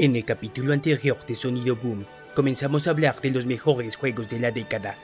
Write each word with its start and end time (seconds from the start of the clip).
En 0.00 0.16
el 0.16 0.24
capítulo 0.24 0.72
anterior 0.72 1.16
de 1.28 1.34
Sonido 1.34 1.76
Boom, 1.76 2.04
comenzamos 2.34 2.86
a 2.86 2.90
hablar 2.90 3.20
de 3.20 3.30
los 3.30 3.44
mejores 3.46 3.96
juegos 3.96 4.28
de 4.30 4.38
la 4.40 4.50
década. 4.50 4.94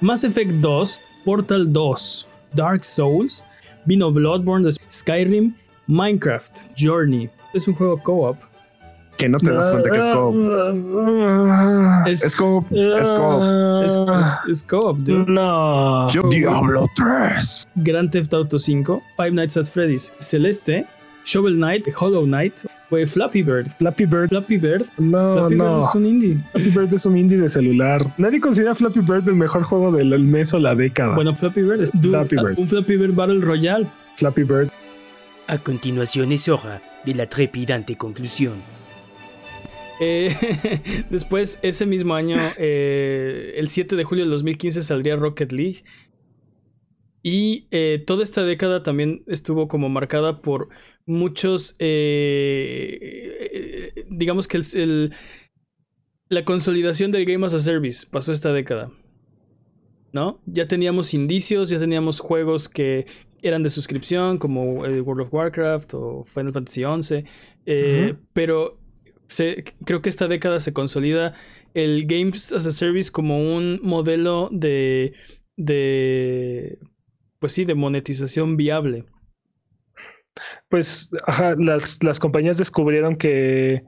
Mass 0.00 0.22
Effect 0.24 0.50
2, 0.60 1.00
Portal 1.24 1.72
2, 1.72 2.28
Dark 2.54 2.84
Souls, 2.84 3.44
vino 3.86 4.12
Bloodborne, 4.12 4.70
Skyrim, 4.92 5.54
Minecraft, 5.88 6.52
Journey. 6.78 7.28
Es 7.54 7.66
un 7.66 7.74
juego 7.74 8.00
co-op. 8.02 8.36
Que 9.16 9.28
no 9.28 9.38
te 9.38 9.50
das 9.52 9.68
cuenta 9.70 9.90
que 9.90 9.98
es 9.98 10.06
co-op. 10.06 10.34
Es, 12.06 12.24
Es 12.24 12.36
co-op. 12.36 12.66
Es 12.72 13.12
co-op. 13.12 13.84
es, 13.84 13.96
es- 13.96 14.36
es 14.50 14.62
co-op, 14.64 14.98
dude. 14.98 15.30
No. 15.32 16.06
Diablo 16.30 16.86
3. 16.96 17.64
Grand 17.76 18.10
Theft 18.12 18.32
Auto 18.34 18.58
5, 18.58 19.00
Five 19.16 19.30
Nights 19.32 19.56
at 19.56 19.66
Freddy's, 19.66 20.12
Celeste, 20.20 20.84
Shovel 21.24 21.56
Knight, 21.56 21.86
Hollow 21.98 22.24
Knight, 22.26 22.54
fue 22.90 23.06
Flappy 23.06 23.42
Bird. 23.42 23.68
Flappy 23.78 24.04
Bird. 24.06 24.28
Flappy 24.28 24.56
Bird, 24.58 24.84
No, 24.98 25.34
Flappy 25.38 25.54
no. 25.56 25.64
Bird 25.74 25.78
es 25.82 25.94
un 25.94 26.06
indie. 26.06 26.38
Flappy 26.52 26.70
Bird 26.70 26.94
es 26.94 27.06
un 27.06 27.16
indie 27.18 27.38
de 27.38 27.48
celular. 27.48 28.14
Nadie 28.18 28.40
considera 28.40 28.74
Flappy 28.74 29.00
Bird 29.00 29.26
el 29.28 29.34
mejor 29.34 29.62
juego 29.62 29.90
del 29.90 30.18
mes 30.20 30.52
o 30.54 30.58
la 30.58 30.74
década. 30.74 31.14
Bueno, 31.14 31.34
Flappy 31.34 31.62
Bird 31.62 31.80
es 31.82 31.92
dude, 31.92 32.10
Flappy 32.24 32.36
Bird. 32.36 32.58
un 32.58 32.68
Flappy 32.68 32.96
Bird 32.96 33.14
Battle 33.14 33.40
Royale. 33.40 33.86
Flappy 34.16 34.42
Bird. 34.42 34.68
A 35.46 35.58
continuación 35.58 36.32
es 36.32 36.48
hora 36.48 36.80
de 37.04 37.14
la 37.14 37.26
trepidante 37.28 37.96
conclusión. 37.96 38.62
Eh, 40.00 40.34
después, 41.10 41.58
ese 41.62 41.86
mismo 41.86 42.14
año, 42.14 42.38
eh, 42.58 43.54
el 43.56 43.68
7 43.68 43.94
de 43.96 44.04
julio 44.04 44.24
del 44.24 44.32
2015 44.32 44.82
saldría 44.82 45.16
Rocket 45.16 45.52
League. 45.52 45.84
Y 47.26 47.68
eh, 47.70 48.04
toda 48.06 48.22
esta 48.22 48.44
década 48.44 48.82
también 48.82 49.24
estuvo 49.26 49.66
como 49.66 49.88
marcada 49.88 50.42
por 50.42 50.68
muchos, 51.06 51.74
eh, 51.78 52.98
eh, 53.96 54.04
digamos 54.10 54.46
que 54.46 54.58
el, 54.58 54.64
el- 54.74 55.14
la 56.28 56.44
consolidación 56.44 57.12
del 57.12 57.24
Game 57.24 57.46
as 57.46 57.54
a 57.54 57.60
Service 57.60 58.06
pasó 58.10 58.30
esta 58.30 58.52
década. 58.52 58.92
¿No? 60.12 60.40
Ya 60.46 60.68
teníamos 60.68 61.14
indicios, 61.14 61.70
ya 61.70 61.78
teníamos 61.78 62.20
juegos 62.20 62.68
que 62.68 63.06
eran 63.42 63.62
de 63.62 63.70
suscripción, 63.70 64.36
como 64.38 64.84
eh, 64.84 65.00
World 65.00 65.22
of 65.26 65.32
Warcraft 65.34 65.94
o 65.94 66.24
Final 66.24 66.52
Fantasy 66.52 66.82
XI. 66.82 67.24
eh. 67.64 68.14
Pero 68.34 68.78
se- 69.28 69.64
creo 69.86 70.02
que 70.02 70.10
esta 70.10 70.28
década 70.28 70.60
se 70.60 70.74
consolida 70.74 71.34
el 71.72 72.04
Games 72.06 72.52
as 72.52 72.66
a 72.66 72.70
Service 72.70 73.10
como 73.10 73.38
un 73.56 73.80
modelo 73.82 74.50
de, 74.52 75.14
de 75.56 76.78
pues 77.44 77.52
sí, 77.52 77.66
de 77.66 77.74
monetización 77.74 78.56
viable. 78.56 79.04
Pues 80.70 81.10
ajá, 81.26 81.54
las, 81.58 82.02
las 82.02 82.18
compañías 82.18 82.56
descubrieron 82.56 83.16
que, 83.16 83.84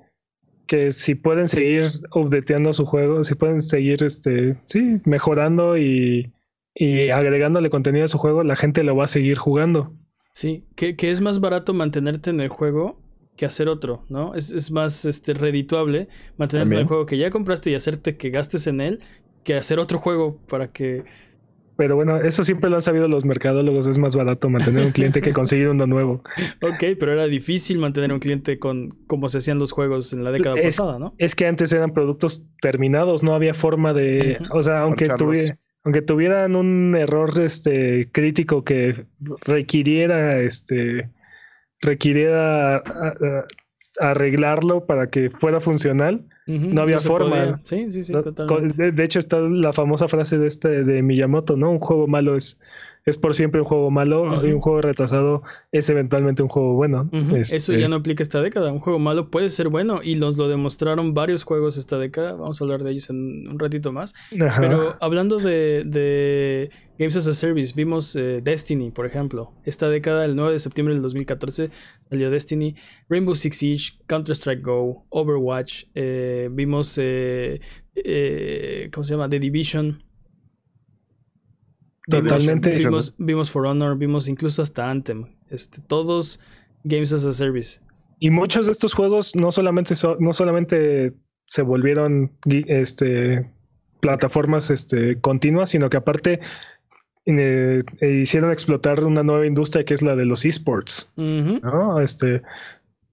que 0.67 0.93
si 0.93 1.15
pueden 1.15 1.49
seguir 1.49 1.89
updateando 2.15 2.75
su 2.75 2.85
juego, 2.85 3.25
si 3.25 3.35
pueden 3.35 3.63
seguir 3.63 4.03
este, 4.03 4.61
sí, 4.67 5.01
mejorando 5.07 5.79
y, 5.79 6.35
y 6.75 7.09
agregándole 7.09 7.71
contenido 7.71 8.05
a 8.05 8.09
su 8.09 8.19
juego, 8.19 8.45
la 8.45 8.57
gente 8.57 8.83
lo 8.83 8.95
va 8.95 9.07
a 9.07 9.09
seguir 9.09 9.39
jugando. 9.39 9.95
Sí, 10.35 10.67
que, 10.75 10.95
que 10.95 11.11
es 11.11 11.23
más 11.23 11.41
barato 11.41 11.73
mantenerte 11.73 12.29
en 12.29 12.43
el 12.43 12.51
juego 12.51 13.01
que 13.39 13.47
hacer 13.47 13.69
otro, 13.69 14.05
¿no? 14.11 14.35
Es, 14.35 14.53
es 14.53 14.71
más 14.71 15.07
este, 15.07 15.33
redituable 15.33 16.09
mantenerte 16.37 16.75
en 16.75 16.81
el 16.81 16.87
juego 16.87 17.07
que 17.07 17.17
ya 17.17 17.31
compraste 17.31 17.71
y 17.71 17.75
hacerte 17.75 18.19
que 18.19 18.29
gastes 18.29 18.67
en 18.67 18.83
él 18.83 19.01
que 19.45 19.55
hacer 19.55 19.79
otro 19.79 19.99
juego 19.99 20.37
para 20.47 20.71
que... 20.71 21.05
Pero 21.77 21.95
bueno, 21.97 22.17
eso 22.19 22.43
siempre 22.43 22.71
lo 22.71 22.77
han 22.77 22.83
sabido 22.83 23.07
los 23.07 23.25
mercadólogos, 23.25 23.87
es 23.87 23.99
más 23.99 24.17
barato 24.17 24.49
mantener 24.49 24.87
un 24.87 24.93
cliente 24.93 25.21
que 25.21 25.33
conseguir 25.33 25.69
uno 25.69 25.87
nuevo. 25.87 26.23
Ok, 26.63 26.97
pero 26.99 27.13
era 27.13 27.27
difícil 27.27 27.79
mantener 27.79 28.13
un 28.13 28.19
cliente 28.19 28.59
con 28.59 28.91
como 29.07 29.29
se 29.29 29.39
hacían 29.39 29.59
los 29.59 29.73
juegos 29.73 30.13
en 30.13 30.25
la 30.25 30.31
década 30.33 30.57
Es- 30.59 30.77
pasada, 30.77 30.99
¿no? 30.99 31.15
Es 31.19 31.35
que 31.35 31.47
antes 31.47 31.73
eran 31.73 31.93
productos 31.93 32.45
terminados, 32.63 33.23
no 33.23 33.35
había 33.35 33.53
forma 33.55 33.93
de, 33.93 34.39
o 34.51 34.63
sea, 34.63 34.81
aunque, 34.81 35.07
Parcharlos. 35.07 35.37
tuvi- 35.51 35.59
aunque 35.85 36.03
tuvieran 36.03 36.57
un 36.57 36.95
error 36.97 37.39
este 37.41 38.09
crítico 38.11 38.65
que 38.65 39.05
requiriera 39.45 40.41
este 40.41 41.11
requiriera 41.81 42.77
a- 42.77 42.79
a- 42.79 43.45
arreglarlo 44.01 44.87
para 44.87 45.09
que 45.09 45.31
fuera 45.31 45.61
funcional. 45.61 46.23
No 46.47 46.83
había 46.83 46.99
forma. 47.01 47.61
Sí, 47.65 47.91
sí, 47.91 48.05
sí, 48.05 48.13
de 48.13 49.05
hecho 49.05 49.19
está 49.19 49.41
la 49.41 49.73
famosa 49.73 50.07
frase 50.07 50.39
de 50.39 50.47
este 50.47 50.85
de 50.85 51.03
Miyamoto, 51.03 51.57
¿no? 51.57 51.73
Un 51.73 51.81
juego 51.81 52.07
malo 52.07 52.37
es 52.37 52.59
es 53.07 53.19
por 53.19 53.37
siempre 53.37 53.61
un 53.61 53.67
juego 53.67 53.89
malo 53.93 54.25
y 54.35 54.49
Ujú. 54.49 54.57
un 54.57 54.61
juego 54.61 54.81
retrasado 54.83 55.43
es 55.71 55.89
eventualmente 55.89 56.43
un 56.43 56.49
juego 56.49 56.75
bueno. 56.75 57.09
Este, 57.37 57.57
Eso 57.57 57.73
ya 57.75 57.89
no 57.89 57.95
aplica 57.97 58.21
esta 58.25 58.43
década. 58.43 58.73
Un 58.73 58.81
juego 58.81 58.99
malo 58.99 59.31
puede 59.31 59.49
ser 59.51 59.69
bueno 59.69 60.01
y 60.03 60.17
nos 60.17 60.37
lo 60.37 60.49
demostraron 60.49 61.15
varios 61.15 61.45
juegos 61.45 61.77
esta 61.79 61.99
década. 61.99 62.33
Vamos 62.35 62.61
a 62.61 62.65
hablar 62.65 62.83
de 62.83 62.91
ellos 62.91 63.09
en 63.09 63.47
un 63.49 63.59
ratito 63.61 63.93
más. 63.93 64.13
ajá. 64.45 64.61
Pero 64.61 64.97
hablando 65.01 65.39
de, 65.39 65.85
de 65.85 66.69
Games 66.99 67.15
as 67.15 67.29
a 67.29 67.33
Service, 67.33 67.75
vimos 67.77 68.17
eh, 68.17 68.41
Destiny, 68.43 68.91
por 68.91 69.07
ejemplo. 69.07 69.53
Esta 69.65 69.89
década, 69.89 70.25
el 70.25 70.35
9 70.35 70.51
de 70.55 70.59
septiembre 70.59 70.95
del 70.95 71.03
2014, 71.05 71.71
salió 72.11 72.29
Destiny, 72.29 72.75
Rainbow 73.09 73.37
Six 73.37 73.57
Siege, 73.57 73.93
Counter-Strike 74.09 74.63
Go, 74.65 75.07
Overwatch. 75.11 75.85
eh, 75.95 76.49
vimos, 76.51 76.99
eh, 77.01 77.61
eh, 77.95 78.91
¿cómo 78.93 79.05
se 79.05 79.13
llama? 79.15 79.29
The 79.29 79.39
Division. 79.39 80.03
Totalmente. 82.09 82.71
Vimos, 82.79 83.15
vimos 83.19 83.51
For 83.51 83.67
Honor, 83.67 83.97
vimos 83.99 84.29
incluso 84.29 84.63
hasta 84.63 84.91
Anthem. 84.91 85.27
Este, 85.51 85.81
todos 85.83 86.41
Games 86.85 87.13
as 87.13 87.25
a 87.25 87.33
Service. 87.33 87.81
Y 88.19 88.31
muchos 88.31 88.67
de 88.67 88.73
estos 88.73 88.95
juegos 88.95 89.35
no 89.37 89.51
solamente 89.53 89.95
so- 89.95 90.17
no 90.21 90.33
solamente 90.33 91.13
se 91.45 91.63
volvieron 91.63 92.33
este 92.69 93.51
plataformas 94.01 94.71
este 94.71 95.21
continuas, 95.21 95.71
sino 95.71 95.91
que 95.91 95.97
aparte 95.97 96.41
eh, 97.27 97.83
eh, 98.01 98.11
hicieron 98.23 98.53
explotar 98.53 99.05
una 99.05 99.23
nueva 99.25 99.47
industria 99.47 99.85
que 99.85 99.95
es 99.95 100.03
la 100.03 100.15
de 100.17 100.27
los 100.27 100.45
esports. 100.45 101.11
Este 102.03 102.43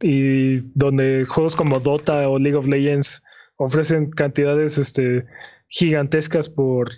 y 0.02 0.58
donde 0.78 1.26
juegos 1.26 1.56
como 1.56 1.80
Dota 1.80 2.28
o 2.30 2.38
League 2.38 2.58
of 2.58 2.68
Legends 2.68 3.24
ofrecen 3.58 4.12
cantidades 4.12 4.78
este 4.78 5.26
gigantescas 5.68 6.50
por 6.50 6.92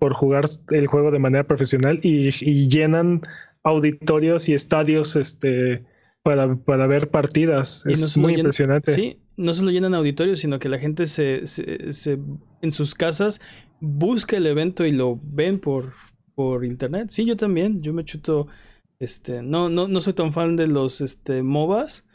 por 0.00 0.14
jugar 0.14 0.46
el 0.70 0.86
juego 0.88 1.12
de 1.12 1.20
manera 1.20 1.44
profesional 1.46 2.00
y, 2.02 2.30
y 2.40 2.68
llenan 2.68 3.22
auditorios 3.62 4.48
y 4.48 4.54
estadios 4.54 5.14
este 5.14 5.84
para, 6.24 6.56
para 6.56 6.86
ver 6.88 7.10
partidas. 7.10 7.84
Y 7.86 7.92
Es 7.92 8.16
no 8.16 8.22
muy 8.22 8.32
llenan- 8.32 8.40
impresionante. 8.46 8.92
Sí, 8.92 9.20
no 9.36 9.54
solo 9.54 9.70
llenan 9.70 9.94
auditorios, 9.94 10.40
sino 10.40 10.58
que 10.58 10.68
la 10.68 10.78
gente 10.78 11.06
se, 11.06 11.46
se- 11.46 11.92
se- 11.92 12.18
en 12.62 12.72
sus 12.72 12.94
casas 12.94 13.40
busca 13.80 14.36
el 14.36 14.46
evento 14.46 14.84
y 14.84 14.92
lo 14.92 15.18
ven 15.22 15.60
por, 15.60 15.92
por 16.34 16.64
internet. 16.64 17.10
Sí, 17.10 17.24
yo 17.24 17.36
también. 17.36 17.80
Yo 17.82 17.92
me 17.92 18.04
chuto. 18.04 18.48
Este, 18.98 19.42
no, 19.42 19.68
no, 19.70 19.88
no 19.88 20.00
soy 20.02 20.12
tan 20.12 20.32
fan 20.32 20.56
de 20.56 20.66
los 20.66 21.00
este, 21.00 21.42
MOBAs, 21.42 22.06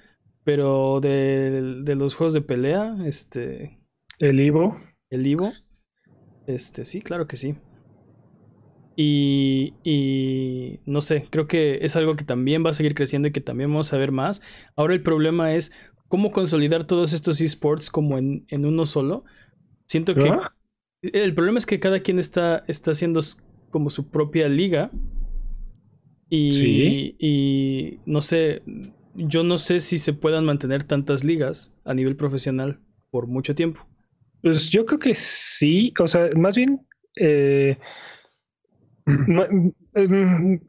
pero 0.44 1.00
de, 1.02 1.82
de 1.84 1.96
los 1.96 2.14
juegos 2.14 2.34
de 2.34 2.42
pelea, 2.42 2.96
este, 3.06 3.80
El 4.20 4.40
Ivo. 4.40 4.78
el 5.10 5.26
Ivo. 5.26 5.52
Este, 6.46 6.86
sí, 6.86 7.02
claro 7.02 7.26
que 7.28 7.38
sí. 7.38 7.56
Y, 8.98 9.74
y 9.84 10.80
no 10.86 11.02
sé, 11.02 11.28
creo 11.30 11.48
que 11.48 11.80
es 11.82 11.96
algo 11.96 12.16
que 12.16 12.24
también 12.24 12.66
va 12.66 12.70
a 12.70 12.74
seguir 12.74 12.96
creciendo 12.96 13.28
y 13.28 13.32
que 13.32 13.42
también 13.42 13.70
vamos 13.72 13.92
a 13.94 13.98
ver 13.98 14.12
más. 14.12 14.42
Ahora 14.76 14.94
el 14.94 15.04
problema 15.04 15.54
es 15.54 15.72
cómo 16.08 16.32
consolidar 16.32 16.86
todos 16.86 17.14
estos 17.14 17.42
esports 17.42 17.90
como 17.90 18.18
en, 18.18 18.46
en 18.50 18.66
uno 18.66 18.86
solo. 18.86 19.26
Siento 19.88 20.18
que 20.18 20.30
¿Ah? 20.30 20.54
el 21.02 21.36
problema 21.36 21.60
es 21.60 21.66
que 21.66 21.80
cada 21.80 22.00
quien 22.02 22.20
está, 22.20 22.64
está 22.68 22.92
haciendo 22.92 23.22
como 23.70 23.90
su 23.90 24.10
propia 24.10 24.50
liga. 24.50 24.92
Y, 26.30 26.52
Sí. 26.54 27.16
y 27.20 28.00
no 28.06 28.22
sé, 28.22 28.64
yo 29.14 29.44
no 29.44 29.58
sé 29.58 29.80
si 29.80 29.98
se 30.00 30.14
puedan 30.14 30.46
mantener 30.46 30.84
tantas 30.84 31.24
ligas 31.24 31.74
a 31.84 31.94
nivel 31.94 32.16
profesional 32.16 32.80
por 33.12 33.28
mucho 33.28 33.56
tiempo. 33.56 33.88
Pues 34.42 34.70
yo 34.70 34.86
creo 34.86 35.00
que 35.00 35.16
sí. 35.16 35.94
O 36.00 36.08
sea, 36.08 36.30
más 36.36 36.56
bien 36.56 36.86
eh, 37.16 37.78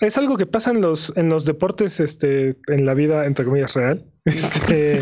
es 0.01 0.19
algo 0.19 0.37
que 0.37 0.47
pasa 0.47 0.71
en 0.71 0.83
los, 0.83 1.13
en 1.17 1.31
los 1.31 1.47
deportes, 1.47 2.01
este, 2.01 2.57
en 2.67 2.85
la 2.85 2.93
vida, 2.95 3.25
entre 3.27 3.45
comillas, 3.45 3.75
real. 3.75 4.05
Este, 4.27 4.99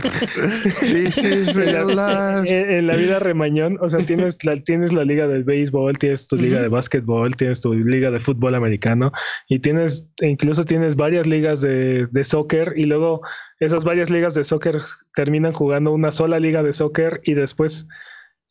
is 0.87 1.57
en, 1.57 1.97
la, 1.97 2.43
en- 2.45 2.87
vida 2.87 3.19
remañón, 3.19 3.79
o 3.81 3.89
sea, 3.89 4.05
tienes 4.05 4.45
la, 4.45 4.55
tienes 4.57 4.93
la 4.93 5.05
liga 5.05 5.27
del 5.27 5.45
béisbol, 5.45 5.99
tienes 5.99 6.29
tu 6.29 6.37
liga 6.37 6.61
de 6.61 6.69
básquetbol, 6.69 7.35
tienes 7.35 7.61
tu 7.63 7.73
liga 7.73 8.11
de 8.11 8.21
fútbol 8.21 8.55
americano 8.55 9.13
y 9.49 9.61
tienes, 9.61 10.11
e 10.21 10.29
incluso 10.29 10.65
tienes 10.65 10.95
varias 10.95 11.27
ligas 11.27 11.63
de, 11.63 12.07
de 12.11 12.25
soccer 12.25 12.75
y 12.77 12.85
luego 12.85 13.23
esas 13.61 13.83
varias 13.85 14.11
ligas 14.11 14.35
de 14.35 14.45
soccer 14.45 14.77
terminan 15.15 15.53
jugando 15.53 15.93
una 15.93 16.11
sola 16.11 16.39
liga 16.39 16.63
de 16.63 16.73
soccer 16.73 17.23
y 17.25 17.33
después 17.33 17.89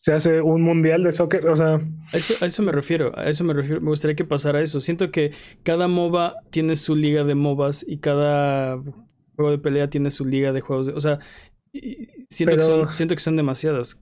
se 0.03 0.11
hace 0.11 0.41
un 0.41 0.61
mundial 0.61 1.01
de 1.01 1.13
soccer, 1.13 1.47
o 1.47 1.55
sea, 1.55 1.75
A 2.11 2.17
eso, 2.17 2.33
a 2.41 2.45
eso 2.45 2.61
me 2.61 2.73
refiero, 2.73 3.17
a 3.17 3.29
eso 3.29 3.45
me 3.45 3.53
refiero, 3.53 3.79
me 3.79 3.89
gustaría 3.89 4.17
que 4.17 4.25
pasara 4.25 4.59
eso. 4.59 4.81
Siento 4.81 5.11
que 5.11 5.31
cada 5.63 5.87
MOBA 5.87 6.35
tiene 6.49 6.75
su 6.75 6.93
liga 6.93 7.23
de 7.23 7.35
MOBAs 7.35 7.85
y 7.87 7.99
cada 7.99 8.81
juego 9.37 9.51
de 9.51 9.59
pelea 9.59 9.89
tiene 9.89 10.11
su 10.11 10.25
liga 10.25 10.51
de 10.51 10.59
juegos 10.59 10.87
de... 10.87 10.93
O 10.93 10.99
sea, 10.99 11.19
siento, 12.29 12.57
que 12.57 12.63
son, 12.63 12.93
siento 12.93 13.15
que 13.15 13.21
son 13.21 13.37
demasiadas. 13.37 14.01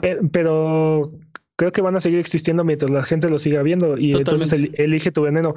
Pe- 0.00 0.20
Pero 0.30 1.10
creo 1.56 1.72
que 1.72 1.82
van 1.82 1.96
a 1.96 2.00
seguir 2.00 2.18
existiendo 2.18 2.64
mientras 2.64 2.90
la 2.90 3.02
gente 3.04 3.28
lo 3.28 3.38
siga 3.38 3.62
viendo 3.62 3.96
y 3.98 4.12
entonces 4.12 4.50
Totalmente. 4.50 4.82
elige 4.82 5.12
tu 5.12 5.22
veneno. 5.22 5.54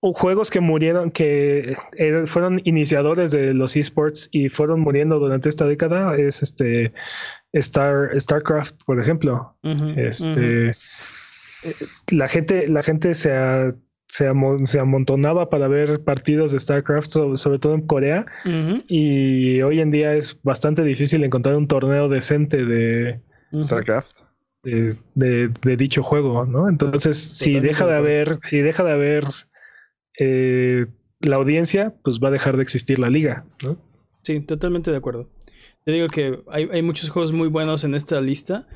O 0.00 0.12
juegos 0.12 0.50
que 0.50 0.60
murieron, 0.60 1.10
que 1.10 1.74
eh, 1.96 2.22
fueron 2.26 2.60
iniciadores 2.64 3.32
de 3.32 3.54
los 3.54 3.74
esports 3.76 4.28
y 4.30 4.50
fueron 4.50 4.80
muriendo 4.80 5.18
durante 5.18 5.48
esta 5.48 5.66
década 5.66 6.16
es 6.16 6.42
este 6.42 6.92
Star, 7.52 8.10
StarCraft, 8.20 8.76
por 8.84 9.00
ejemplo. 9.00 9.56
Este, 9.96 10.68
eh, 10.68 10.70
la 12.10 12.28
gente, 12.28 12.68
la 12.68 12.82
gente 12.82 13.14
se, 13.14 13.32
a- 13.32 13.74
se, 14.08 14.28
amo- 14.28 14.58
se 14.66 14.78
amontonaba 14.78 15.48
para 15.48 15.66
ver 15.66 16.04
partidos 16.04 16.52
de 16.52 16.58
StarCraft, 16.60 17.10
so- 17.10 17.36
sobre 17.38 17.58
todo 17.58 17.74
en 17.74 17.86
Corea, 17.86 18.26
y 18.88 19.62
hoy 19.62 19.80
en 19.80 19.90
día 19.90 20.14
es 20.14 20.38
bastante 20.42 20.82
difícil 20.82 21.24
encontrar 21.24 21.56
un 21.56 21.66
torneo 21.66 22.08
decente 22.10 22.64
de. 22.64 23.20
StarCraft. 23.62 24.20
De, 24.66 24.96
de- 25.14 25.48
de 25.62 25.76
dicho 25.76 26.02
juego, 26.02 26.44
¿no? 26.44 26.68
Entonces, 26.68 27.16
si 27.18 27.60
deja 27.60 27.86
de 27.86 27.94
haber, 27.96 28.38
si 28.42 28.60
deja 28.60 28.82
de 28.84 28.92
haber 28.92 29.24
eh, 30.18 30.86
la 31.20 31.36
audiencia, 31.36 31.94
pues 32.04 32.18
va 32.22 32.28
a 32.28 32.32
dejar 32.32 32.56
de 32.56 32.62
existir 32.62 32.98
la 32.98 33.10
liga, 33.10 33.44
¿no? 33.62 33.76
Sí, 34.22 34.40
totalmente 34.40 34.90
de 34.90 34.96
acuerdo. 34.96 35.28
Te 35.84 35.92
digo 35.92 36.08
que 36.08 36.40
hay, 36.50 36.68
hay 36.72 36.82
muchos 36.82 37.10
juegos 37.10 37.32
muy 37.32 37.48
buenos 37.48 37.84
en 37.84 37.94
esta 37.94 38.20
lista. 38.20 38.66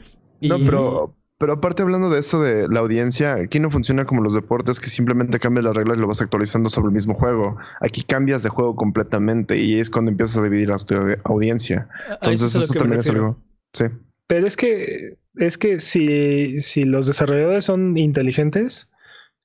y- 0.40 0.48
No, 0.48 0.58
pero, 0.64 1.16
pero 1.38 1.54
aparte 1.54 1.82
hablando 1.82 2.08
de 2.08 2.20
eso 2.20 2.40
de 2.40 2.68
la 2.68 2.80
audiencia, 2.80 3.34
aquí 3.34 3.58
no 3.58 3.70
funciona 3.70 4.04
como 4.04 4.22
los 4.22 4.34
deportes 4.34 4.78
que 4.78 4.86
simplemente 4.86 5.38
cambias 5.40 5.64
las 5.64 5.76
reglas 5.76 5.98
y 5.98 6.00
lo 6.02 6.06
vas 6.06 6.22
actualizando 6.22 6.70
sobre 6.70 6.86
el 6.88 6.92
mismo 6.92 7.14
juego. 7.14 7.56
Aquí 7.80 8.02
cambias 8.04 8.42
de 8.42 8.48
juego 8.50 8.76
completamente 8.76 9.58
y 9.58 9.80
es 9.80 9.90
cuando 9.90 10.10
empiezas 10.12 10.38
a 10.38 10.42
dividir 10.44 10.70
a 10.72 10.78
tu 10.78 10.94
audiencia. 11.24 11.88
a 12.08 12.14
Entonces 12.14 12.54
es 12.54 12.62
eso 12.62 12.74
me 12.74 12.78
también 12.78 13.00
es 13.00 13.10
algo. 13.10 13.36
Sí. 13.72 13.84
Pero 14.28 14.46
es 14.46 14.56
que, 14.56 15.18
es 15.36 15.58
que 15.58 15.80
si, 15.80 16.58
si 16.60 16.84
los 16.84 17.06
desarrolladores 17.06 17.64
son 17.64 17.96
inteligentes, 17.96 18.88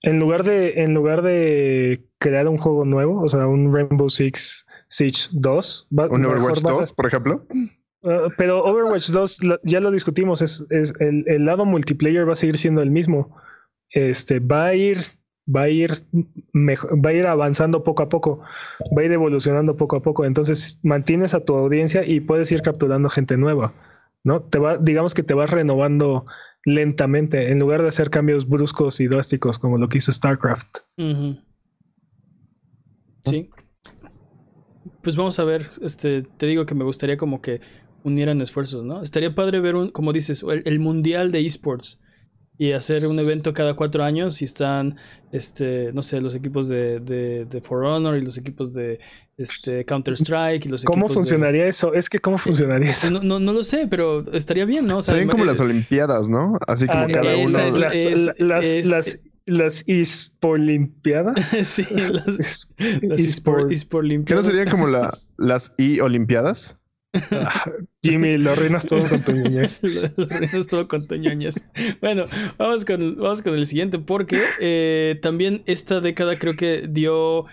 en 0.02 0.20
lugar 0.20 0.44
de, 0.44 0.82
en 0.84 0.94
lugar 0.94 1.22
de 1.22 2.04
crear 2.20 2.48
un 2.48 2.58
juego 2.58 2.86
nuevo, 2.86 3.22
o 3.22 3.28
sea, 3.28 3.48
un 3.48 3.74
Rainbow 3.74 4.10
Six 4.10 4.66
Siege 4.88 5.30
2, 5.34 5.88
va- 5.98 6.08
Un 6.08 6.22
mejor 6.22 6.38
Overwatch 6.38 6.62
vas 6.64 6.74
a- 6.74 6.80
2, 6.82 6.94
por 6.94 7.06
ejemplo. 7.08 7.46
Uh, 8.02 8.30
pero 8.38 8.64
Overwatch 8.64 9.10
2 9.10 9.44
lo- 9.44 9.60
ya 9.64 9.80
lo 9.80 9.90
discutimos, 9.90 10.42
es, 10.44 10.64
es 10.70 10.94
el, 11.00 11.24
el 11.28 11.46
lado 11.46 11.66
multiplayer 11.66 12.28
va 12.28 12.34
a 12.34 12.36
seguir 12.36 12.58
siendo 12.58 12.82
el 12.84 12.92
mismo. 12.92 13.36
Este 13.90 14.40
va 14.40 14.66
a 14.68 14.76
ir, 14.76 15.00
va 15.54 15.62
a 15.64 15.70
ir 15.70 15.92
mejo- 16.54 16.90
va 17.04 17.10
a 17.10 17.14
ir 17.14 17.26
avanzando 17.26 17.84
poco 17.84 18.04
a 18.04 18.10
poco, 18.10 18.42
va 18.96 19.02
a 19.02 19.06
ir 19.06 19.12
evolucionando 19.12 19.76
poco 19.76 19.96
a 19.96 20.02
poco. 20.04 20.24
Entonces 20.26 20.80
mantienes 20.84 21.34
a 21.34 21.40
tu 21.40 21.56
audiencia 21.56 22.06
y 22.06 22.20
puedes 22.20 22.52
ir 22.52 22.62
capturando 22.62 23.10
gente 23.10 23.38
nueva, 23.38 23.74
¿no? 24.26 24.42
Te 24.42 24.60
va, 24.60 24.78
digamos 24.78 25.14
que 25.14 25.24
te 25.24 25.34
vas 25.34 25.50
renovando 25.50 26.26
lentamente 26.66 27.52
en 27.52 27.60
lugar 27.60 27.84
de 27.84 27.88
hacer 27.88 28.10
cambios 28.10 28.50
bruscos 28.50 29.00
y 29.00 29.08
drásticos 29.08 29.60
como 29.60 29.78
lo 29.78 29.88
que 29.88 30.00
hizo 30.00 30.12
StarCraft. 30.12 30.80
Sí. 33.24 33.50
Pues 35.02 35.16
vamos 35.16 35.40
a 35.40 35.44
ver, 35.44 35.70
este, 35.82 36.24
te 36.24 36.48
digo 36.48 36.66
que 36.66 36.76
me 36.76 36.84
gustaría 36.84 37.18
como 37.18 37.42
que 37.42 37.62
unieran 38.04 38.42
esfuerzos, 38.42 38.84
¿no? 38.84 39.02
Estaría 39.02 39.34
padre 39.34 39.60
ver 39.60 39.76
un, 39.76 39.90
como 39.90 40.12
dices, 40.12 40.44
el, 40.44 40.64
el 40.66 40.80
mundial 40.80 41.32
de 41.32 41.46
esports 41.46 42.02
y 42.58 42.72
hacer 42.72 43.06
un 43.08 43.20
evento 43.20 43.54
cada 43.54 43.74
cuatro 43.76 44.04
años 44.04 44.42
y 44.42 44.46
están, 44.46 44.98
este, 45.32 45.92
no 45.94 46.02
sé, 46.02 46.22
los 46.22 46.36
equipos 46.36 46.68
de, 46.70 47.00
de, 47.02 47.46
de 47.46 47.62
For 47.62 47.84
Honor 47.84 48.18
y 48.18 48.22
los 48.22 48.38
equipos 48.38 48.72
de, 48.74 49.00
este, 49.38 49.84
Counter 49.86 50.14
Strike 50.14 50.66
y 50.66 50.70
los 50.70 50.84
¿Cómo 50.86 51.08
equipos 51.08 51.12
de- 51.12 51.20
funcionaría 51.20 51.68
eso? 51.68 51.94
Es 51.94 52.10
que 52.10 52.20
¿cómo 52.20 52.38
funcionaría 52.38 52.92
eso? 52.92 53.12
No, 53.12 53.22
no, 53.22 53.40
no 53.40 53.52
lo 53.54 53.64
sé, 53.64 53.88
pero 53.90 54.24
estaría 54.32 54.64
bien, 54.66 54.86
¿no? 54.86 54.98
O 55.00 55.02
sea, 55.02 55.14
Serían 55.16 55.30
como 55.30 55.44
eh, 55.44 55.48
las 55.48 55.60
Olimpiadas, 55.60 56.30
¿no? 56.30 56.58
Así 56.68 56.86
como 56.88 57.00
Ah, 57.04 57.08
cada 57.12 57.36
uno. 57.36 57.60
es 57.60 57.76
la- 57.76 57.80
las, 57.88 57.96
es- 57.96 58.40
las, 58.40 58.66
es- 58.66 58.88
las, 58.88 59.20
las 59.46 59.84
Ispolimpiadas. 59.88 61.44
sí, 61.46 61.86
las, 61.94 62.26
las 63.02 63.20
eSport, 63.20 63.72
eSport. 63.72 63.72
eSport 63.72 64.08
¿Qué 64.26 64.36
no 64.36 64.44
serían 64.44 64.70
como 64.70 64.88
la, 64.88 65.10
las 65.38 65.72
I-Olimpiadas? 65.78 66.76
Ah, 67.32 67.72
Jimmy, 68.04 68.38
lo 68.38 68.52
arruinas 68.52 68.86
todo 68.86 69.08
con 69.08 69.22
tu 69.24 69.32
niñez. 69.34 69.82
Lo 70.18 70.26
arruinas 70.26 70.68
todo 70.68 70.88
con 70.88 71.08
toñoñas. 71.08 71.64
Bueno, 72.02 72.24
vamos 72.58 72.86
con, 72.86 73.16
vamos 73.18 73.42
con 73.42 73.54
el 73.56 73.66
siguiente 73.66 74.00
porque 74.00 74.42
eh, 74.62 75.18
también 75.22 75.64
esta 75.66 76.02
década 76.02 76.38
creo 76.38 76.56
que 76.56 76.88
dio 76.88 77.46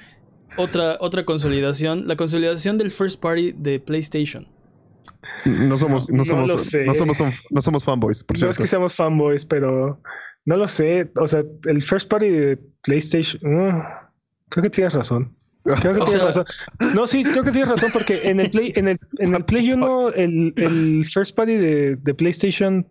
otra, 0.57 0.97
otra 1.01 1.25
consolidación, 1.25 2.07
la 2.07 2.17
consolidación 2.17 2.79
del 2.79 2.91
first 2.91 3.21
party 3.21 3.53
de 3.53 3.81
PlayStation. 3.81 4.47
No 5.45 5.77
somos, 5.77 6.11
no, 6.11 6.19
No 6.19 6.25
somos, 6.25 6.49
lo 6.49 6.59
sé. 6.59 6.85
no 6.85 6.95
somos, 6.95 7.19
no 7.51 7.61
somos 7.61 7.85
fanboys, 7.85 8.23
por 8.25 8.37
No 8.37 8.39
es 8.39 8.41
cierto. 8.41 8.63
que 8.63 8.69
seamos 8.69 8.95
fanboys, 8.95 9.45
pero 9.45 10.01
no 10.45 10.57
lo 10.57 10.69
sé. 10.69 11.11
O 11.17 11.27
sea, 11.27 11.41
el 11.67 11.81
first 11.81 12.09
party 12.09 12.29
de 12.29 12.59
PlayStation. 12.83 13.41
mm, 13.43 13.83
creo 14.51 14.63
que 14.65 14.71
tienes 14.71 14.93
razón. 14.95 15.35
Creo 15.65 15.95
que 15.95 16.01
O 16.01 16.05
tienes 16.05 16.13
sea- 16.13 16.25
razón. 16.27 16.45
No, 16.95 17.07
sí, 17.07 17.23
creo 17.25 17.45
que 17.45 17.51
tienes 17.53 17.69
razón 17.71 17.91
porque 17.93 18.21
en 18.29 18.41
el 18.41 18.51
Play, 18.51 18.73
en 18.77 18.89
el, 18.89 18.99
en 19.19 19.35
el 19.35 19.45
Play 19.45 19.73
1, 19.73 20.09
el, 20.11 20.53
el 20.57 21.05
first 21.05 21.35
party 21.37 21.55
de, 21.55 21.97
de 21.97 22.15
PlayStation 22.15 22.87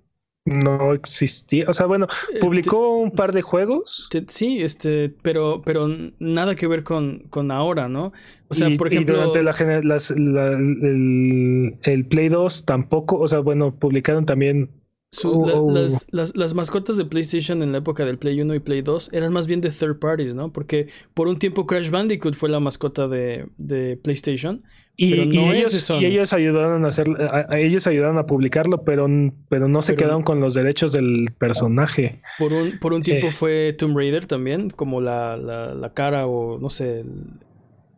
no 0.46 0.94
existía. 0.94 1.66
O 1.70 1.74
sea, 1.74 1.86
bueno, 1.86 2.08
Eh, 2.34 2.40
publicó 2.40 2.98
un 2.98 3.12
par 3.12 3.32
de 3.32 3.42
juegos. 3.44 4.10
sí, 4.28 4.62
este, 4.64 5.14
pero, 5.22 5.62
pero 5.64 5.88
nada 6.20 6.56
que 6.56 6.66
ver 6.68 6.84
con, 6.84 7.20
con 7.30 7.52
ahora, 7.52 7.88
¿no? 7.90 8.12
O 8.48 8.54
sea, 8.56 8.68
y, 8.70 8.78
por 8.78 8.88
y 8.92 8.96
ejemplo, 8.96 9.18
durante 9.18 9.44
la, 9.44 9.54
gener- 9.54 9.84
las- 9.84 10.12
la- 10.18 10.54
el, 10.54 11.78
el 11.84 12.06
Play 12.06 12.30
2 12.30 12.66
tampoco, 12.66 13.20
o 13.20 13.28
sea, 13.28 13.40
bueno, 13.40 13.76
publicaron 13.76 14.26
también. 14.26 14.70
Su- 15.12 15.46
la- 15.46 15.54
Oh. 15.56 15.72
las, 15.72 16.08
las, 16.12 16.36
las 16.38 16.54
mascotas 16.54 16.96
de 16.98 17.06
PlayStation 17.06 17.62
en 17.62 17.72
la 17.74 17.80
época 17.80 18.06
del 18.06 18.18
Play 18.18 18.40
1 18.42 18.56
y 18.56 18.60
Play 18.60 18.82
2 18.82 19.10
eran 19.14 19.34
más 19.34 19.46
bien 19.46 19.60
de 19.62 19.70
third 19.70 20.00
parties, 20.00 20.34
¿no? 20.34 20.52
Porque 20.54 20.88
por 21.14 21.28
un 21.28 21.38
tiempo 21.38 21.68
Crash 21.68 21.90
Bandicoot 21.90 22.34
fue 22.36 22.50
la 22.50 22.60
mascota 22.60 23.08
de, 23.08 23.48
de 23.58 23.98
PlayStation. 23.98 24.64
Y, 24.98 25.12
Pero 25.12 25.24
y 25.24 25.28
no 25.36 25.42
es 25.44 25.50
de 25.52 25.58
ellos, 25.60 25.74
Sony. 25.84 26.00
y 26.02 26.06
ellos 26.06 26.34
ayudaron 26.34 26.86
a 26.86 26.90
hacer, 26.90 27.08
a, 27.10 27.46
a 27.50 27.60
ellos 27.60 27.88
ayudaron 27.88 28.18
a 28.20 28.26
publicarlo, 28.26 28.84
pero, 28.84 29.08
pero 29.50 29.68
no 29.68 29.82
se 29.82 29.94
Pero- 29.94 30.06
quedaron 30.06 30.24
con 30.24 30.40
los 30.40 30.54
derechos 30.54 30.92
del 30.92 31.28
personaje. 31.38 32.22
Por 32.38 32.54
un, 32.54 32.78
por 32.80 32.94
un 32.94 33.02
tiempo 33.02 33.28
Eh. 33.28 33.32
fue 33.32 33.74
Tomb 33.78 33.98
Raider 33.98 34.28
también, 34.28 34.70
como 34.70 35.02
la, 35.02 35.38
la, 35.38 35.74
la 35.74 35.94
cara 35.94 36.28
o 36.28 36.58
no 36.60 36.70
sé, 36.70 37.02
el- 37.02 37.32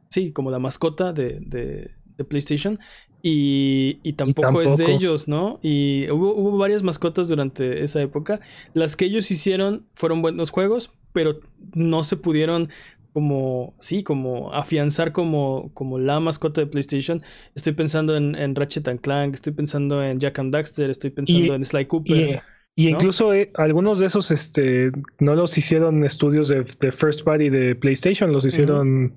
sí, 0.09 0.31
como 0.31 0.49
la 0.51 0.59
mascota 0.59 1.13
de, 1.13 1.39
de, 1.41 1.91
de 2.17 2.23
PlayStation. 2.23 2.79
Y, 3.21 3.99
y 4.03 4.13
tampoco, 4.13 4.61
es 4.61 4.75
de 4.75 4.91
ellos, 4.91 5.29
¿no? 5.29 5.59
Y 5.63 6.09
hubo, 6.11 6.35
hubo 6.35 6.57
varias 6.57 6.83
mascotas 6.83 7.29
durante 7.29 7.83
esa 7.83 8.01
época. 8.01 8.41
Las 8.73 8.97
que 8.97 9.05
ellos 9.05 9.31
hicieron 9.31 9.85
fueron 9.95 10.21
buenos 10.21 10.51
juegos, 10.51 10.97
pero 11.13 11.39
no 11.73 12.03
se 12.03 12.17
pudieron 12.17 12.69
como, 13.13 13.75
sí, 13.79 14.03
como 14.03 14.51
afianzar 14.53 15.13
como, 15.13 15.71
como 15.73 15.99
la 15.99 16.19
mascota 16.19 16.59
de 16.61 16.67
PlayStation. 16.67 17.21
Estoy 17.55 17.73
pensando 17.73 18.17
en, 18.17 18.35
en 18.35 18.55
Ratchet 18.55 18.87
and 18.89 18.99
Clank, 18.99 19.35
estoy 19.35 19.53
pensando 19.53 20.03
en 20.03 20.19
Jack 20.19 20.39
and 20.39 20.53
Daxter, 20.53 20.89
estoy 20.89 21.11
pensando 21.11 21.53
Y- 21.53 21.55
en 21.55 21.63
Sly 21.63 21.85
Cooper. 21.85 22.41
Y, 22.75 22.89
incluso 22.89 23.33
eh, 23.33 23.51
algunos 23.53 23.99
de 23.99 24.07
esos 24.07 24.31
este, 24.31 24.91
no 25.19 25.35
los 25.35 25.57
hicieron 25.57 26.03
estudios 26.03 26.47
de, 26.47 26.65
de 26.81 26.91
first 26.91 27.23
party 27.23 27.49
de 27.49 27.75
PlayStation, 27.75 28.33
los 28.33 28.45
hicieron. 28.45 29.13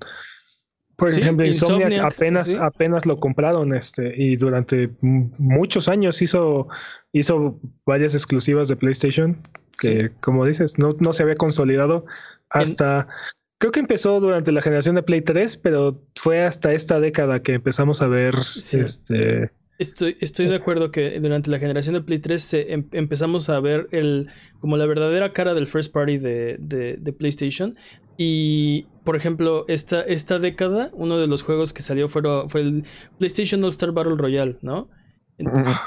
Por 0.97 1.13
Sí, 1.13 1.21
ejemplo, 1.21 1.45
Insomniac, 1.45 1.91
Insomniac, 1.91 2.13
apenas, 2.13 2.47
sí. 2.47 2.57
apenas 2.59 3.05
lo 3.05 3.15
compraron, 3.17 3.73
este, 3.73 4.13
y 4.17 4.35
durante 4.35 4.89
muchos 5.01 5.87
años 5.89 6.21
hizo, 6.21 6.67
hizo 7.13 7.59
varias 7.85 8.13
exclusivas 8.15 8.67
de 8.67 8.75
PlayStation, 8.75 9.41
que 9.79 10.09
como 10.21 10.43
dices, 10.45 10.79
no, 10.79 10.89
no 10.99 11.13
se 11.13 11.23
había 11.23 11.35
consolidado 11.35 12.05
hasta. 12.49 13.07
Creo 13.59 13.71
que 13.71 13.79
empezó 13.79 14.19
durante 14.19 14.51
la 14.51 14.61
generación 14.61 14.95
de 14.95 15.03
Play 15.03 15.21
3, 15.21 15.57
pero 15.57 16.03
fue 16.15 16.43
hasta 16.43 16.73
esta 16.73 16.99
década 16.99 17.41
que 17.41 17.53
empezamos 17.53 18.01
a 18.01 18.07
ver 18.07 18.35
Sí. 18.43 18.79
este. 18.79 19.51
Estoy, 19.79 20.15
estoy 20.21 20.47
de 20.47 20.55
acuerdo 20.55 20.89
que 20.89 21.19
durante 21.19 21.51
la 21.51 21.59
generación 21.59 21.93
de 21.93 22.01
Play 22.01 22.17
3 22.19 22.41
se 22.43 22.73
em- 22.73 22.89
empezamos 22.93 23.47
a 23.49 23.59
ver 23.59 23.87
el, 23.91 24.29
como 24.57 24.75
la 24.77 24.87
verdadera 24.87 25.33
cara 25.33 25.53
del 25.53 25.67
first 25.67 25.93
party 25.93 26.17
de, 26.17 26.57
de- 26.59 26.97
de 26.97 27.13
PlayStation. 27.13 27.75
Y, 28.17 28.91
por 29.03 29.15
ejemplo, 29.15 29.65
esta, 29.67 30.01
esta 30.01 30.39
década, 30.39 30.89
uno 30.93 31.19
de 31.19 31.27
los 31.27 31.43
juegos 31.43 31.73
que 31.73 31.83
salió 31.83 32.09
fue, 32.09 32.23
fue 32.49 32.61
el 32.61 32.85
PlayStation 33.17 33.63
All 33.63 33.69
Star 33.69 33.91
Battle 33.91 34.15
Royale, 34.17 34.57
¿no? 34.61 34.89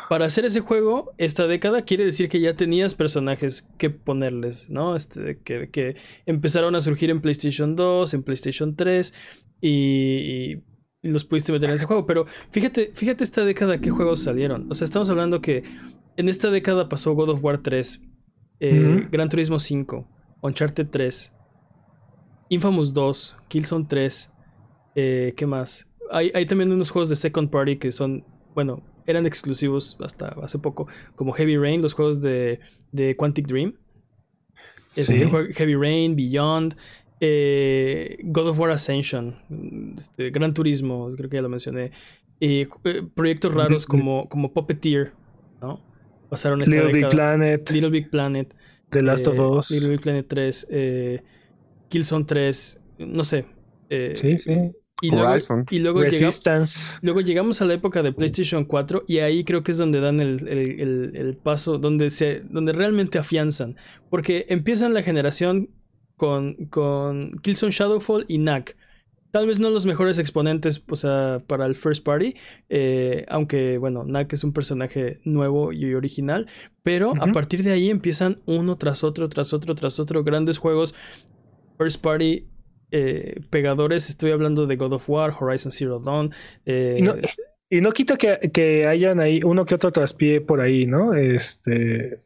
Para 0.09 0.27
hacer 0.27 0.45
ese 0.45 0.61
juego, 0.61 1.15
esta 1.19 1.47
década 1.47 1.85
quiere 1.85 2.05
decir 2.05 2.29
que 2.29 2.41
ya 2.41 2.57
tenías 2.57 2.95
personajes 2.97 3.69
que 3.77 3.91
ponerles, 3.91 4.69
¿no? 4.69 4.97
Este, 4.97 5.41
que, 5.43 5.71
que 5.71 5.97
empezaron 6.27 6.75
a 6.75 6.81
surgir 6.81 7.11
en 7.11 7.21
PlayStation 7.21 7.77
2, 7.77 8.13
en 8.15 8.25
PlayStation 8.25 8.75
3 8.75 9.15
y, 9.61 10.53
y 10.55 10.65
los 11.03 11.25
pudiste 11.25 11.53
meter 11.53 11.69
en 11.71 11.75
ese 11.75 11.87
juego. 11.87 12.07
Pero 12.07 12.27
fíjate, 12.51 12.91
fíjate 12.93 13.25
esta 13.25 13.45
década 13.45 13.81
qué 13.81 13.91
juegos 13.91 14.23
salieron. 14.23 14.71
O 14.71 14.75
sea, 14.75 14.85
estamos 14.85 15.11
hablando 15.11 15.41
que 15.41 15.65
en 16.17 16.29
esta 16.29 16.51
década 16.51 16.89
pasó 16.89 17.15
God 17.15 17.31
of 17.31 17.45
War 17.45 17.59
3, 17.59 18.01
eh. 18.61 19.09
Gran 19.11 19.29
Turismo 19.29 19.59
5, 19.59 20.07
Uncharted 20.43 20.89
3, 20.89 21.33
Infamous 22.51 22.93
2, 22.93 23.37
Killzone 23.49 23.87
3, 23.89 24.31
eh, 24.97 25.33
¿qué 25.37 25.47
más? 25.47 25.87
Hay, 26.11 26.31
hay 26.35 26.45
también 26.47 26.73
unos 26.73 26.91
juegos 26.91 27.09
de 27.09 27.17
Second 27.17 27.51
Party 27.51 27.79
que 27.79 27.93
son, 27.93 28.25
bueno, 28.55 28.83
eran 29.07 29.27
exclusivos 29.27 29.97
hasta 30.01 30.29
hace 30.43 30.59
poco, 30.59 30.89
como 31.15 31.33
Heavy 31.33 31.57
Rain, 31.57 31.81
los 31.81 31.95
juegos 31.95 32.21
de, 32.21 32.61
de 32.93 33.17
Quantic 33.17 33.47
Dream. 33.47 33.75
Este, 34.97 35.21
Sí. 35.21 35.53
Heavy 35.55 35.77
Rain, 35.77 36.17
Beyond, 36.17 36.77
eh, 37.21 38.19
God 38.25 38.49
of 38.49 38.59
War 38.59 38.71
Ascension, 38.71 39.37
este, 39.97 40.31
Gran 40.31 40.55
Turismo, 40.55 41.13
creo 41.17 41.29
que 41.31 41.37
ya 41.37 41.43
lo 41.43 41.49
mencioné. 41.49 41.93
y, 42.41 42.63
eh, 42.85 43.03
proyectos 43.15 43.53
raros 43.55 43.87
como, 43.87 44.29
como 44.29 44.53
Puppeteer, 44.55 45.15
¿no? 45.61 45.85
Pasaron 46.29 46.63
esta 46.63 46.75
Little 46.77 46.93
Big. 46.93 47.11
Planet, 47.11 47.71
Little 47.71 47.91
Big 47.91 48.11
Planet. 48.11 48.55
The 48.91 49.03
Last 49.03 49.27
eh, 49.27 49.31
of 49.31 49.59
Us. 49.59 49.71
Little 49.71 49.91
Big 49.91 50.01
Planet 50.01 50.27
3, 50.29 50.67
eh, 50.71 51.23
Killzone 51.89 52.25
3, 52.25 52.81
no 52.99 53.25
sé. 53.25 53.47
eh, 53.91 54.15
Sí, 54.17 54.39
sí. 54.39 54.53
y 55.03 55.11
luego, 55.11 55.31
Horizon. 55.31 55.65
y 55.71 55.79
luego 55.81 56.03
Resistance. 56.03 56.99
Luego 57.03 57.21
llegamos 57.21 57.61
a 57.63 57.65
la 57.67 57.75
época 57.75 58.03
de 58.03 58.13
PlayStation 58.13 58.65
4 58.65 59.05
y 59.09 59.19
ahí 59.19 59.45
creo 59.45 59.63
que 59.63 59.73
es 59.73 59.79
donde 59.79 60.01
dan 60.01 60.21
el, 60.21 60.47
el- 60.49 60.81
el- 60.81 61.17
el 61.17 61.37
paso, 61.37 61.79
donde, 61.79 62.11
se, 62.11 62.41
donde 62.41 62.73
realmente 62.73 63.19
afianzan. 63.19 63.77
Porque 64.09 64.47
empiezan 64.49 64.95
la 64.95 65.03
generación 65.03 65.71
con, 66.21 66.67
con 66.67 67.33
Killzone 67.41 67.73
Shadowfall 67.73 68.27
y 68.29 68.37
Knack. 68.37 68.77
Tal 69.31 69.47
vez 69.47 69.59
no 69.59 69.71
los 69.71 69.87
mejores 69.87 70.19
exponentes 70.19 70.85
o 70.87 70.95
sea, 70.95 71.43
para 71.47 71.65
el 71.65 71.75
first 71.75 72.05
party, 72.05 72.35
eh, 72.69 73.25
aunque 73.29 73.79
bueno, 73.79 74.03
Knack 74.05 74.35
es 74.35 74.45
un 74.45 74.53
personaje 74.53 75.19
nuevo 75.25 75.73
y 75.73 75.95
original, 75.95 76.47
pero 76.83 77.15
a 77.23 77.29
partir 77.29 77.63
de 77.63 77.73
ahí 77.73 77.89
empiezan 77.89 78.39
uno 78.45 78.77
tras 78.77 79.03
otro, 79.03 79.31
tras 79.31 79.55
otro, 79.55 79.75
tras 79.75 79.99
otro, 79.99 80.23
grandes 80.23 80.59
juegos 80.59 80.95
first 81.79 82.03
party 82.03 82.45
eh, 82.91 83.41
pegadores. 83.49 84.11
Estoy 84.11 84.33
hablando 84.33 84.67
de 84.67 84.77
God 84.77 84.93
of 84.93 85.09
War, 85.09 85.33
Horizon 85.33 85.73
Zero 85.73 86.01
Dawn. 86.01 86.35
eh, 86.67 86.97
Y 86.99 87.03
no, 87.03 87.15
y 87.71 87.81
no 87.81 87.93
quito 87.93 88.19
que, 88.19 88.51
que 88.53 88.87
hayan 88.87 89.21
ahí 89.21 89.41
uno 89.43 89.65
que 89.65 89.77
otro 89.77 89.91
traspié 89.91 90.43
por 90.43 90.61
ahí, 90.61 90.85
¿no? 90.85 91.15
Este. 91.15 92.21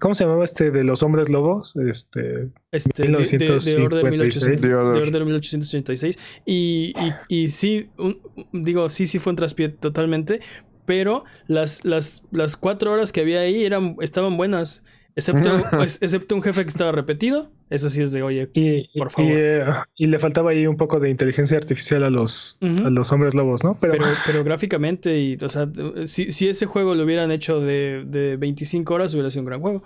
¿Cómo 0.00 0.14
se 0.14 0.24
llamaba 0.24 0.44
este 0.44 0.70
de 0.70 0.82
los 0.84 1.02
hombres 1.02 1.28
lobos? 1.28 1.74
Este. 1.76 2.50
este, 2.72 3.02
de- 3.02 3.08
de, 3.08 3.36
de 3.36 3.82
Order 3.84 4.10
1800 4.10 4.60
The 4.62 4.68
de 4.68 4.74
Order. 4.74 5.02
Order 5.02 5.24
1886. 5.24 6.18
Y, 6.46 6.94
y, 7.28 7.34
y 7.44 7.50
sí, 7.50 7.90
un- 7.98 8.20
digo, 8.52 8.88
sí, 8.88 9.06
sí 9.06 9.18
fue 9.18 9.32
un 9.32 9.36
traspié 9.36 9.68
totalmente. 9.68 10.40
Pero 10.86 11.24
las, 11.46 11.84
las, 11.84 12.24
las 12.30 12.56
cuatro 12.56 12.92
horas 12.92 13.10
que 13.12 13.22
había 13.22 13.40
ahí 13.40 13.64
eran, 13.64 13.96
estaban 14.00 14.36
buenas. 14.36 14.82
Excepto, 15.16 15.48
pues, 15.70 15.98
excepto 16.02 16.34
un 16.34 16.42
jefe 16.42 16.62
que 16.62 16.68
estaba 16.68 16.92
repetido. 16.92 17.52
Eso 17.74 17.90
sí 17.90 18.00
es 18.02 18.12
de, 18.12 18.22
oye, 18.22 18.48
Y, 18.54 18.98
Por 18.98 19.10
favor. 19.10 19.30
y, 19.30 19.34
eh, 19.36 19.64
y 19.96 20.06
le 20.06 20.18
faltaba 20.18 20.50
ahí 20.52 20.66
un 20.66 20.76
poco 20.76 21.00
de 21.00 21.10
inteligencia 21.10 21.58
artificial 21.58 22.04
a 22.04 22.10
los, 22.10 22.58
a 22.62 22.90
los 22.90 23.10
hombres 23.12 23.34
lobos, 23.34 23.64
¿no? 23.64 23.76
Pero, 23.80 23.92
Pero, 23.94 24.04
pero 24.26 24.44
gráficamente, 24.44 25.18
y, 25.18 25.36
o 25.42 25.48
sea, 25.48 25.68
si, 26.06 26.30
si 26.30 26.48
ese 26.48 26.66
juego 26.66 26.94
lo 26.94 27.02
hubieran 27.04 27.30
hecho 27.30 27.60
de, 27.60 28.04
de 28.06 28.36
25 28.36 28.94
horas, 28.94 29.12
hubiera 29.14 29.30
sido 29.30 29.42
un 29.42 29.46
gran 29.46 29.60
juego. 29.60 29.82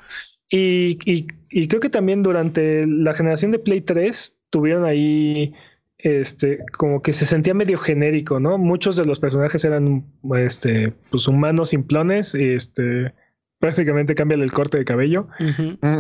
y, 0.51 0.99
y- 1.11 1.27
y 1.51 1.67
creo 1.69 1.81
que 1.81 1.89
también 1.91 2.23
durante 2.23 2.87
la 2.87 3.15
generación 3.15 3.51
de 3.53 3.59
Play 3.59 3.81
3 3.81 4.39
tuvieron 4.51 4.85
ahí. 4.85 5.55
Este, 6.01 6.61
como 6.77 7.03
que 7.03 7.13
se 7.13 7.27
sentía 7.27 7.55
medio 7.55 7.77
genérico, 7.77 8.39
¿no? 8.39 8.57
Muchos 8.57 8.95
de 8.95 9.05
los 9.05 9.19
personajes 9.19 9.65
eran 9.65 10.05
este, 10.37 10.93
pues 11.11 11.27
humanos 11.27 11.71
simplones, 11.71 12.37
este, 12.37 13.13
prácticamente 13.59 14.15
cambian 14.15 14.41
el 14.41 14.53
corte 14.53 14.79
de 14.79 14.85
cabello. 14.85 15.29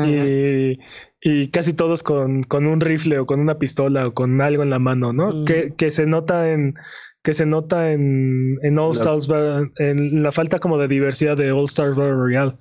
Y, 0.06 0.78
y 1.20 1.48
casi 1.48 1.72
todos 1.72 2.02
con, 2.02 2.42
con 2.44 2.66
un 2.66 2.80
rifle 2.80 3.18
o 3.18 3.26
con 3.26 3.40
una 3.40 3.58
pistola 3.58 4.06
o 4.06 4.14
con 4.14 4.40
algo 4.40 4.62
en 4.62 4.70
la 4.70 4.78
mano, 4.78 5.12
¿no? 5.12 5.30
Mm. 5.30 5.44
Que, 5.44 5.74
que 5.76 5.90
se 5.90 6.06
nota 6.06 6.50
en 6.50 6.74
que 7.22 7.34
se 7.34 7.44
nota 7.44 7.92
en, 7.92 8.58
en 8.62 8.78
All 8.78 8.92
Stars 8.92 9.28
en 9.76 10.22
la 10.22 10.32
falta 10.32 10.58
como 10.60 10.78
de 10.78 10.88
diversidad 10.88 11.36
de 11.36 11.52
All 11.52 11.64
Stars 11.64 11.96
Battle 11.96 12.14
Royale. 12.14 12.54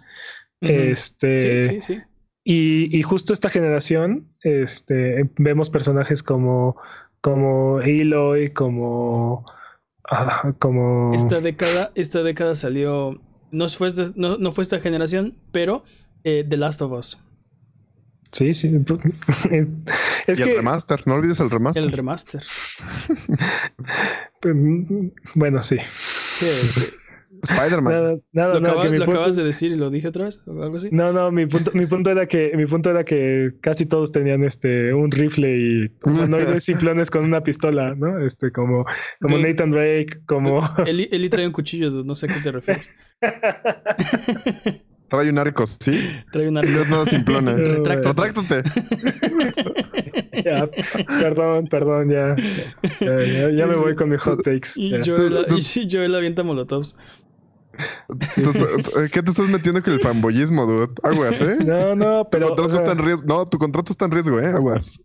Este 0.61 1.61
Sí, 1.61 1.61
sí, 1.61 1.81
sí. 1.81 2.01
y, 2.43 2.97
y 2.97 3.03
justo 3.03 3.33
esta 3.33 3.49
generación, 3.49 4.27
este, 4.41 5.29
vemos 5.37 5.69
personajes 5.69 6.23
como, 6.23 6.75
como 7.21 7.77
Aloy, 7.77 8.51
como, 8.51 9.45
ah, 10.09 10.53
como 10.59 11.13
Esta 11.13 11.39
década, 11.39 11.91
esta 11.95 12.23
década 12.23 12.55
salió. 12.55 13.21
No 13.51 13.67
fue, 13.67 13.87
esta- 13.87 14.11
no, 14.15 14.37
no 14.37 14.51
fue 14.51 14.61
esta 14.63 14.79
generación, 14.79 15.35
pero 15.51 15.83
eh, 16.23 16.45
The 16.47 16.57
Last 16.57 16.81
of 16.81 16.91
Us. 16.91 17.17
sí, 18.31 18.53
sí. 18.53 18.69
Es 20.27 20.39
y 20.39 20.43
que 20.43 20.49
el 20.51 20.57
remaster, 20.57 21.07
no 21.07 21.15
olvides 21.15 21.39
el 21.39 21.49
remaster. 21.49 21.83
El 21.83 21.91
remaster. 21.91 22.43
mm, 24.43 25.07
bueno, 25.35 25.61
sí. 25.61 25.77
¿Qué? 26.39 26.61
Spider-Man. 27.43 27.93
Nada, 27.93 28.15
nada, 28.31 28.53
¿Lo, 28.55 28.59
nada, 28.59 28.69
acabas, 28.73 28.85
que 28.87 28.91
mi 28.91 28.97
lo 28.99 29.05
punto- 29.05 29.19
acabas 29.19 29.35
de 29.35 29.43
decir 29.43 29.71
y 29.71 29.75
lo 29.75 29.89
dije 29.89 30.07
otra 30.07 30.25
vez? 30.25 30.41
¿O 30.45 30.63
algo 30.63 30.77
así? 30.77 30.89
No, 30.91 31.11
no, 31.13 31.31
mi 31.31 31.45
punto, 31.45 31.71
mi 31.73 31.85
punto 31.85 32.09
era 32.11 32.25
que, 32.27 32.51
mi 32.55 32.65
punto 32.65 32.89
era 32.89 33.03
que 33.03 33.51
casi 33.61 33.85
todos 33.85 34.11
tenían 34.11 34.43
este 34.43 34.93
un 34.93 35.11
rifle 35.11 35.49
y 35.57 35.91
humanoides 36.03 36.63
simplones 36.65 37.09
con 37.11 37.23
una 37.25 37.41
pistola, 37.43 37.93
¿no? 37.95 38.19
Este, 38.25 38.51
como, 38.51 38.85
como 39.21 39.37
Dude. 39.37 39.49
Nathan 39.49 39.71
Drake, 39.71 40.19
como 40.25 40.61
Eli, 40.85 41.07
Eli 41.11 41.29
trae 41.29 41.45
un 41.45 41.53
cuchillo, 41.53 41.91
dude, 41.91 42.05
no 42.05 42.15
sé 42.15 42.25
a 42.29 42.33
qué 42.33 42.39
te 42.41 42.51
refieres. 42.51 42.89
Trae 45.09 45.29
un 45.29 45.37
arco, 45.39 45.65
¿sí? 45.65 46.01
Trae 46.33 46.49
un 46.49 46.57
Y 46.57 46.61
no 46.61 46.67
es 46.67 46.75
arco. 46.81 46.89
nada 46.91 47.05
simplona. 47.05 47.55
Retráctate. 47.55 48.23
Retráctate. 48.33 48.63
ya, 50.43 50.69
perdón, 51.21 51.67
perdón, 51.67 52.09
ya. 52.09 52.35
Ya, 52.99 53.17
ya- 53.23 53.49
ya 53.51 53.67
me 53.67 53.75
voy 53.75 53.95
con 53.95 54.09
mis 54.09 54.21
hot 54.21 54.43
takes. 54.43 54.71
Y. 54.75 54.91
Joel, 55.05 55.45
y 55.49 55.87
Joel 55.89 56.13
avienta 56.13 56.43
molotovs. 56.43 56.97
Tú- 58.07 58.53
tú- 58.53 58.91
¿Qué 59.11 59.21
te 59.23 59.31
estás 59.31 59.47
metiendo 59.47 59.81
con 59.81 59.93
el 59.93 59.99
fanboyismo, 59.99 60.65
dude? 60.65 60.93
Aguas, 61.03 61.41
¿eh? 61.41 61.57
No, 61.65 61.95
no, 61.95 62.23
Tu 62.25 62.29
pero 62.31 62.47
contrato 62.49 62.67
o 62.67 62.69
sea, 62.71 62.77
está 62.79 62.91
en 62.93 62.99
riesgo. 63.05 63.25
No, 63.27 63.45
tu 63.45 63.57
contrato 63.57 63.91
está 63.91 64.05
en 64.05 64.11
riesgo, 64.11 64.39
¿eh? 64.39 64.47
Aguas. 64.47 65.01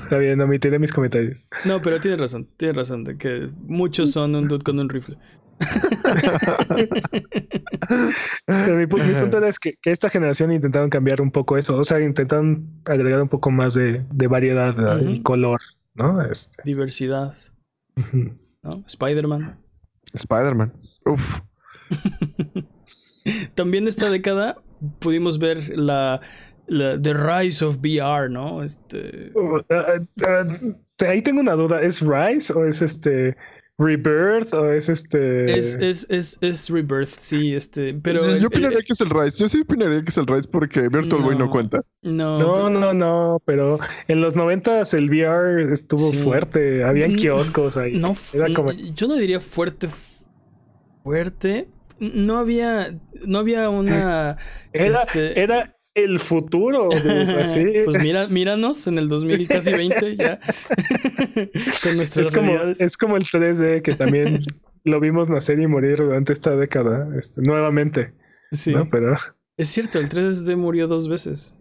está 0.00 0.18
bien, 0.18 0.40
omitiré 0.40 0.78
mis 0.78 0.92
comentarios. 0.92 1.46
No, 1.64 1.80
pero 1.80 2.00
tienes 2.00 2.20
razón, 2.20 2.48
tienes 2.56 2.76
razón, 2.76 3.04
de 3.04 3.16
que 3.16 3.48
muchos 3.62 4.10
son 4.12 4.34
un 4.34 4.48
dude 4.48 4.64
con 4.64 4.78
un 4.78 4.88
rifle. 4.88 5.16
Pero 8.46 8.76
mi, 8.76 8.84
pu- 8.86 9.02
mi 9.04 9.14
punto 9.20 9.38
era 9.38 9.48
es 9.48 9.58
que, 9.58 9.74
que 9.80 9.90
esta 9.90 10.08
generación 10.08 10.52
intentaron 10.52 10.90
cambiar 10.90 11.20
un 11.20 11.30
poco 11.30 11.56
eso, 11.56 11.76
o 11.78 11.84
sea, 11.84 12.00
intentaron 12.00 12.66
agregar 12.84 13.22
un 13.22 13.28
poco 13.28 13.50
más 13.50 13.74
de, 13.74 14.04
de 14.12 14.26
variedad 14.26 15.00
y 15.00 15.22
color, 15.22 15.60
¿no? 15.94 16.20
Este, 16.22 16.62
Diversidad. 16.64 17.34
¿no? 18.62 18.84
Spider-Man. 18.86 19.58
Spider-Man. 20.14 20.72
Uf. 21.06 21.40
También 23.54 23.88
esta 23.88 24.10
década 24.10 24.56
pudimos 25.00 25.38
ver 25.38 25.76
la, 25.76 26.20
la 26.66 27.00
The 27.00 27.14
Rise 27.14 27.64
of 27.64 27.78
VR, 27.78 28.30
¿no? 28.30 28.62
Este, 28.62 29.32
Uh, 29.34 29.60
ah, 29.70 30.00
ah, 30.26 31.06
ahí 31.06 31.22
tengo 31.22 31.40
una 31.40 31.54
duda, 31.54 31.82
¿es 31.82 32.00
Rise 32.00 32.52
o 32.52 32.64
es 32.64 32.82
este 32.82 33.36
Rebirth 33.78 34.54
o 34.54 34.72
es 34.72 34.88
este... 34.88 35.44
es, 35.58 35.74
es, 35.74 36.06
es, 36.08 36.38
es 36.40 36.70
Rebirth, 36.70 37.10
sí, 37.20 37.54
este, 37.54 37.92
pero 37.92 38.24
yo 38.24 38.30
el- 38.30 38.36
el- 38.38 38.46
opinaría 38.46 38.78
que 38.80 38.92
es 38.94 39.00
el 39.02 39.10
Rise. 39.10 39.38
Yo 39.38 39.48
sí 39.50 39.60
opinaría 39.60 40.00
que 40.00 40.08
es 40.08 40.16
el 40.16 40.26
Rise 40.26 40.48
porque 40.50 40.88
Virtual 40.88 41.20
Boy 41.22 41.36
no 41.36 41.44
No. 41.44 41.50
cuenta. 41.50 41.82
no, 42.02 42.38
No, 42.38 42.70
no, 42.70 42.94
no, 42.94 43.42
pero 43.44 43.78
en 44.08 44.20
los 44.22 44.34
noventas 44.34 44.94
el 44.94 45.10
VR 45.10 45.70
estuvo 45.72 46.10
Sí. 46.10 46.18
fuerte, 46.22 46.84
habían 46.84 47.16
kioscos 47.16 47.76
ahí. 47.76 47.98
no, 47.98 48.16
Era 48.32 48.46
como- 48.54 48.72
yo 48.72 49.08
no 49.08 49.14
diría 49.16 49.40
fuerte, 49.40 49.88
fuerte. 51.02 51.68
No 51.98 52.36
había, 52.38 52.94
no 53.26 53.38
había 53.38 53.68
una, 53.70 54.36
Era, 54.72 55.02
este- 55.02 55.40
era 55.40 55.75
el 55.96 56.20
futuro, 56.20 56.88
dude, 56.90 57.42
así. 57.42 57.64
pues 57.84 58.00
mira, 58.02 58.28
míranos 58.28 58.86
en 58.86 58.98
el 58.98 59.08
2000 59.08 59.40
y 59.40 59.46
casi 59.46 59.72
20 59.72 60.16
ya, 60.16 60.38
con 61.82 61.96
nuestras 61.96 62.26
es 62.26 62.32
como, 62.32 62.52
realidades. 62.52 62.80
es 62.80 62.96
como 62.96 63.16
el 63.16 63.24
3D 63.24 63.82
que 63.82 63.92
también 63.94 64.42
lo 64.84 65.00
vimos 65.00 65.28
nacer 65.28 65.58
y 65.58 65.66
morir 65.66 65.96
durante 65.96 66.32
esta 66.32 66.54
década, 66.54 67.08
este, 67.18 67.40
nuevamente. 67.42 68.12
Sí, 68.52 68.72
¿no? 68.72 68.88
Pero 68.88 69.16
es 69.56 69.68
cierto, 69.68 69.98
el 69.98 70.08
3D 70.08 70.54
murió 70.56 70.86
dos 70.86 71.08
veces, 71.08 71.54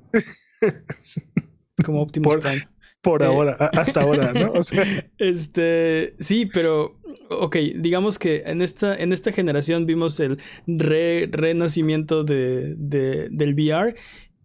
como 1.84 2.02
Optimus 2.02 2.34
Por- 2.36 2.42
Prime. 2.44 2.68
por 3.02 3.22
Eh. 3.22 3.26
ahora, 3.26 3.54
hasta 3.74 4.02
ahora, 4.02 4.34
¿no? 4.34 4.52
O 4.54 4.64
sea, 4.64 4.84
Este, 5.18 6.16
sí, 6.20 6.46
pero, 6.48 7.00
ok, 7.30 7.56
digamos 7.76 8.18
que 8.20 8.44
en 8.46 8.62
esta, 8.62 8.96
en 8.96 9.14
esta 9.14 9.32
generación 9.32 9.86
vimos 9.86 10.20
el 10.20 10.40
re- 10.68 11.28
renacimiento 11.32 12.24
de, 12.24 12.76
de- 12.76 13.30
del 13.30 13.54
VR 13.54 13.96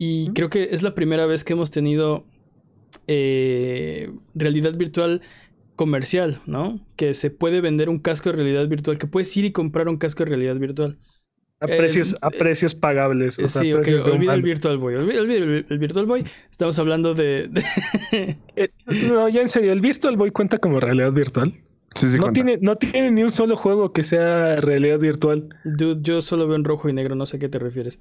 y 0.01 0.33
creo 0.35 0.51
que 0.51 0.71
es 0.73 0.83
la 0.83 0.97
primera 0.97 1.27
vez 1.27 1.45
que 1.45 1.55
hemos 1.55 1.71
tenido 1.73 2.27
eh, 3.09 4.13
realidad 4.35 4.75
virtual 4.77 5.23
comercial, 5.77 6.41
¿no? 6.47 6.87
Que 6.97 7.15
se 7.15 7.31
puede 7.31 7.61
vender 7.63 7.89
un 7.91 8.01
casco 8.01 8.31
de 8.31 8.37
realidad 8.37 8.69
virtual, 8.69 8.99
que 8.99 9.07
puedes 9.09 9.37
ir 9.37 9.45
y 9.47 9.53
comprar 9.53 9.89
un 9.89 9.99
casco 9.99 10.25
de 10.25 10.31
realidad 10.31 10.57
virtual. 10.57 10.99
a 11.61 11.69
Eh, 11.69 11.77
precios, 11.77 12.17
a 12.23 12.31
eh, 12.31 12.37
precios 12.37 12.75
pagables. 12.75 13.39
O 13.39 13.49
sea, 13.49 13.65
sí, 13.65 13.73
ok, 13.73 13.89
precios 13.89 14.05
de 14.05 14.13
olvida 14.13 14.35
el. 14.35 14.43
Virtual 14.43 14.79
Boy, 14.79 14.95
olvida, 14.97 15.21
olvida 15.23 15.39
el, 15.39 15.67
el 15.69 15.79
Virtual 15.79 16.07
Boy, 16.07 16.25
estamos 16.51 16.79
hablando 16.79 17.15
de... 17.15 17.49
de- 17.49 17.65
Eh, 18.57 18.69
no, 18.87 19.29
ya 19.29 19.41
en 19.41 19.49
serio, 19.49 19.73
¿el 19.73 19.81
Virtual 19.81 20.17
Boy 20.17 20.31
cuenta 20.31 20.59
como 20.59 20.81
realidad 20.81 21.13
virtual? 21.13 21.53
Sí, 21.95 22.09
sí, 22.11 22.19
no, 22.19 22.21
cuenta. 22.21 22.33
tiene, 22.33 22.59
no 22.61 22.77
tiene 22.77 23.11
ni 23.11 23.23
un 23.23 23.31
solo 23.31 23.57
juego 23.57 23.93
que 23.93 24.03
sea 24.03 24.57
realidad 24.61 24.99
virtual. 24.99 25.49
Dude, 25.65 26.01
yo 26.03 26.21
solo 26.23 26.47
veo 26.47 26.57
en 26.57 26.65
rojo 26.65 26.89
y 26.89 26.93
negro, 26.93 27.15
no 27.15 27.27
sé 27.27 27.37
a 27.37 27.41
qué 27.41 27.49
te 27.49 27.59
refieres. 27.59 27.99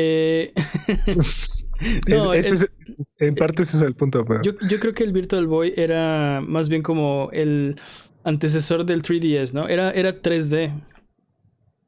Eh, 0.00 0.52
no, 2.08 2.32
Es- 2.32 2.52
ese 2.52 2.64
el- 2.66 2.70
es- 2.98 3.06
en 3.18 3.34
parte 3.34 3.62
ese 3.64 3.76
es 3.78 3.82
el 3.82 3.94
punto. 3.96 4.24
Pero... 4.24 4.42
yo, 4.42 4.52
yo 4.68 4.78
creo 4.78 4.94
que 4.94 5.02
el 5.02 5.12
Virtual 5.12 5.46
Boy 5.48 5.74
era 5.76 6.40
más 6.46 6.68
bien 6.68 6.82
como 6.82 7.30
el 7.32 7.74
antecesor 8.22 8.84
del 8.84 9.02
3DS, 9.02 9.52
¿no? 9.54 9.66
Era, 9.68 9.90
era 9.90 10.12
3D. 10.22 10.70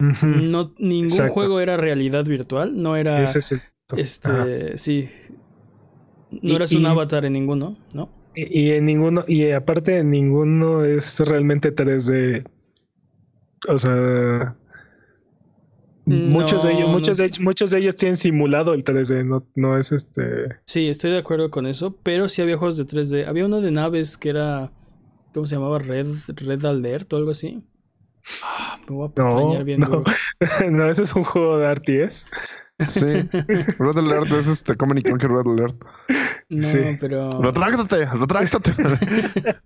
Ujú, 0.00 0.26
No, 0.26 0.74
ningún 0.78 1.10
Exacto. 1.10 1.34
juego 1.34 1.60
era 1.60 1.76
realidad 1.76 2.24
virtual, 2.24 2.80
no 2.82 2.96
era 2.96 3.22
ese 3.22 3.38
es 3.40 3.52
el 3.52 3.60
este, 3.96 4.30
Ajá. 4.30 4.46
sí. 4.76 5.08
No 6.30 6.52
Y- 6.52 6.56
eras 6.56 6.72
un 6.72 6.82
y- 6.82 6.86
avatar 6.86 7.24
en 7.24 7.32
ninguno, 7.34 7.76
¿no? 7.94 8.08
Y, 8.34 8.60
y 8.60 8.70
en 8.72 8.86
ninguno, 8.86 9.24
y 9.28 9.50
aparte 9.50 9.98
en 9.98 10.10
ninguno 10.10 10.84
es 10.84 11.18
realmente 11.20 11.72
3D. 11.74 12.44
O 13.68 13.78
sea. 13.78 14.56
Muchos 16.10 16.62
de 16.62 16.72
ellos, 16.72 16.88
muchos 16.88 17.18
no. 17.18 17.22
de 17.22 17.26
ellos, 17.26 17.40
muchos 17.40 17.70
de 17.70 17.78
ellos 17.78 17.96
tienen 17.96 18.16
simulado 18.16 18.74
el 18.74 18.84
3D, 18.84 19.24
no, 19.24 19.46
no 19.54 19.78
es 19.78 19.92
este. 19.92 20.60
Sí, 20.66 20.88
estoy 20.88 21.10
de 21.10 21.18
acuerdo 21.18 21.50
con 21.50 21.66
eso, 21.66 21.96
pero 22.02 22.28
sí 22.28 22.42
había 22.42 22.58
juegos 22.58 22.76
de 22.76 22.86
3D. 22.86 23.26
Había 23.26 23.46
uno 23.46 23.60
de 23.60 23.70
naves 23.70 24.16
que 24.16 24.30
era, 24.30 24.72
¿cómo 25.32 25.46
se 25.46 25.56
llamaba? 25.56 25.78
Red, 25.78 26.06
Red 26.28 26.64
Alert 26.64 27.12
o 27.12 27.16
algo 27.16 27.30
así. 27.30 27.62
Ah, 28.42 28.78
me 28.88 28.96
voy 28.96 29.08
a 29.08 29.58
No, 29.58 29.64
bien 29.64 29.80
no. 29.80 30.04
no, 30.70 30.90
ese 30.90 31.02
es 31.02 31.14
un 31.14 31.24
juego 31.24 31.58
de 31.58 31.74
RTS. 31.74 32.26
Sí. 32.88 33.04
Red 33.78 33.98
Alert 33.98 34.32
es 34.32 34.46
este 34.48 34.74
Common 34.74 35.00
Conquer 35.02 35.30
Red 35.30 35.46
Alert. 35.46 35.76
No, 36.48 36.66
Sí. 36.66 36.78
pero... 37.00 37.30
Retráctate, 37.40 38.06
retráctate. 38.06 38.72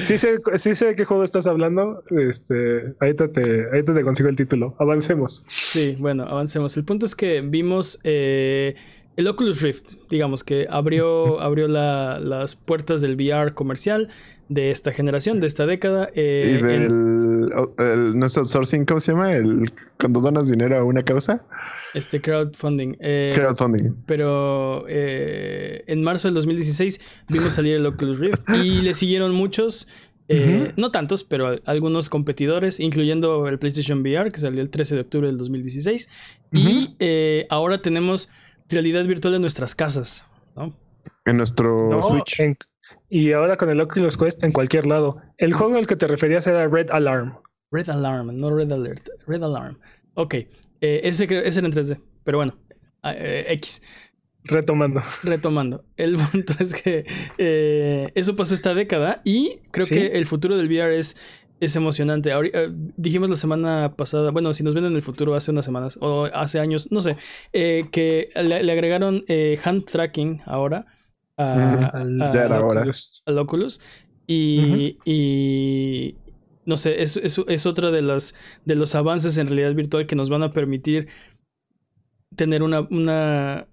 Sí 0.00 0.18
sé, 0.18 0.38
sí 0.56 0.74
sé 0.74 0.86
de 0.86 0.94
qué 0.94 1.04
juego 1.04 1.24
estás 1.24 1.46
hablando. 1.46 2.02
Este, 2.10 2.94
ahorita 3.00 3.28
te, 3.32 3.64
ahorita 3.66 3.94
te 3.94 4.02
consigo 4.02 4.28
el 4.28 4.36
título. 4.36 4.74
Avancemos. 4.78 5.44
Sí, 5.50 5.96
bueno, 5.98 6.24
avancemos. 6.24 6.76
El 6.76 6.84
punto 6.84 7.06
es 7.06 7.14
que 7.14 7.40
vimos 7.40 7.98
eh, 8.04 8.74
el 9.16 9.26
Oculus 9.28 9.62
Rift, 9.62 9.94
digamos 10.10 10.44
que 10.44 10.66
abrió, 10.70 11.40
abrió 11.40 11.68
la- 11.68 12.18
las 12.20 12.54
puertas 12.54 13.00
del 13.00 13.14
VR 13.16 13.52
comercial 13.54 14.08
de 14.54 14.70
esta 14.70 14.92
generación, 14.92 15.40
de 15.40 15.46
esta 15.46 15.66
década. 15.66 16.10
eh, 16.14 16.58
y 16.58 16.62
del 16.62 17.52
o- 17.54 17.74
el, 17.78 18.18
no 18.18 18.26
es 18.26 18.36
outsourcing, 18.36 18.84
¿cómo 18.84 19.00
se 19.00 19.12
llama? 19.12 19.32
El 19.34 19.70
cuando 19.98 20.20
donas 20.20 20.48
dinero 20.50 20.76
a 20.78 20.84
una 20.84 21.02
causa. 21.04 21.44
este 21.94 22.20
crowdfunding. 22.20 22.96
eh, 23.00 23.32
Crowdfunding. 23.34 23.94
pero 24.06 24.84
eh, 24.88 25.84
en 25.86 26.02
marzo 26.02 26.28
del 26.28 26.34
2016 26.34 27.00
vimos 27.28 27.52
salir 27.54 27.76
el 27.76 27.86
Oculus 27.86 28.18
Rift 28.18 28.42
y 28.62 28.82
le 28.82 28.94
siguieron 28.94 29.32
muchos, 29.34 29.88
eh, 30.28 30.72
no 30.76 30.90
tantos, 30.90 31.24
pero 31.24 31.46
al- 31.48 31.62
algunos 31.66 32.08
competidores, 32.08 32.80
incluyendo 32.80 33.48
el 33.48 33.58
PlayStation 33.58 34.00
VR, 34.00 34.30
que 34.30 34.40
salió 34.40 34.62
el 34.62 34.70
13 34.70 34.94
de 34.94 35.00
octubre 35.02 35.26
del 35.28 35.36
2016. 35.38 36.08
Y 36.52 36.96
eh, 37.00 37.46
ahora 37.50 37.82
tenemos 37.82 38.30
realidad 38.68 39.04
virtual 39.04 39.34
en 39.34 39.40
nuestras 39.42 39.74
casas, 39.74 40.26
¿no? 40.56 40.74
En 41.26 41.36
nuestro 41.36 41.90
No, 41.90 42.00
Switch. 42.02 42.40
en- 42.40 42.56
y 43.14 43.32
ahora 43.32 43.58
con 43.58 43.68
el 43.68 43.78
Oculus 43.78 44.16
Quest 44.16 44.42
en 44.42 44.52
cualquier 44.52 44.86
lado. 44.86 45.20
El 45.36 45.52
juego 45.52 45.76
al 45.76 45.86
que 45.86 45.96
te 45.96 46.06
referías 46.06 46.46
era 46.46 46.66
Red 46.66 46.88
Alarm. 46.90 47.36
Red 47.70 47.90
Alarm, 47.90 48.34
no 48.40 48.50
Red 48.50 48.72
Alert, 48.72 49.06
Red 49.26 49.42
Alarm. 49.42 49.78
Ok, 50.14 50.34
eh, 50.34 50.48
ese, 50.80 51.24
ese 51.24 51.58
era 51.60 51.68
en 51.68 51.72
3D, 51.74 52.00
pero 52.24 52.38
bueno, 52.38 52.58
ah, 53.02 53.12
eh, 53.14 53.44
X. 53.50 53.82
Retomando. 54.44 55.02
Retomando, 55.22 55.84
el 55.98 56.16
punto 56.32 56.54
es 56.58 56.72
que 56.74 57.04
eh, 57.36 58.08
eso 58.14 58.34
pasó 58.34 58.54
esta 58.54 58.74
década 58.74 59.20
y 59.24 59.58
creo 59.72 59.84
Sí. 59.86 59.94
que 59.94 60.06
el 60.18 60.24
futuro 60.24 60.56
del 60.56 60.66
VR 60.68 60.98
es, 60.98 61.16
es 61.60 61.76
emocionante. 61.76 62.32
Ahori- 62.34 62.50
eh, 62.54 62.70
dijimos 62.96 63.28
la 63.28 63.36
semana 63.36 63.94
pasada, 63.94 64.30
bueno, 64.30 64.54
si 64.54 64.64
nos 64.64 64.72
ven 64.74 64.86
en 64.86 64.94
el 64.94 65.02
futuro 65.02 65.34
hace 65.34 65.50
unas 65.50 65.66
semanas 65.66 65.98
o 66.00 66.30
hace 66.32 66.58
años, 66.60 66.88
no 66.90 67.02
sé, 67.02 67.18
eh, 67.52 67.84
que 67.92 68.30
le, 68.34 68.62
le 68.62 68.72
agregaron 68.72 69.22
hand 69.64 69.84
tracking 69.84 70.40
ahora 70.46 70.86
a- 71.42 71.88
Al- 71.88 72.22
a-. 72.22 72.60
Oculus. 72.60 73.22
al 73.26 73.38
Oculus 73.38 73.80
y, 74.26 74.98
y 75.04 76.14
no 76.64 76.76
sé, 76.76 77.02
es, 77.02 77.16
es, 77.16 77.38
es 77.46 77.66
otra 77.66 77.90
de 77.90 78.02
las 78.02 78.34
de 78.64 78.76
los 78.76 78.94
avances 78.94 79.36
en 79.38 79.48
realidad 79.48 79.74
virtual 79.74 80.06
que 80.06 80.14
nos 80.16 80.30
van 80.30 80.42
a 80.42 80.52
permitir 80.52 81.08
tener 82.36 82.62
una, 82.62 82.80
una, 82.90 83.66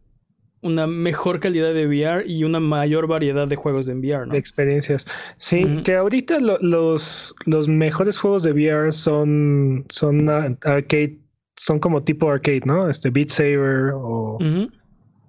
una 0.62 0.88
mejor 0.88 1.40
calidad 1.40 1.74
de 1.74 1.88
VR 1.88 2.26
y 2.28 2.44
una 2.44 2.60
mayor 2.60 3.08
variedad 3.08 3.48
de 3.48 3.56
juegos 3.56 3.88
en 3.88 4.00
VR, 4.00 4.26
¿no? 4.26 4.34
de 4.34 4.40
experiencias. 4.40 5.06
Sí, 5.38 5.64
que 5.84 5.96
ahorita 5.96 6.40
lo- 6.40 6.60
los, 6.60 7.34
los 7.46 7.68
mejores 7.68 8.18
juegos 8.18 8.44
de 8.44 8.52
VR 8.52 8.92
son, 8.92 9.86
son 9.90 10.28
arcade, 10.30 11.18
son 11.56 11.80
como 11.80 12.04
tipo 12.04 12.30
arcade, 12.30 12.62
¿no? 12.66 12.90
Este 12.90 13.10
Beat 13.10 13.30
Saber 13.30 13.92
o, 13.96 14.38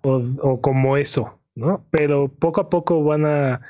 o 0.03 0.61
como 0.61 0.97
eso, 0.97 1.40
¿no? 1.61 1.87
Pero 1.91 2.29
poco 2.29 2.63
a 2.63 2.71
poco 2.71 3.05
van 3.05 3.25
a 3.27 3.61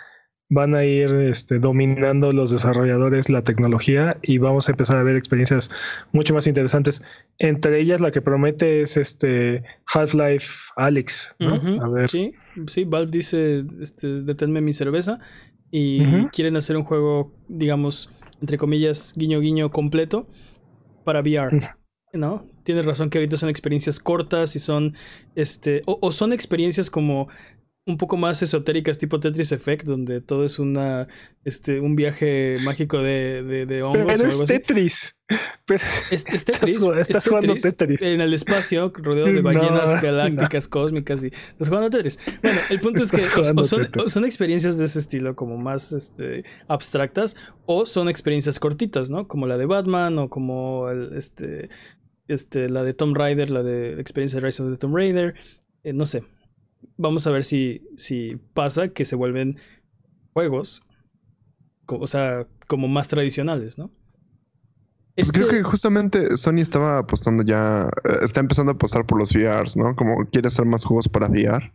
van 0.50 0.74
a 0.74 0.84
ir 0.84 1.12
este, 1.14 1.60
dominando 1.60 2.32
los 2.32 2.50
desarrolladores 2.50 3.30
la 3.30 3.42
tecnología 3.42 4.18
y 4.20 4.38
vamos 4.38 4.68
a 4.68 4.72
empezar 4.72 4.98
a 4.98 5.04
ver 5.04 5.16
experiencias 5.16 5.70
mucho 6.12 6.34
más 6.34 6.48
interesantes. 6.48 7.04
Entre 7.38 7.80
ellas 7.80 8.00
la 8.00 8.10
que 8.10 8.20
promete 8.20 8.82
es 8.82 8.96
este 8.96 9.62
Half-Life 9.86 10.48
Alyx, 10.74 11.36
¿no? 11.38 11.54
Ujú. 11.54 11.82
A 11.82 11.88
ver. 11.88 12.08
Sí, 12.08 12.34
sí, 12.66 12.84
Valve 12.84 13.12
dice, 13.12 13.64
este, 13.80 14.22
deténme 14.22 14.60
mi 14.60 14.72
cerveza 14.72 15.20
y 15.70 16.26
quieren 16.32 16.56
hacer 16.56 16.76
un 16.76 16.82
juego, 16.82 17.32
digamos, 17.48 18.10
entre 18.40 18.58
comillas, 18.58 19.14
guiño 19.16 19.38
guiño 19.38 19.70
completo 19.70 20.26
para 21.04 21.20
VR. 21.20 21.76
¿No? 22.12 22.44
Tienes 22.64 22.86
razón 22.86 23.08
que 23.08 23.18
ahorita 23.18 23.36
son 23.36 23.50
experiencias 23.50 24.00
cortas 24.00 24.56
y 24.56 24.58
son, 24.58 24.94
este, 25.36 25.82
o, 25.86 25.96
o 26.02 26.10
son 26.10 26.32
experiencias 26.32 26.90
como 26.90 27.28
un 27.86 27.96
poco 27.96 28.16
más 28.16 28.40
esotéricas 28.42 28.98
tipo 28.98 29.18
Tetris 29.18 29.52
Effect, 29.52 29.84
donde 29.86 30.20
todo 30.20 30.44
es 30.44 30.58
una, 30.58 31.08
este, 31.44 31.80
un 31.80 31.96
viaje 31.96 32.58
mágico 32.62 32.98
de, 33.02 33.42
de, 33.42 33.66
de 33.66 33.82
hongos 33.82 34.18
Pero 34.18 34.28
o 34.28 34.42
es. 34.42 34.44
Tetris. 34.46 35.16
Pero- 35.66 35.82
Es, 36.10 36.24
es 36.28 36.34
Estás 36.48 36.58
jugando- 36.78 37.00
es 37.00 37.10
estás 37.10 37.26
jugando 37.26 37.54
Tetris 37.56 38.02
en 38.02 38.20
el 38.20 38.34
espacio, 38.34 38.92
rodeado 38.94 39.32
de 39.32 39.40
ballenas 39.42 39.94
no. 39.96 40.02
galácticas 40.02 40.68
cósmicas 40.68 41.24
y 41.24 41.28
estás 41.28 41.68
jugando 41.68 41.86
a 41.86 41.90
Tetris. 41.90 42.18
Bueno, 42.42 42.60
el 42.68 42.80
punto 42.80 43.02
es 43.02 43.10
que 43.10 43.22
o- 43.40 43.64
son, 43.64 43.88
o 43.98 44.08
son 44.08 44.24
experiencias 44.24 44.78
de 44.78 44.84
ese 44.84 44.98
estilo 44.98 45.34
como 45.34 45.56
más 45.56 45.92
este, 45.92 46.44
abstractas 46.68 47.34
o 47.66 47.86
son 47.86 48.08
experiencias 48.08 48.60
cortitas, 48.60 49.10
¿no? 49.10 49.26
Como 49.26 49.46
la 49.46 49.56
de 49.56 49.66
Batman 49.66 50.18
o 50.18 50.28
como 50.28 50.90
el, 50.90 51.16
este, 51.16 51.70
este, 52.28 52.68
la 52.68 52.84
de 52.84 52.92
Tomb 52.92 53.16
Raider, 53.16 53.50
la 53.50 53.62
de 53.62 53.98
experiencia 54.00 54.38
de 54.38 54.46
Rise 54.46 54.62
of 54.62 54.70
the 54.70 54.76
Tomb 54.76 54.94
Raider, 54.94 55.34
eh, 55.82 55.92
no 55.94 56.04
sé. 56.06 56.22
Vamos 56.96 57.26
a 57.26 57.30
ver 57.30 57.44
si, 57.44 57.82
si 57.96 58.36
pasa 58.54 58.88
que 58.92 59.04
se 59.04 59.16
vuelven 59.16 59.54
juegos, 60.32 60.86
o 61.86 62.06
sea, 62.06 62.46
como 62.68 62.88
más 62.88 63.08
tradicionales, 63.08 63.78
¿no? 63.78 63.90
Pues 65.16 65.28
Es 65.28 65.32
creo 65.32 65.48
que 65.48 65.62
justamente 65.62 66.36
Sony 66.36 66.60
estaba 66.60 66.98
apostando 66.98 67.42
ya, 67.44 67.88
eh, 68.04 68.18
está 68.22 68.40
empezando 68.40 68.72
a 68.72 68.74
apostar 68.74 69.04
por 69.06 69.18
los 69.18 69.32
VRs, 69.34 69.76
¿no? 69.76 69.94
Como 69.94 70.24
quiere 70.30 70.48
hacer 70.48 70.64
más 70.66 70.84
juegos 70.84 71.08
para 71.08 71.28
VR, 71.28 71.72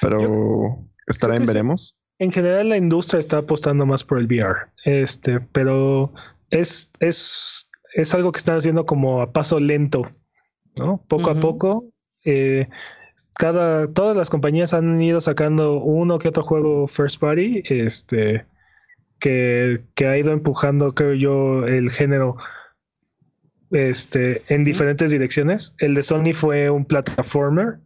pero 0.00 0.86
estará 1.06 1.36
en 1.36 1.46
veremos. 1.46 1.96
En 2.18 2.32
general 2.32 2.68
la 2.70 2.76
industria 2.76 3.20
está 3.20 3.38
apostando 3.38 3.86
más 3.86 4.04
por 4.04 4.18
el 4.18 4.26
VR, 4.26 4.70
este, 4.84 5.40
pero 5.40 6.12
es, 6.50 6.92
es, 7.00 7.70
es 7.94 8.14
algo 8.14 8.32
que 8.32 8.38
están 8.38 8.56
haciendo 8.58 8.86
como 8.86 9.22
a 9.22 9.32
paso 9.32 9.60
lento, 9.60 10.02
¿no? 10.76 11.04
Poco 11.08 11.30
a 11.30 11.40
poco. 11.40 11.86
eh, 12.24 12.68
cada, 13.38 13.86
todas 13.92 14.16
las 14.16 14.30
compañías 14.30 14.74
han 14.74 15.00
ido 15.00 15.20
sacando 15.20 15.78
uno 15.78 16.18
que 16.18 16.28
otro 16.28 16.42
juego 16.42 16.88
first 16.88 17.20
party, 17.20 17.62
este, 17.68 18.44
que, 19.20 19.80
que 19.94 20.06
ha 20.06 20.18
ido 20.18 20.32
empujando, 20.32 20.92
creo 20.92 21.14
yo, 21.14 21.66
el 21.66 21.88
género 21.88 22.36
este, 23.70 24.42
en 24.48 24.64
diferentes 24.64 25.12
direcciones. 25.12 25.74
El 25.78 25.94
de 25.94 26.02
Sony 26.02 26.32
fue 26.34 26.68
un 26.68 26.84
plataformer. 26.84 27.78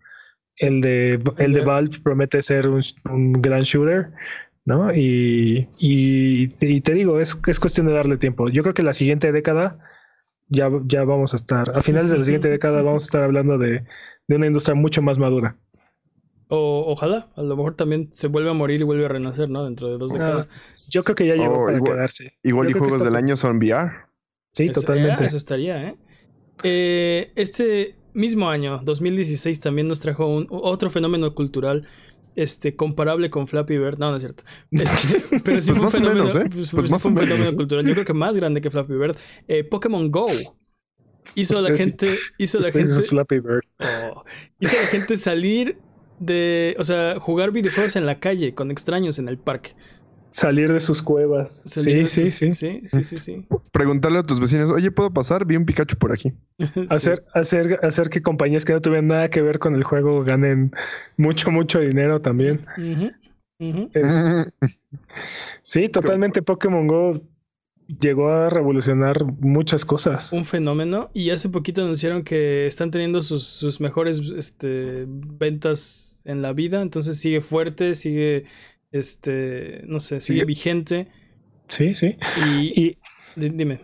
El 0.57 0.81
de, 0.81 1.21
el 1.37 1.53
de. 1.53 1.61
Valve 1.61 1.99
promete 2.03 2.41
ser 2.41 2.69
un, 2.69 2.83
un 3.11 3.33
gran 3.33 3.63
shooter, 3.63 4.11
¿no? 4.65 4.95
Y, 4.95 5.69
y, 5.77 6.55
y 6.61 6.81
te 6.81 6.95
digo, 6.95 7.21
es, 7.21 7.39
es 7.47 7.61
cuestión 7.61 7.87
de 7.89 7.93
darle 7.93 8.17
tiempo. 8.17 8.49
Yo 8.49 8.63
creo 8.63 8.75
que 8.75 8.83
la 8.83 8.95
siguiente 8.95 9.33
década 9.33 9.79
ya, 10.49 10.71
ya 10.87 11.05
vamos 11.05 11.35
a 11.35 11.37
estar, 11.37 11.77
a 11.77 11.83
finales 11.83 12.11
de 12.11 12.19
la 12.19 12.25
siguiente 12.25 12.49
década 12.49 12.83
vamos 12.83 13.03
a 13.03 13.07
estar 13.07 13.23
hablando 13.23 13.59
de, 13.59 13.85
de 14.29 14.37
una 14.37 14.47
industria 14.47 14.75
mucho 14.75 15.03
más 15.03 15.19
madura. 15.19 15.57
O, 16.49 16.85
ojalá, 16.87 17.29
a 17.35 17.43
lo 17.43 17.57
mejor 17.57 17.75
también 17.77 18.09
se 18.13 18.29
vuelve 18.29 18.51
a 18.51 18.53
morir 18.53 18.81
y 18.81 18.85
vuelve 18.85 19.07
a 19.07 19.09
renacer, 19.09 19.49
¿no? 19.49 19.65
Dentro 19.65 19.89
de 19.89 19.97
dos 19.99 20.13
Ah, 20.15 20.19
décadas. 20.19 20.51
Yo 20.89 21.03
creo 21.05 21.17
que 21.17 21.27
ya 21.27 21.35
llegó 21.35 21.63
Oh, 21.63 21.65
para 21.65 21.77
igual- 21.79 21.93
quedarse. 21.95 22.33
Igual 22.43 22.69
Yo 22.69 22.77
y 22.77 22.79
juegos 22.81 23.03
del 23.03 23.17
año 23.17 23.37
son 23.37 23.57
VR. 23.57 23.91
Sí, 24.53 24.65
Eso- 24.67 24.81
totalmente. 24.83 25.23
eh, 25.25 25.27
eso 25.27 25.37
estaría, 25.39 25.89
¿eh? 25.89 25.97
Eh, 26.63 27.33
Este 27.37 27.97
mismo 28.13 28.51
año, 28.51 28.81
2016, 28.85 29.61
también 29.61 29.89
nos 29.89 30.01
trajo 30.01 30.27
un, 30.27 30.47
otro 30.51 30.91
fenómeno 30.91 31.35
cultural 31.35 31.87
este, 32.37 32.77
comparable 32.77 33.31
con 33.31 33.49
Flappy 33.49 33.79
Bird. 33.79 33.99
No, 33.99 34.11
no 34.11 34.17
es 34.17 34.23
cierto. 34.23 34.45
Este, 34.71 35.23
pero 35.45 35.61
sí 35.63 35.73
Pues 35.73 35.79
fue 35.79 35.79
un 35.79 35.85
más 35.85 35.95
o 35.95 35.99
fenómeno, 35.99 36.25
menos, 36.27 36.37
¿eh? 36.37 36.45
pues, 36.53 36.71
Pues 36.71 36.87
sí 36.87 36.93
más 36.93 37.03
fue 37.03 37.09
o 37.11 37.13
un 37.13 37.15
menos. 37.21 37.31
fenómeno 37.35 37.57
cultural. 37.57 37.87
Yo 37.87 37.93
creo 37.95 38.05
que 38.05 38.15
más 38.15 38.37
grande 38.37 38.61
que 38.61 38.71
Flappy 38.71 38.93
Bird. 38.95 39.17
Eh, 39.49 39.65
Pokémon 39.65 40.11
Go 40.11 40.27
hizo 41.35 41.59
a 41.59 41.63
la 41.63 41.73
gente, 41.77 42.19
hizo 42.39 42.59
a 42.59 42.63
la 42.63 42.73
gente, 42.73 43.09
oh, 43.79 44.25
hizo 44.61 44.77
a 44.79 44.83
la 44.83 44.87
gente 44.87 45.17
salir 45.17 45.79
de, 46.19 46.77
o 46.79 46.85
sea, 46.85 47.19
jugar 47.19 47.51
videojuegos 47.51 47.97
en 47.97 48.07
la 48.07 48.19
calle 48.21 48.55
con 48.55 48.71
extraños 48.71 49.19
en 49.19 49.29
el 49.29 49.39
parque. 49.39 49.73
Salir 50.31 50.73
de 50.73 50.81
sus 50.81 51.03
cuevas. 51.03 51.63
Salir 51.67 51.97
Sí, 51.97 52.03
de 52.03 52.09
sí, 52.09 52.31
sus- 52.31 52.35
sí. 52.39 52.53
sí, 52.53 52.83
sí, 52.89 53.03
sí, 53.03 53.19
sí. 53.19 53.47
Preguntarle 53.71 54.19
a 54.19 54.23
tus 54.23 54.41
vecinos, 54.41 54.71
oye, 54.73 54.91
¿puedo 54.91 55.13
pasar? 55.13 55.45
Vi 55.45 55.57
un 55.57 55.67
Pikachu 55.67 55.97
por 55.97 56.13
aquí. 56.13 56.33
Sí. 56.59 56.87
Hacer, 56.89 57.25
hacer, 57.35 57.81
hacer 57.83 58.09
que 58.09 58.23
compañías 58.23 58.65
que 58.65 58.73
no 58.73 58.81
tuvieran 58.81 59.09
nada 59.09 59.29
que 59.29 59.43
ver 59.43 59.59
con 59.59 59.75
el 59.75 59.83
juego 59.85 60.23
ganen 60.25 60.73
mucho, 61.17 61.51
mucho 61.51 61.81
dinero 61.81 62.21
también. 62.21 62.65
Es- 63.93 64.25
sí, 65.63 65.89
totalmente 65.89 66.43
Pokémon 66.43 66.87
Go 66.87 67.13
llegó 68.01 68.29
a 68.31 68.51
revolucionar 68.51 69.25
muchas 69.41 69.85
cosas. 69.85 70.33
un 70.33 70.45
fenómeno 70.47 71.11
y 71.15 71.31
hace 71.31 71.49
poquito 71.51 71.83
anunciaron 71.83 72.25
que 72.25 72.67
están 72.67 72.91
teniendo 72.91 73.21
sus, 73.23 73.45
sus 73.45 73.81
mejores 73.81 74.21
este, 74.37 75.05
ventas 75.09 76.23
en 76.25 76.41
la 76.43 76.53
vida, 76.55 76.81
entonces 76.81 77.19
sigue 77.19 77.41
fuerte, 77.41 77.95
sigue, 77.95 78.47
este, 78.91 79.83
no 79.87 80.01
sé, 80.01 80.21
sigue 80.21 80.45
vigente 80.45 81.09
Sí, 81.69 81.95
sí. 81.95 82.17
y, 82.35 82.73
Y 82.89 82.97
di- 83.35 83.51
dime, 83.51 83.81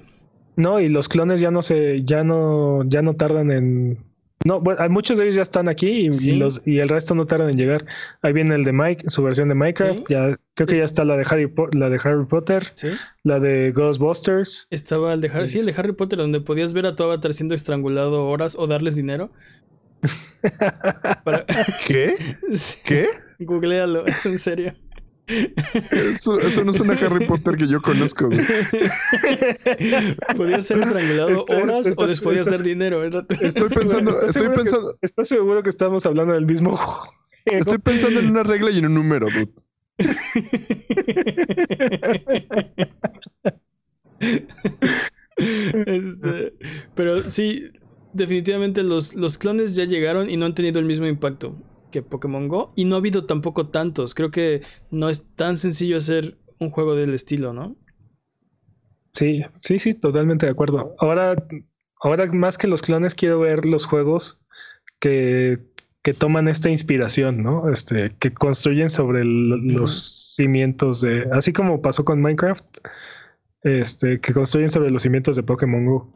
no, 0.56 0.80
y 0.80 0.88
los 0.88 1.08
clones 1.08 1.40
ya 1.40 1.50
no 1.50 1.62
se, 1.62 2.02
ya 2.04 2.24
no, 2.24 2.82
ya 2.88 3.02
no 3.02 3.14
tardan 3.16 3.50
en. 3.52 4.07
No, 4.48 4.60
bueno, 4.62 4.80
hay 4.80 4.88
muchos 4.88 5.18
de 5.18 5.24
ellos 5.24 5.36
ya 5.36 5.42
están 5.42 5.68
aquí 5.68 6.08
y, 6.10 6.32
los, 6.32 6.62
y 6.64 6.78
el 6.78 6.88
resto 6.88 7.14
no 7.14 7.26
tardan 7.26 7.50
en 7.50 7.58
llegar. 7.58 7.84
Ahí 8.22 8.32
viene 8.32 8.54
el 8.54 8.64
de 8.64 8.72
Mike, 8.72 9.10
su 9.10 9.22
versión 9.22 9.50
de 9.50 9.54
Minecraft. 9.54 9.98
Sí. 9.98 10.04
Ya, 10.08 10.38
creo 10.54 10.66
que 10.66 10.74
ya 10.74 10.84
está 10.84 11.04
la 11.04 11.18
de 11.18 11.26
Harry 11.28 11.48
Po- 11.48 11.68
la 11.72 11.90
de 11.90 12.00
Harry 12.02 12.24
Potter, 12.24 12.72
¿sí? 12.74 12.88
la 13.24 13.40
de 13.40 13.72
Ghostbusters. 13.72 14.66
Estaba 14.70 15.12
el 15.12 15.20
de 15.20 15.28
Harry, 15.28 15.48
sí, 15.48 15.58
el 15.58 15.66
de 15.66 15.74
Harry 15.76 15.92
Potter 15.92 16.18
donde 16.18 16.40
podías 16.40 16.72
ver 16.72 16.86
a 16.86 16.94
tu 16.94 17.02
avatar 17.02 17.34
siendo 17.34 17.54
estrangulado 17.54 18.26
horas 18.26 18.56
o 18.58 18.66
darles 18.66 18.96
dinero. 18.96 19.30
Para... 21.24 21.44
¿Qué? 21.86 22.14
¿Qué? 22.86 23.08
Googlealo, 23.40 24.06
es 24.06 24.24
en 24.24 24.38
serio. 24.38 24.74
Eso, 25.28 26.40
eso 26.40 26.64
no 26.64 26.70
es 26.72 26.80
una 26.80 26.94
Harry 26.94 27.26
Potter 27.26 27.56
que 27.56 27.66
yo 27.66 27.80
conozco. 27.82 28.26
güey. 28.26 28.40
Podías 30.36 30.64
ser 30.66 30.78
estrangulado 30.78 31.44
horas 31.50 31.92
o 31.96 32.06
les 32.06 32.20
podías 32.20 32.46
dar 32.46 32.62
dinero. 32.62 33.04
era- 33.04 33.24
Estoy 33.40 33.68
pensando, 33.68 34.10
¿Estás 34.12 34.36
estoy 34.36 34.42
seguro 34.42 34.54
que- 34.54 34.62
pensando, 34.62 34.98
¿Estás 35.02 35.28
seguro 35.28 35.62
que 35.62 35.70
estamos 35.70 36.06
hablando 36.06 36.34
del 36.34 36.46
mismo 36.46 36.76
juego? 36.76 37.02
estoy 37.44 37.78
pensando 37.78 38.20
en 38.20 38.30
una 38.30 38.42
regla 38.42 38.70
y 38.70 38.78
en 38.78 38.86
un 38.86 38.94
número, 38.94 39.26
dude. 39.26 39.52
Este, 45.36 46.52
pero 46.94 47.30
sí, 47.30 47.70
definitivamente 48.12 48.82
los, 48.82 49.14
los 49.14 49.38
clones 49.38 49.76
ya 49.76 49.84
llegaron 49.84 50.30
y 50.30 50.36
no 50.36 50.46
han 50.46 50.54
tenido 50.54 50.80
el 50.80 50.86
mismo 50.86 51.06
impacto 51.06 51.54
que 51.90 52.02
Pokémon 52.02 52.48
Go. 52.48 52.72
Y 52.76 52.84
no 52.84 52.96
ha 52.96 52.98
habido 52.98 53.26
tampoco 53.26 53.68
tantos. 53.70 54.14
Creo 54.14 54.30
que 54.30 54.62
no 54.90 55.08
es 55.10 55.26
tan 55.34 55.58
sencillo 55.58 55.96
hacer 55.98 56.38
un 56.58 56.70
juego 56.70 56.94
del 56.96 57.14
estilo, 57.14 57.52
¿no? 57.52 57.76
Sí, 59.12 59.42
sí, 59.58 59.78
sí, 59.78 59.94
totalmente 59.94 60.46
de 60.46 60.52
acuerdo. 60.52 60.94
Ahora, 60.98 61.34
ahora 62.00 62.26
más 62.26 62.58
que 62.58 62.68
los 62.68 62.82
clones, 62.82 63.14
quiero 63.14 63.40
ver 63.40 63.64
los 63.66 63.86
juegos 63.86 64.38
que, 65.00 65.58
que 66.02 66.14
toman 66.14 66.48
esta 66.48 66.70
inspiración, 66.70 67.42
¿no? 67.42 67.70
Este, 67.70 68.14
que 68.20 68.32
construyen 68.32 68.90
sobre 68.90 69.22
el- 69.22 69.74
los 69.74 70.34
cimientos 70.36 71.00
de, 71.00 71.28
así 71.32 71.52
como 71.52 71.82
pasó 71.82 72.04
con 72.04 72.20
Minecraft, 72.22 72.66
este, 73.62 74.20
que 74.20 74.34
construyen 74.34 74.68
sobre 74.68 74.90
los 74.90 75.02
cimientos 75.02 75.36
de 75.36 75.42
Pokémon 75.44 75.86
Go. 75.86 76.12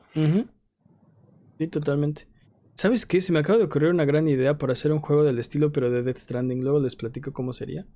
Sí, 1.59 1.69
totalmente. 1.69 2.29
¿Sabes 2.75 3.07
qué? 3.07 3.21
Se 3.21 3.33
me 3.33 3.39
acaba 3.39 3.59
de 3.59 3.65
ocurrir 3.65 3.91
una 3.91 4.05
gran 4.05 4.29
idea 4.29 4.59
para 4.59 4.73
hacer 4.73 4.93
un 4.93 5.01
juego 5.01 5.25
del 5.25 5.39
estilo, 5.39 5.73
pero 5.73 5.91
de 5.91 6.03
Death 6.03 6.19
Stranding. 6.19 6.63
Luego 6.63 6.81
les 6.81 6.97
platico 6.97 7.33
cómo 7.33 7.53
sería. 7.53 7.87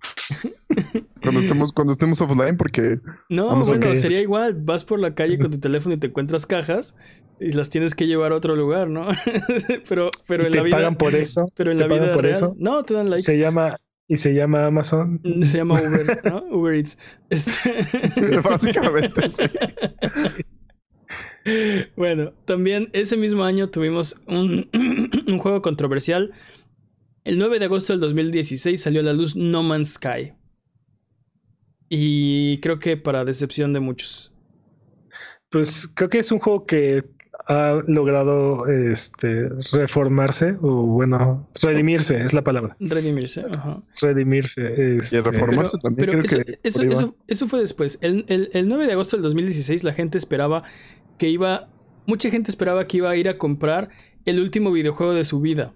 Cuando 1.22 1.40
estemos, 1.40 1.72
cuando 1.72 1.92
estemos 1.92 2.20
offline, 2.22 2.56
porque 2.56 2.98
No, 3.28 3.54
bueno, 3.62 3.94
sería 3.94 4.22
igual. 4.22 4.54
Vas 4.54 4.84
por 4.84 4.98
la 4.98 5.14
calle 5.14 5.38
con 5.38 5.50
tu 5.50 5.60
teléfono 5.60 5.94
y 5.94 5.98
te 5.98 6.06
encuentras 6.06 6.46
cajas 6.46 6.96
y 7.38 7.50
las 7.52 7.68
tienes 7.68 7.94
que 7.94 8.06
llevar 8.06 8.32
a 8.32 8.36
otro 8.36 8.56
lugar, 8.56 8.88
¿no? 8.88 9.08
pero, 9.88 10.10
en 10.28 10.42
te 10.42 10.48
la 10.50 10.62
vida. 10.62 10.76
pagan 10.76 10.96
por 10.96 11.14
eso. 11.14 11.52
pero 11.54 11.72
en 11.72 11.76
te 11.76 11.84
la 11.84 11.88
pagan 11.88 12.04
vida 12.04 12.14
por 12.14 12.24
real. 12.24 12.36
eso. 12.36 12.56
No, 12.58 12.82
te 12.84 12.94
dan 12.94 13.10
likes. 13.10 13.24
Se 13.24 13.38
llama, 13.38 13.76
y 14.08 14.16
se 14.16 14.32
llama 14.34 14.66
Amazon. 14.66 15.20
Se 15.42 15.58
llama 15.58 15.80
Uber, 15.80 16.20
¿no? 16.24 16.44
Uber 16.50 16.74
Eats. 16.74 16.98
Este... 17.30 18.40
básicamente 18.40 19.30
sí. 19.30 19.44
Bueno, 21.96 22.32
también 22.44 22.90
ese 22.92 23.16
mismo 23.16 23.44
año 23.44 23.70
tuvimos 23.70 24.22
un, 24.26 24.68
juego 25.40 25.62
controversial. 25.62 26.32
El 27.24 27.38
9 27.38 27.58
de 27.58 27.64
agosto 27.66 27.92
del 27.92 28.00
2016 28.00 28.80
salió 28.80 29.00
a 29.00 29.04
la 29.04 29.12
luz 29.12 29.36
No 29.36 29.62
Man's 29.62 29.94
Sky. 29.94 30.32
Y 31.88 32.58
creo 32.60 32.78
que 32.78 32.96
para 32.96 33.24
decepción 33.24 33.72
de 33.72 33.80
muchos. 33.80 34.32
Pues 35.50 35.88
creo 35.94 36.08
que 36.08 36.20
es 36.20 36.30
un 36.30 36.38
juego 36.38 36.64
que 36.64 37.04
ha 37.46 37.80
logrado 37.86 38.66
este 38.68 39.48
reformarse, 39.72 40.56
o 40.62 40.82
bueno, 40.86 41.48
redimirse, 41.62 42.22
es 42.22 42.32
la 42.32 42.42
palabra. 42.42 42.76
Redimirse. 42.80 43.42
Ajá. 43.50 43.76
Redimirse. 44.02 44.60
Y 44.62 44.98
este, 44.98 45.20
reformarse 45.22 45.78
también 45.78 46.10
creo 46.10 46.20
eso, 46.62 46.82
que 46.82 46.88
eso- 46.88 47.16
eso 47.26 47.48
fue 47.48 47.60
después. 47.60 47.98
El, 48.02 48.24
el- 48.28 48.50
el 48.52 48.68
9 48.68 48.86
de 48.86 48.92
agosto 48.92 49.16
del 49.16 49.22
2016 49.24 49.84
la 49.84 49.92
gente 49.92 50.18
esperaba 50.18 50.62
que 51.18 51.28
iba... 51.28 51.68
Mucha 52.06 52.30
gente 52.30 52.50
esperaba 52.50 52.86
que 52.86 52.96
iba 52.96 53.10
a 53.10 53.16
ir 53.16 53.28
a 53.28 53.36
comprar 53.38 53.90
el 54.24 54.40
último 54.40 54.72
videojuego 54.72 55.14
de 55.14 55.24
su 55.24 55.40
vida. 55.40 55.72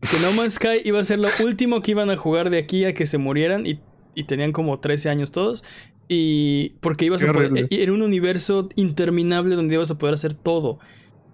Que 0.00 0.18
No 0.20 0.32
Man's 0.32 0.54
Sky 0.54 0.80
iba 0.84 1.00
a 1.00 1.04
ser 1.04 1.18
lo 1.18 1.28
último 1.44 1.82
que 1.82 1.90
iban 1.90 2.08
a 2.10 2.16
jugar 2.16 2.50
de 2.50 2.58
aquí 2.58 2.84
a 2.84 2.94
que 2.94 3.04
se 3.04 3.18
murieran 3.18 3.66
y, 3.66 3.80
y 4.14 4.24
tenían 4.24 4.52
como 4.52 4.78
13 4.78 5.10
años 5.10 5.32
todos. 5.32 5.64
Y 6.08 6.70
porque 6.80 7.04
ibas 7.04 7.22
Qué 7.22 7.28
a 7.28 7.32
poder... 7.32 7.66
y 7.68 7.80
Era 7.80 7.92
un 7.92 8.02
universo 8.02 8.68
interminable 8.76 9.54
donde 9.54 9.74
ibas 9.74 9.90
a 9.90 9.98
poder 9.98 10.14
hacer 10.14 10.34
todo. 10.34 10.78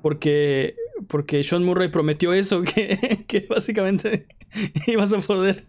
Porque, 0.02 0.74
porque 1.08 1.42
Sean 1.44 1.64
Murray 1.64 1.88
prometió 1.88 2.32
eso, 2.32 2.62
que, 2.74 3.24
que 3.26 3.46
básicamente 3.48 4.26
ibas 4.86 5.12
a 5.14 5.20
poder 5.20 5.66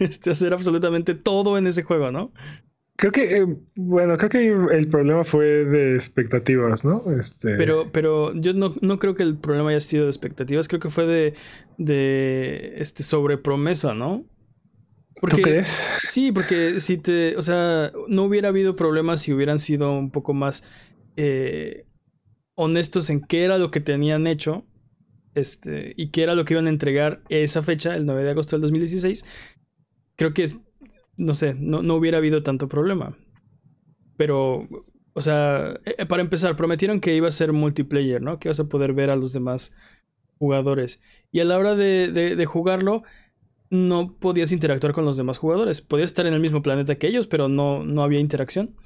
este, 0.00 0.30
hacer 0.30 0.52
absolutamente 0.52 1.14
todo 1.14 1.58
en 1.58 1.66
ese 1.66 1.82
juego, 1.82 2.10
¿no? 2.10 2.32
creo 2.96 3.12
que, 3.12 3.36
eh, 3.36 3.46
bueno, 3.74 4.16
creo 4.16 4.30
que 4.30 4.76
el 4.76 4.88
problema 4.88 5.24
fue 5.24 5.44
de 5.44 5.94
expectativas, 5.94 6.84
¿no? 6.84 7.04
Este, 7.18 7.56
Pero, 7.56 7.90
pero 7.92 8.32
yo 8.34 8.54
no, 8.54 8.74
no 8.80 8.98
creo 8.98 9.14
que 9.14 9.22
el 9.22 9.36
problema 9.36 9.70
haya 9.70 9.80
sido 9.80 10.04
de 10.04 10.10
expectativas, 10.10 10.68
creo 10.68 10.80
que 10.80 10.90
fue 10.90 11.06
de, 11.06 11.34
de 11.76 12.74
este, 12.76 13.02
sobrepromesa, 13.02 13.94
¿no? 13.94 14.24
¿Tú 15.28 15.40
crees? 15.40 16.00
Sí, 16.02 16.32
porque 16.32 16.80
si 16.80 16.98
te, 16.98 17.36
o 17.36 17.42
sea, 17.42 17.92
no 18.08 18.24
hubiera 18.24 18.48
habido 18.48 18.76
problemas 18.76 19.22
si 19.22 19.32
hubieran 19.32 19.58
sido 19.58 19.92
un 19.92 20.10
poco 20.10 20.34
más 20.34 20.64
eh, 21.16 21.86
honestos 22.56 23.10
en 23.10 23.26
qué 23.26 23.44
era 23.44 23.58
lo 23.58 23.70
que 23.70 23.80
tenían 23.80 24.26
hecho, 24.26 24.66
este, 25.34 25.94
y 25.96 26.10
qué 26.10 26.24
era 26.24 26.34
lo 26.36 26.44
que 26.46 26.54
iban 26.54 26.66
a 26.66 26.70
entregar 26.70 27.24
esa 27.30 27.62
fecha, 27.62 27.96
el 27.96 28.06
9 28.06 28.24
de 28.24 28.30
agosto 28.32 28.56
del 28.56 28.62
2016. 28.62 29.26
Creo 30.16 30.34
que, 30.34 30.44
es- 30.44 30.58
no 31.16 31.34
sé, 31.34 31.54
no, 31.54 31.82
no 31.82 31.96
hubiera 31.96 32.18
habido 32.18 32.42
tanto 32.42 32.68
problema. 32.68 33.18
Pero, 34.16 34.68
o 35.12 35.20
sea, 35.20 35.80
eh, 35.84 36.06
para 36.06 36.22
empezar, 36.22 36.56
prometieron 36.56 37.00
que 37.00 37.14
iba 37.14 37.28
a 37.28 37.30
ser 37.30 37.52
multiplayer, 37.52 38.22
¿no? 38.22 38.38
Que 38.38 38.48
ibas 38.48 38.60
a 38.60 38.68
poder 38.68 38.92
ver 38.92 39.10
a 39.10 39.16
los 39.16 39.32
demás 39.32 39.74
jugadores. 40.38 41.00
Y 41.32 41.40
a 41.40 41.44
la 41.44 41.58
hora 41.58 41.74
de, 41.76 42.10
de- 42.12 42.36
de 42.36 42.46
jugarlo, 42.46 43.04
no 43.70 44.14
podías 44.18 44.52
interactuar 44.52 44.92
con 44.92 45.04
los 45.04 45.16
demás 45.16 45.38
jugadores. 45.38 45.80
Podías 45.80 46.10
estar 46.10 46.26
en 46.26 46.34
el 46.34 46.40
mismo 46.40 46.62
planeta 46.62 46.94
que 46.96 47.06
ellos, 47.08 47.26
pero 47.26 47.48
no, 47.48 47.84
no 47.84 48.02
había 48.02 48.20
interacción. 48.20 48.76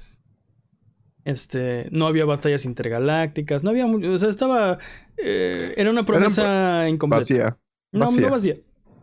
Este, 1.25 1.87
no 1.91 2.07
había 2.07 2.25
batallas 2.25 2.65
intergalácticas, 2.65 3.63
no 3.63 3.69
había, 3.69 3.85
o 3.85 4.17
sea, 4.17 4.29
estaba, 4.29 4.79
eh, 5.17 5.73
era 5.77 5.91
una 5.91 6.05
promesa 6.05 6.87
incompleta. 6.89 7.19
Vacía. 7.21 7.57
No, 7.91 8.05
vacía. 8.05 8.21
no 8.21 8.29
vacía, 8.31 8.55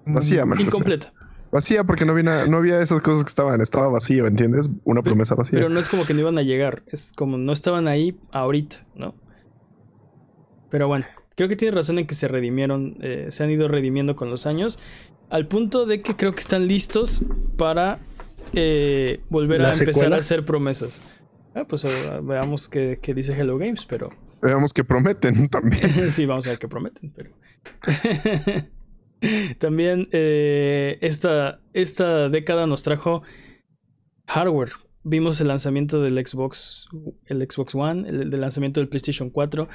Vacía, 0.07 0.45
sea. 0.45 0.61
incompleta. 0.65 1.13
Vacía 1.53 1.85
porque 1.85 2.05
no 2.05 2.13
había, 2.13 2.47
no 2.47 2.57
había 2.57 2.81
esas 2.81 3.01
cosas 3.03 3.23
que 3.25 3.29
estaban. 3.29 3.61
Estaba 3.61 3.89
vacío, 3.89 4.27
¿entiendes? 4.27 4.69
Una 4.85 5.03
Pero- 5.03 5.13
promesa 5.15 5.35
vacía. 5.37 5.59
Pero 5.59 5.69
no 5.69 5.79
es 5.79 5.89
como 5.89 6.05
que 6.07 6.15
no 6.15 6.21
iban 6.21 6.39
a 6.39 6.43
llegar, 6.43 6.83
es 6.89 7.13
como 7.15 7.37
no 7.39 7.53
estaban 7.53 7.87
ahí 7.87 8.19
ahorita, 8.33 8.85
¿no? 8.97 9.15
Pero 10.71 10.89
bueno, 10.89 11.07
creo 11.37 11.49
que 11.49 11.57
tienes 11.57 11.75
razón 11.75 11.99
en 11.99 12.07
que 12.07 12.15
se 12.15 12.29
redimieron, 12.29 12.97
eh, 13.01 13.29
se 13.31 13.45
han 13.45 13.51
ido 13.51 13.69
redimiendo 13.69 14.17
con 14.17 14.31
los 14.31 14.47
años, 14.47 14.79
al 15.31 15.47
punto 15.49 15.87
de 15.87 16.03
que 16.03 16.15
creo 16.17 16.33
que 16.33 16.41
están 16.41 16.67
listos 16.67 17.23
para 17.57 17.99
eh, 18.53 19.21
volver 19.29 19.61
¿La 19.61 19.69
a 19.69 19.73
empezar 19.73 19.95
secuela? 19.95 20.17
a 20.17 20.19
hacer 20.21 20.45
promesas. 20.45 21.03
Ah, 21.55 21.65
pues 21.65 21.85
eh, 21.85 21.89
veamos 22.23 22.69
qué, 22.69 22.99
qué 23.01 23.15
dice 23.15 23.33
Hello 23.39 23.59
Games, 23.59 23.85
pero 23.87 24.11
Veamos 24.43 24.73
que 24.73 24.85
prometen 24.85 25.49
también. 25.51 26.11
sí, 26.11 26.27
vamos 26.27 26.47
a 26.47 26.51
ver 26.51 26.59
qué 26.59 26.69
prometen, 26.69 27.13
pero... 27.15 27.31
También 29.59 30.09
eh, 30.13 30.99
esta, 31.01 31.61
esta 31.73 32.29
década 32.29 32.67
nos 32.67 32.83
trajo 32.83 33.23
hardware. 34.29 34.73
Vimos 35.05 35.41
el 35.41 35.49
lanzamiento 35.49 36.03
del 36.03 36.25
Xbox, 36.25 36.87
el 37.27 37.41
Xbox 37.41 37.75
One, 37.75 38.09
el, 38.09 38.35
el 38.35 38.41
lanzamiento 38.41 38.81
del 38.81 38.89
PlayStation 38.89 39.31
4, 39.31 39.69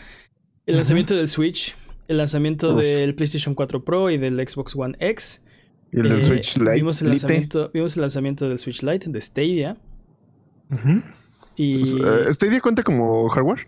el 0.68 0.76
lanzamiento 0.76 1.16
del 1.16 1.28
Switch, 1.28 1.76
el 2.08 2.18
lanzamiento 2.18 2.76
Uf. 2.76 2.82
del 2.82 3.16
PlayStation 3.16 3.56
4 3.56 3.84
Pro 3.84 4.10
y 4.10 4.18
del 4.18 4.38
Xbox 4.48 4.76
One 4.76 4.96
X. 5.00 5.42
Y 5.92 6.00
el 6.00 6.10
del 6.10 6.20
Eh, 6.20 6.24
Switch 6.24 6.58
Lite. 6.58 6.72
Vimos 6.74 7.02
el, 7.02 7.10
lanzamiento, 7.10 7.70
vimos 7.74 7.96
el 7.98 8.02
lanzamiento 8.02 8.48
del 8.50 8.60
Switch 8.60 8.82
Lite, 8.84 9.10
de 9.10 9.20
Stadia. 9.22 9.78
Ujú. 10.72 11.02
Y 11.58 11.80
Pues, 11.80 11.94
eh, 11.96 12.26
¿Este 12.30 12.50
día 12.50 12.62
cuenta 12.62 12.82
como 12.84 13.28
hardware? 13.30 13.68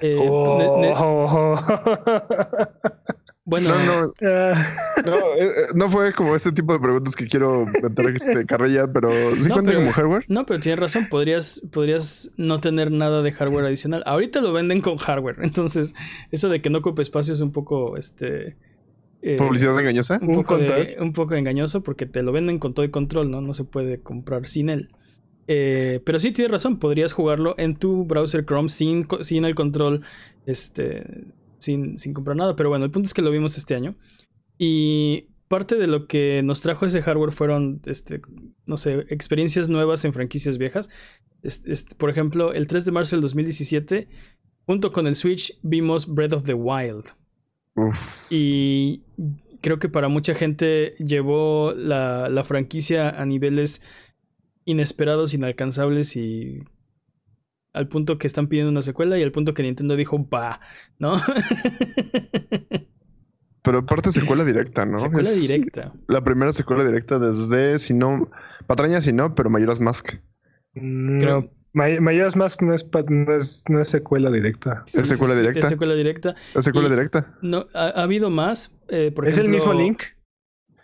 eh, 0.00 0.14
ne- 0.18 0.80
ne- 0.80 0.94
Oh. 0.96 1.54
bueno, 3.46 3.70
No, 3.70 4.02
no, 4.02 4.12
Ah, 4.22 4.66
no, 5.06 5.16
eh, 5.16 5.38
eh, 5.38 5.50
no 5.74 5.88
fue 5.88 6.12
como 6.12 6.36
este 6.36 6.52
tipo 6.52 6.74
de 6.74 6.80
preguntas 6.80 7.16
que 7.16 7.26
quiero 7.26 7.64
meter 7.64 8.06
este 8.14 8.44
carrilla, 8.44 8.86
pero 8.92 9.08
sí 9.38 9.48
No, 9.48 9.54
cuenta 9.54 9.70
pero- 9.70 9.80
como 9.80 9.92
hardware. 9.92 10.24
No, 10.28 10.44
pero 10.44 10.60
tienes 10.60 10.78
razón, 10.80 11.08
podrías, 11.08 11.62
podrías 11.72 12.30
no 12.36 12.60
tener 12.60 12.90
nada 12.92 13.22
de 13.22 13.32
hardware 13.32 13.64
adicional. 13.64 14.02
Ahorita 14.04 14.42
lo 14.42 14.52
venden 14.52 14.82
con 14.82 14.98
hardware, 14.98 15.36
entonces 15.42 15.94
eso 16.30 16.48
de 16.50 16.60
que 16.60 16.68
no 16.68 16.78
ocupe 16.80 17.00
espacio 17.00 17.32
es 17.32 17.40
un 17.40 17.52
poco, 17.52 17.96
este... 17.96 18.56
eh, 19.22 19.36
Publicidad 19.38 19.78
engañosa. 19.78 20.18
un 20.20 20.34
poco, 20.34 20.58
de- 20.58 20.96
un 21.00 21.12
poco 21.14 21.34
engañoso 21.34 21.82
porque 21.82 22.04
te 22.06 22.22
lo 22.22 22.32
venden 22.32 22.58
con 22.58 22.74
todo 22.74 22.84
el 22.84 22.90
control, 22.90 23.30
¿no? 23.30 23.40
No 23.40 23.54
se 23.54 23.64
puede 23.64 24.00
comprar 24.00 24.46
sin 24.46 24.68
él. 24.70 24.90
Eh, 25.48 26.00
pero 26.04 26.18
sí 26.18 26.32
tienes 26.32 26.50
razón, 26.50 26.78
podrías 26.80 27.12
jugarlo 27.12 27.54
en 27.56 27.76
tu 27.76 28.04
browser 28.04 28.44
Chrome 28.44 28.68
sin, 28.68 29.06
sin 29.20 29.44
el 29.44 29.54
control, 29.54 30.02
este, 30.44 31.04
sin, 31.58 31.98
sin 31.98 32.14
comprar 32.14 32.36
nada. 32.36 32.56
Pero 32.56 32.68
bueno, 32.68 32.84
el 32.84 32.90
punto 32.90 33.06
es 33.06 33.14
que 33.14 33.22
lo 33.22 33.30
vimos 33.30 33.56
este 33.56 33.74
año. 33.74 33.96
Y 34.58 35.28
parte 35.48 35.76
de 35.76 35.86
lo 35.86 36.06
que 36.06 36.42
nos 36.44 36.60
trajo 36.60 36.86
ese 36.86 37.02
hardware 37.02 37.32
fueron, 37.32 37.80
este, 37.86 38.20
no 38.66 38.76
sé, 38.76 39.06
experiencias 39.08 39.68
nuevas 39.68 40.04
en 40.04 40.12
franquicias 40.12 40.58
viejas. 40.58 40.90
Este, 41.42 41.72
este, 41.72 41.94
por 41.94 42.10
ejemplo, 42.10 42.52
el 42.52 42.66
3 42.66 42.84
de 42.84 42.92
marzo 42.92 43.16
del 43.16 43.22
2017, 43.22 44.08
junto 44.66 44.92
con 44.92 45.06
el 45.06 45.14
Switch, 45.14 45.58
vimos 45.62 46.06
Breath 46.12 46.32
of 46.32 46.44
the 46.44 46.54
Wild. 46.54 47.06
Uf. 47.74 48.26
Y 48.30 49.02
creo 49.60 49.78
que 49.78 49.88
para 49.88 50.08
mucha 50.08 50.34
gente 50.34 50.94
llevó 50.98 51.72
la, 51.76 52.28
la 52.28 52.44
franquicia 52.44 53.10
a 53.10 53.24
niveles 53.26 53.82
inesperados, 54.64 55.34
inalcanzables 55.34 56.16
y 56.16 56.64
al 57.76 57.88
punto 57.88 58.18
que 58.18 58.26
están 58.26 58.48
pidiendo 58.48 58.70
una 58.70 58.82
secuela 58.82 59.18
y 59.18 59.22
al 59.22 59.32
punto 59.32 59.54
que 59.54 59.62
Nintendo 59.62 59.96
dijo, 59.96 60.28
va, 60.28 60.60
¿no? 60.98 61.16
Pero 63.62 63.78
aparte 63.78 64.12
secuela 64.12 64.44
directa, 64.44 64.84
¿no? 64.86 64.96
secuela 64.98 65.28
Es 65.28 65.48
directa. 65.48 65.92
La 66.06 66.22
primera 66.22 66.52
secuela 66.52 66.84
directa 66.84 67.18
desde, 67.18 67.78
si 67.78 67.94
no, 67.94 68.30
Patraña 68.68 69.00
si 69.02 69.12
no, 69.12 69.34
pero 69.34 69.50
Mayoras 69.50 69.80
Mask. 69.80 70.14
no. 70.74 71.20
Creo- 71.20 71.50
May- 71.72 72.00
Mayoras 72.00 72.36
Mask 72.36 72.62
no 72.62 72.72
es, 72.74 72.84
pa- 72.84 73.04
no 73.08 73.34
es, 73.36 73.62
no 73.68 73.80
es 73.82 73.88
secuela 73.88 74.30
directa. 74.30 74.84
¿Es 74.86 75.08
secuela 75.08 75.34
directa? 75.34 75.60
Es 75.60 75.68
secuela 75.68 75.94
directa. 75.94 76.34
¿Es 76.54 76.64
secuela 76.64 76.88
Y- 76.88 76.92
directa? 76.92 77.36
No, 77.42 77.66
ha, 77.74 77.88
ha 77.88 78.02
habido 78.04 78.30
más. 78.30 78.72
eh, 78.88 79.10
por 79.14 79.28
¿Es 79.28 79.36
el 79.36 79.48
mismo 79.48 79.74
link? 79.74 80.00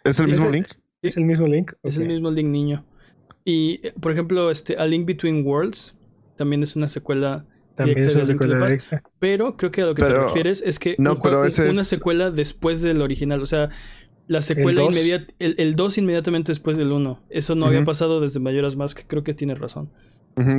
¿Es 0.05 0.19
el 0.21 0.27
Sí, 0.27 0.31
mismo 0.33 0.47
es 0.47 0.49
el- 0.49 0.53
link? 0.53 0.67
¿Es 1.03 1.17
el 1.17 1.25
mismo 1.25 1.47
link? 1.47 1.73
Es 1.83 1.97
el 1.97 2.09
mismo 2.09 2.31
Link 2.31 2.49
niño. 2.49 2.85
Y, 3.45 3.81
eh, 3.85 3.95
por 4.01 4.13
ejemplo, 4.13 4.51
este, 4.51 4.77
A 4.77 4.85
Link 4.87 5.07
Between 5.07 5.47
Worlds 5.47 5.97
también 6.43 6.63
es 6.63 6.77
una 6.77 6.89
secuela 6.89 7.45
También 7.77 7.97
directa 7.97 8.11
es 8.11 8.15
una 8.17 8.25
de 8.25 8.33
Link 8.33 8.41
to 8.41 8.45
the 8.47 8.51
secuela 8.53 8.67
Past. 8.69 8.91
directa. 8.91 9.11
Pero 9.19 9.57
creo 9.57 9.71
que 9.71 9.83
a 9.83 9.87
lo 9.87 9.95
que 9.95 10.03
te 10.03 10.09
Pero- 10.09 10.27
refieres 10.27 10.63
es 10.67 10.79
que 10.79 10.97
no, 10.99 11.13
un 11.13 11.17
juego- 11.19 11.37
pero 11.39 11.49
ese 11.49 11.71
una 11.71 11.81
es- 11.83 11.87
secuela 11.89 12.31
después 12.31 12.83
del 12.83 13.01
original. 13.03 13.43
O 13.43 13.47
sea, 13.47 13.71
la 14.29 14.41
secuela 14.43 14.83
inmediata. 14.85 15.33
El, 15.39 15.55
el 15.59 15.75
2 15.77 15.99
inmediatamente 15.99 16.53
después 16.53 16.77
del 16.77 16.93
1. 16.93 17.23
Eso 17.31 17.55
no 17.55 17.67
había 17.67 17.85
pasado 17.85 18.21
desde 18.21 18.41
Mayoras 18.41 18.77
Mask. 18.77 19.01
Creo 19.07 19.23
que 19.25 19.35
tienes 19.35 19.59
razón. 19.59 19.91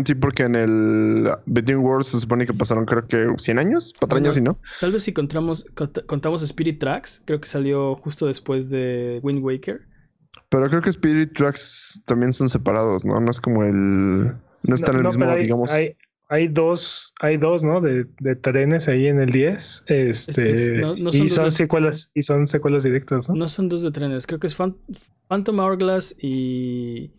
Sí, 0.06 0.13
porque 0.13 0.43
en 0.43 0.56
el 0.56 1.30
Between 1.48 1.80
Worlds 1.80 2.08
se 2.10 2.19
supone 2.19 2.46
que 2.46 2.54
pasaron 2.54 2.86
creo 2.86 3.08
que 3.08 3.28
100 3.38 3.58
años. 3.58 3.91
Patraña 4.00 4.30
Bueno. 4.30 4.34
si 4.36 4.41
no. 4.41 4.60
Tal 4.82 4.91
vez 4.91 5.02
si 5.02 5.13
contamos, 5.13 5.65
cont- 5.76 6.06
contamos 6.06 6.43
Spirit 6.43 6.80
Tracks, 6.80 7.24
creo 7.26 7.41
que 7.41 7.48
salió 7.48 7.96
justo 7.96 8.28
después 8.28 8.69
de 8.69 9.19
Wind 9.24 9.43
Waker. 9.43 9.82
Pero 10.50 10.69
creo 10.69 10.82
que 10.82 10.89
Spirit 10.89 11.34
Tracks 11.36 12.02
también 12.06 12.34
son 12.34 12.50
separados, 12.50 13.04
¿no? 13.04 13.19
No 13.19 13.32
es 13.32 13.41
como 13.41 13.63
el... 13.63 14.34
No 14.63 14.76
está 14.76 14.91
en 14.91 14.97
el 14.97 15.04
No, 15.04 15.10
mismo, 15.10 15.26
hay, 15.30 15.41
digamos... 15.43 15.71
Hay, 15.71 15.95
hay 16.30 16.47
dos, 16.47 17.13
hay 17.19 17.38
dos, 17.38 17.63
¿no? 17.63 17.80
De, 17.82 18.06
de 18.19 18.36
trenes 18.36 18.88
ahí 18.88 19.08
en 19.08 19.19
el 19.19 19.30
10. 19.30 19.84
Este, 19.88 20.10
Este, 20.10 20.71
no- 20.78 20.95
no 20.95 21.12
son 21.12 21.26
y 21.26 21.30
son 21.30 21.43
de- 21.45 21.52
secuelas, 21.52 22.12
y 22.15 22.21
son 22.23 22.47
secuelas 22.47 22.84
directas, 22.84 23.30
¿no? 23.30 23.36
No 23.36 23.47
son 23.47 23.69
dos 23.69 23.84
de 23.84 23.91
trenes, 23.91 24.26
creo 24.26 24.39
que 24.39 24.47
es 24.47 24.56
Phan- 24.58 24.78
Phantom 25.28 25.60
Hourglass 25.60 26.15
y. 26.19 27.12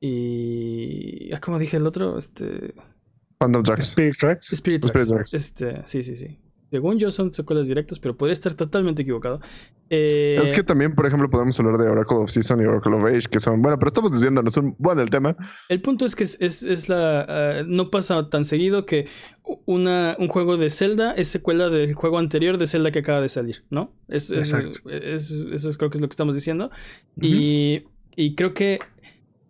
Y. 0.00 1.30
ah, 1.34 1.40
¿Cómo 1.40 1.58
dije 1.58 1.76
el 1.76 1.86
otro? 1.86 2.16
Este. 2.16 2.74
Phantom 3.38 3.62
Tracks. 3.62 3.88
Spirit 3.90 4.14
Tracks. 4.18 4.52
Spirit 4.52 4.84
Spirit 4.84 5.08
Tracks. 5.08 5.30
Tracks. 5.30 5.34
Este, 5.34 5.82
sí, 5.86 6.02
sí, 6.02 6.16
sí. 6.16 6.38
Según 6.70 6.98
yo 6.98 7.10
son 7.10 7.32
secuelas 7.32 7.66
directas, 7.66 7.98
pero 7.98 8.16
podría 8.16 8.32
estar 8.34 8.54
totalmente 8.54 9.02
equivocado. 9.02 9.40
Eh, 9.88 10.38
Es 10.40 10.52
que 10.52 10.62
también, 10.62 10.94
por 10.94 11.04
ejemplo, 11.06 11.28
podemos 11.28 11.58
hablar 11.58 11.78
de 11.78 11.88
Oracle 11.88 12.18
of 12.18 12.30
Season 12.30 12.60
y 12.62 12.64
Oracle 12.64 12.94
of 12.94 13.04
Age, 13.06 13.28
que 13.28 13.40
son... 13.40 13.60
Bueno, 13.60 13.76
pero 13.78 13.88
estamos 13.88 14.12
desviándonos 14.12 14.56
un 14.56 14.76
buen 14.78 14.96
del 14.96 15.10
tema. 15.10 15.36
El 15.68 15.80
punto 15.82 16.04
es 16.04 16.14
que 16.14 16.22
es, 16.24 16.36
es- 16.40 16.62
es 16.62 16.88
la. 16.88 17.26
ah, 17.28 17.62
no 17.66 17.90
pasa 17.90 18.28
tan 18.30 18.44
seguido 18.44 18.86
que 18.86 19.08
una, 19.66 20.14
un 20.20 20.28
juego 20.28 20.56
de 20.56 20.70
Zelda 20.70 21.12
es 21.14 21.26
secuela 21.26 21.70
del 21.70 21.92
juego 21.94 22.18
anterior 22.18 22.56
de 22.56 22.68
Zelda 22.68 22.92
que 22.92 23.00
acaba 23.00 23.20
de 23.20 23.28
salir, 23.28 23.64
¿no? 23.70 23.90
Es, 24.06 24.30
Exacto. 24.30 24.88
es- 24.88 25.30
eso 25.32 25.70
es- 25.70 25.76
creo 25.76 25.90
que 25.90 25.96
es 25.96 26.00
lo 26.00 26.08
que 26.08 26.12
estamos 26.12 26.36
diciendo. 26.36 26.70
y, 27.20 27.82
y 28.14 28.36
creo 28.36 28.54
que 28.54 28.78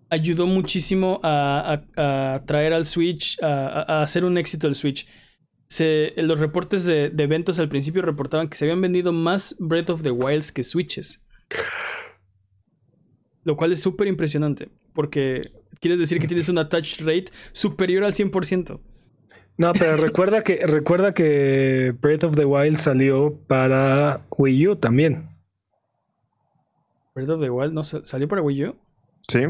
ayudó 0.09 0.47
muchísimo 0.47 1.21
a, 1.23 1.83
a- 1.97 2.35
a 2.35 2.45
traer 2.47 2.73
al 2.73 2.87
Switch, 2.87 3.39
a, 3.43 3.67
a- 3.69 3.99
a 3.99 4.03
hacer 4.03 4.25
un 4.25 4.39
éxito 4.39 4.67
el 4.67 4.75
Switch. 4.75 5.07
Se, 5.71 6.13
los 6.17 6.41
reportes 6.41 6.85
de, 6.85 7.11
de 7.11 7.27
ventas 7.29 7.61
al 7.61 7.69
principio 7.69 8.03
reportaban 8.03 8.49
que 8.49 8.57
se 8.57 8.65
habían 8.65 8.81
vendido 8.81 9.13
más 9.13 9.55
Breath 9.61 9.91
of 9.91 10.03
the 10.03 10.11
Wilds 10.11 10.51
que 10.51 10.65
Switches. 10.65 11.23
Lo 13.45 13.57
cual 13.57 13.73
es 13.73 13.81
súper 13.81 14.09
impresionante, 14.09 14.69
porque 14.93 15.53
quiere 15.81 15.97
decir 15.97 16.19
que 16.19 16.27
tienes 16.27 16.49
una 16.49 16.69
touch 16.69 17.01
rate 17.03 17.27
superior 17.53 18.03
al 18.03 18.13
100%. 18.15 18.81
No, 19.59 19.73
pero 19.75 19.97
recuerda 19.97 20.43
que, 20.43 20.67
recuerda 20.67 21.15
que 21.15 21.95
Breath 22.01 22.25
of 22.25 22.35
the 22.35 22.45
Wild 22.47 22.77
salió 22.77 23.39
para 23.47 24.27
Wii 24.37 24.69
U 24.69 24.77
también. 24.77 25.31
Breath 27.15 27.31
of 27.31 27.41
the 27.41 27.51
Wild 27.51 27.73
no 27.75 27.85
sa- 27.85 28.05
salió 28.05 28.27
para 28.27 28.43
Wii 28.43 28.65
U. 28.67 28.77
Sí. 29.29 29.41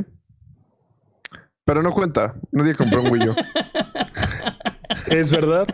Pero 1.64 1.82
no 1.82 1.92
cuenta. 1.92 2.34
Nadie 2.52 2.74
compró 2.74 3.02
un 3.02 3.10
Wii 3.12 3.28
U. 3.28 3.34
Es 5.06 5.30
verdad, 5.30 5.66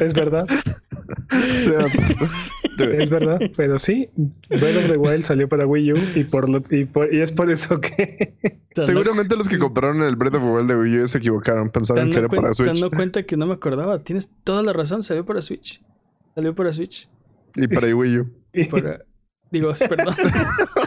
es 0.00 0.14
verdad, 0.14 0.46
O 0.50 1.58
sea, 1.58 1.86
es 2.92 3.10
verdad. 3.10 3.38
Pero 3.56 3.78
sí, 3.78 4.08
Breath 4.48 4.76
of 4.76 4.86
the 4.90 4.96
Wild 4.96 5.22
salió 5.24 5.48
para 5.48 5.66
Wii 5.66 5.92
U 5.92 5.96
y, 6.14 6.24
por 6.24 6.48
lo, 6.48 6.62
y, 6.70 6.84
por- 6.84 7.12
y 7.12 7.20
es 7.20 7.32
por 7.32 7.50
eso 7.50 7.80
que. 7.80 8.34
seguramente 8.76 9.36
los 9.36 9.48
que 9.48 9.58
compraron 9.58 10.02
el 10.02 10.16
Breath 10.16 10.34
of 10.34 10.42
the 10.42 10.48
Wild 10.48 10.68
de 10.68 10.76
Wii 10.76 10.98
U 11.02 11.08
se 11.08 11.18
equivocaron. 11.18 11.70
Pensaron 11.70 12.10
que 12.10 12.18
era 12.18 12.28
para 12.28 12.52
Switch. 12.54 12.68
dando 12.68 12.90
cuenta 12.90 13.22
que 13.22 13.36
no 13.36 13.46
me 13.46 13.54
acordaba. 13.54 13.98
Tienes 14.02 14.30
toda 14.44 14.62
la 14.62 14.72
razón, 14.72 15.02
salió 15.02 15.24
para 15.24 15.42
Switch. 15.42 15.82
Salió 16.34 16.54
para 16.54 16.72
Switch. 16.72 17.08
Y 17.56 17.66
para 17.68 17.94
Wii 17.94 18.18
U. 18.18 18.30
Y 18.52 18.64
para- 18.64 19.00
Digo, 19.50 19.72
perdón. 19.88 20.14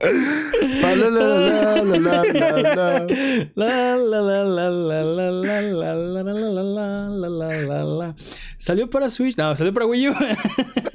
La, 0.00 0.94
la, 0.94 1.10
la, 1.10 1.26
la, 1.26 1.82
la, 1.82 2.22
la, 2.22 2.62
la. 2.74 3.06
La, 3.54 3.96
la, 3.96 4.20
la, 4.20 4.44
la, 4.44 4.70
la, 4.70 5.02
la, 5.02 5.02
la, 5.02 5.30
la, 5.30 5.30
la, 5.30 5.60
la, 5.62 5.92
la, 5.92 6.22
la, 6.22 7.08
la, 7.08 7.28
la, 7.28 7.62
la, 7.62 7.84
la. 7.84 8.14
Salió 8.58 8.90
para 8.90 9.08
Switch. 9.08 9.36
No, 9.36 9.56
salió 9.56 9.72
para 9.72 9.86
Wii 9.86 10.08
U. 10.08 10.14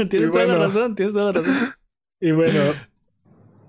tienes 0.09 0.31
toda 0.31 0.45
la 0.45 0.55
razón, 0.55 0.95
tienes 0.95 1.13
toda 1.13 1.25
la 1.25 1.31
razón. 1.39 1.55
Y 2.19 2.31
bueno, 2.31 2.61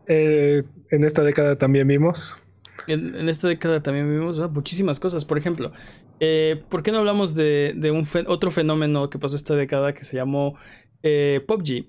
eh, 0.07 0.62
en 0.90 1.05
esta 1.05 1.23
década 1.23 1.57
también 1.57 1.88
vimos. 1.88 2.37
En, 2.87 3.29
esta 3.29 3.49
década 3.49 3.83
también 3.83 4.11
vimos 4.11 4.38
ah, 4.38 4.49
muchísimas 4.49 5.01
cosas. 5.01 5.25
Por 5.25 5.38
ejemplo, 5.38 5.73
eh, 6.21 6.62
¿por 6.68 6.83
qué 6.83 6.92
no 6.92 6.99
hablamos 6.99 7.35
de, 7.35 7.75
un 7.90 8.07
otro 8.27 8.51
fenómeno 8.51 9.09
que 9.09 9.18
pasó 9.18 9.37
esta 9.37 9.55
década 9.55 9.95
que 9.95 10.05
se 10.05 10.16
llamó 10.16 10.59
eh, 11.03 11.42
PUBG? 11.47 11.87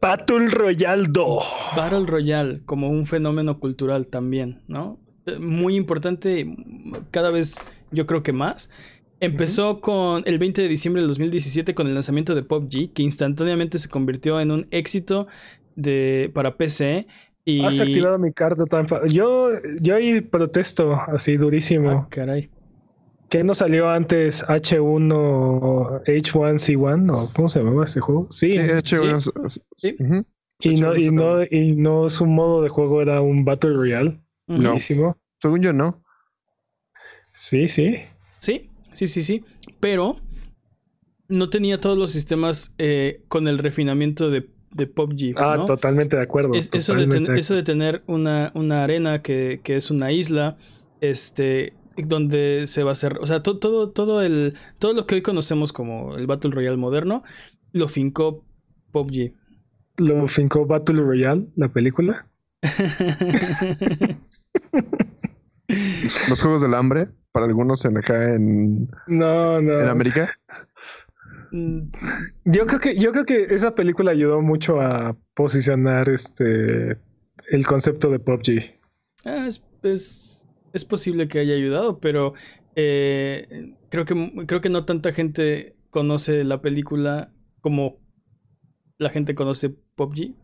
Battle 0.00 0.48
Royale 0.48 1.06
2. 1.08 1.44
Battle 1.76 2.06
Royale 2.06 2.60
como 2.64 2.88
un 2.88 3.06
fenómeno 3.06 3.58
cultural 3.58 4.06
también, 4.06 4.62
¿no? 4.68 4.98
Eh, 5.26 5.38
Muy 5.38 5.76
importante, 5.76 6.54
cada 7.10 7.30
vez 7.30 7.58
yo 7.90 8.06
creo 8.06 8.22
que 8.22 8.32
más. 8.32 8.70
Empezó 9.18 9.80
con 9.80 10.22
el 10.26 10.38
20 10.38 10.60
de 10.60 10.68
diciembre 10.68 11.00
del 11.00 11.08
2017 11.08 11.74
con 11.74 11.86
el 11.86 11.94
lanzamiento 11.94 12.34
de 12.34 12.42
PUBG, 12.42 12.92
que 12.92 13.02
instantáneamente 13.02 13.78
se 13.78 13.88
convirtió 13.88 14.40
en 14.40 14.50
un 14.50 14.68
éxito 14.70 15.26
de, 15.74 16.30
para 16.34 16.58
PC. 16.58 17.06
Y... 17.46 17.64
Has 17.64 17.80
activado 17.80 18.18
mi 18.18 18.32
carta 18.32 18.66
tan 18.66 18.86
Yo, 19.08 19.50
yo 19.80 19.94
ahí 19.94 20.20
protesto 20.20 20.94
así 21.08 21.36
durísimo. 21.38 21.90
Ah, 21.90 22.08
caray. 22.10 22.50
¿Qué 23.28 23.42
no 23.42 23.54
salió 23.54 23.88
antes? 23.90 24.44
H1, 24.44 26.02
H1C1, 26.06 27.10
¿o 27.12 27.30
cómo 27.34 27.48
se 27.48 27.58
llamaba 27.60 27.84
ese 27.84 28.00
juego? 28.00 28.28
Sí. 28.30 28.52
Sí, 28.52 28.58
H1. 28.58 29.60
Sí. 29.76 29.96
Ujú. 29.98 30.24
y, 30.60 30.76
no, 30.76 30.96
y, 30.96 31.08
H1Z1. 31.08 31.12
no, 31.12 31.42
y 31.50 31.76
no 31.76 32.08
su 32.08 32.26
modo 32.26 32.62
de 32.62 32.68
juego 32.68 33.02
era 33.02 33.20
un 33.20 33.44
Battle 33.44 33.72
Royale. 33.74 34.20
No. 34.46 34.70
Buenísimo. 34.70 35.16
Según 35.40 35.60
yo, 35.62 35.72
no. 35.72 36.02
Sí, 37.34 37.68
sí. 37.68 37.96
Sí, 38.38 38.70
sí, 38.92 39.06
sí, 39.08 39.22
sí. 39.22 39.44
Pero 39.80 40.16
no 41.28 41.50
tenía 41.50 41.80
todos 41.80 41.98
los 41.98 42.12
sistemas 42.12 42.74
eh, 42.78 43.22
con 43.28 43.48
el 43.48 43.58
refinamiento 43.58 44.30
de, 44.30 44.48
de 44.72 44.86
PUBG. 44.86 45.34
Ah, 45.36 45.64
totalmente 45.66 46.16
de 46.16 46.22
acuerdo. 46.22 46.54
Es- 46.54 46.70
eso, 46.72 46.94
de 46.94 47.00
totalmente 47.02 47.26
ten- 47.26 47.34
de 47.34 47.40
eso 47.40 47.54
de 47.54 47.62
tener 47.64 48.02
una, 48.06 48.52
una 48.54 48.84
arena 48.84 49.20
que, 49.20 49.60
que 49.62 49.76
es 49.76 49.90
una 49.90 50.12
isla, 50.12 50.56
este, 51.00 51.74
donde 51.96 52.66
se 52.66 52.82
va 52.82 52.90
a 52.90 52.92
hacer, 52.92 53.18
o 53.20 53.26
sea, 53.26 53.42
to- 53.42 53.58
todo, 53.58 53.90
todo, 53.90 54.22
el, 54.22 54.54
todo 54.78 54.92
lo 54.94 55.06
que 55.06 55.16
hoy 55.16 55.22
conocemos 55.22 55.72
como 55.72 56.16
el 56.16 56.26
Battle 56.26 56.50
Royale 56.50 56.76
moderno, 56.76 57.22
lo 57.72 57.88
fincó 57.88 58.44
PUBG. 58.92 59.32
Lo 59.98 60.28
fincó 60.28 60.66
Battle 60.66 61.00
Royale, 61.02 61.46
la 61.56 61.68
película. 61.72 62.26
Los 66.28 66.40
juegos 66.40 66.62
del 66.62 66.74
hambre, 66.74 67.08
para 67.32 67.46
algunos 67.46 67.84
en 67.84 67.98
acá 67.98 68.34
en, 68.34 68.88
No, 69.06 69.60
no. 69.60 69.78
en 69.80 69.88
América. 69.88 70.30
Mm, 71.50 71.88
Yo 72.44 72.66
creo 72.66 72.80
que, 72.80 72.98
yo 72.98 73.12
creo 73.12 73.24
que 73.24 73.44
esa 73.54 73.74
película 73.74 74.10
ayudó 74.12 74.40
mucho 74.42 74.80
a 74.80 75.16
posicionar 75.34 76.08
este 76.08 76.98
el 77.50 77.66
concepto 77.66 78.10
de 78.10 78.18
PUBG. 78.18 78.74
ah, 79.24 79.46
es, 79.46 79.62
es, 79.82 80.35
es 80.76 80.84
posible 80.84 81.26
que 81.26 81.40
haya 81.40 81.54
ayudado, 81.54 81.98
pero 81.98 82.34
eh, 82.76 83.74
creo, 83.88 84.04
que, 84.04 84.32
creo 84.46 84.60
que 84.60 84.68
no 84.68 84.84
tanta 84.84 85.12
gente 85.12 85.74
conoce 85.90 86.44
la 86.44 86.60
película 86.60 87.32
como 87.60 87.98
la 88.98 89.08
gente 89.08 89.34
conoce 89.34 89.70
PUBG. 89.70 90.34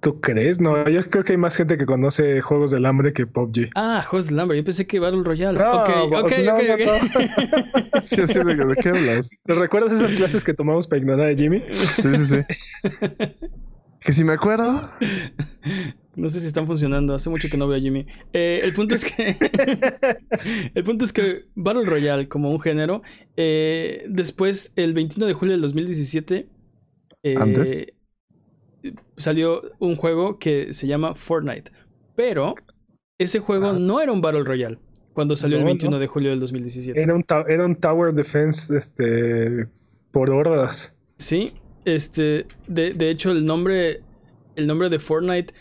¿Tú 0.00 0.18
crees? 0.20 0.60
No, 0.60 0.88
yo 0.88 1.02
creo 1.02 1.24
que 1.24 1.32
hay 1.32 1.38
más 1.38 1.54
gente 1.54 1.76
que 1.76 1.84
conoce 1.84 2.40
juegos 2.40 2.70
del 2.70 2.86
hambre 2.86 3.12
que 3.12 3.26
PUBG. 3.26 3.68
Ah, 3.74 4.02
Juegos 4.02 4.28
del 4.28 4.40
Hambre. 4.40 4.56
Yo 4.56 4.64
pensé 4.64 4.86
que 4.86 4.98
Battle 4.98 5.22
Royale. 5.22 5.58
No, 5.58 5.70
ok, 5.72 5.88
no, 5.88 6.04
ok, 6.04 6.12
no, 6.12 6.20
ok, 6.20 6.32
no, 6.46 6.74
ok. 6.74 8.02
Sí, 8.02 8.22
así 8.22 8.38
de, 8.38 8.54
¿de 8.54 8.76
qué 8.76 8.88
hablas? 8.88 9.30
¿Te 9.44 9.52
recuerdas 9.54 9.92
esas 9.92 10.12
clases 10.14 10.42
que 10.42 10.54
tomamos 10.54 10.88
para 10.88 11.02
ignorar 11.02 11.30
a 11.30 11.36
Jimmy? 11.36 11.62
Sí, 11.96 12.14
sí, 12.16 12.24
sí. 12.24 12.40
Que 14.00 14.14
si 14.14 14.24
me 14.24 14.32
acuerdo. 14.32 14.90
No 16.20 16.28
sé 16.28 16.40
si 16.40 16.46
están 16.46 16.66
funcionando. 16.66 17.14
Hace 17.14 17.30
mucho 17.30 17.48
que 17.50 17.56
no 17.56 17.66
veo 17.66 17.78
a 17.78 17.80
Jimmy. 17.80 18.06
Eh, 18.32 18.60
el 18.62 18.72
punto 18.72 18.94
es 18.94 19.04
que. 19.04 19.36
el 20.74 20.84
punto 20.84 21.04
es 21.04 21.12
que 21.12 21.46
Battle 21.54 21.84
Royale, 21.84 22.28
como 22.28 22.50
un 22.50 22.60
género, 22.60 23.02
eh, 23.36 24.04
después, 24.08 24.72
el 24.76 24.94
21 24.94 25.26
de 25.26 25.32
julio 25.32 25.52
del 25.52 25.62
2017. 25.62 26.48
eh, 27.22 27.34
¿Antes? 27.38 27.86
Salió 29.16 29.62
un 29.78 29.96
juego 29.96 30.38
que 30.38 30.72
se 30.72 30.86
llama 30.86 31.14
Fortnite. 31.14 31.70
Pero 32.16 32.54
ese 33.18 33.38
juego 33.38 33.68
Ah. 33.68 33.78
no 33.78 34.00
era 34.00 34.12
un 34.12 34.20
Battle 34.20 34.44
Royale 34.44 34.78
cuando 35.12 35.36
salió 35.36 35.58
el 35.58 35.64
No, 35.64 35.68
21 35.70 35.96
no. 35.96 36.00
de 36.00 36.06
julio 36.06 36.30
del 36.30 36.40
2017. 36.40 37.00
Era 37.00 37.14
un, 37.14 37.24
era 37.48 37.66
un 37.66 37.74
Tower 37.76 38.14
Defense 38.14 38.74
este, 38.76 39.66
por 40.12 40.30
hordas. 40.30 40.94
Sí, 41.18 41.52
este, 41.84 42.46
de, 42.68 42.94
de 42.94 43.10
hecho 43.10 43.32
el 43.32 43.44
nombre, 43.44 44.00
el 44.56 44.66
nombre 44.66 44.88
de 44.88 44.98
Fortnite 44.98 45.52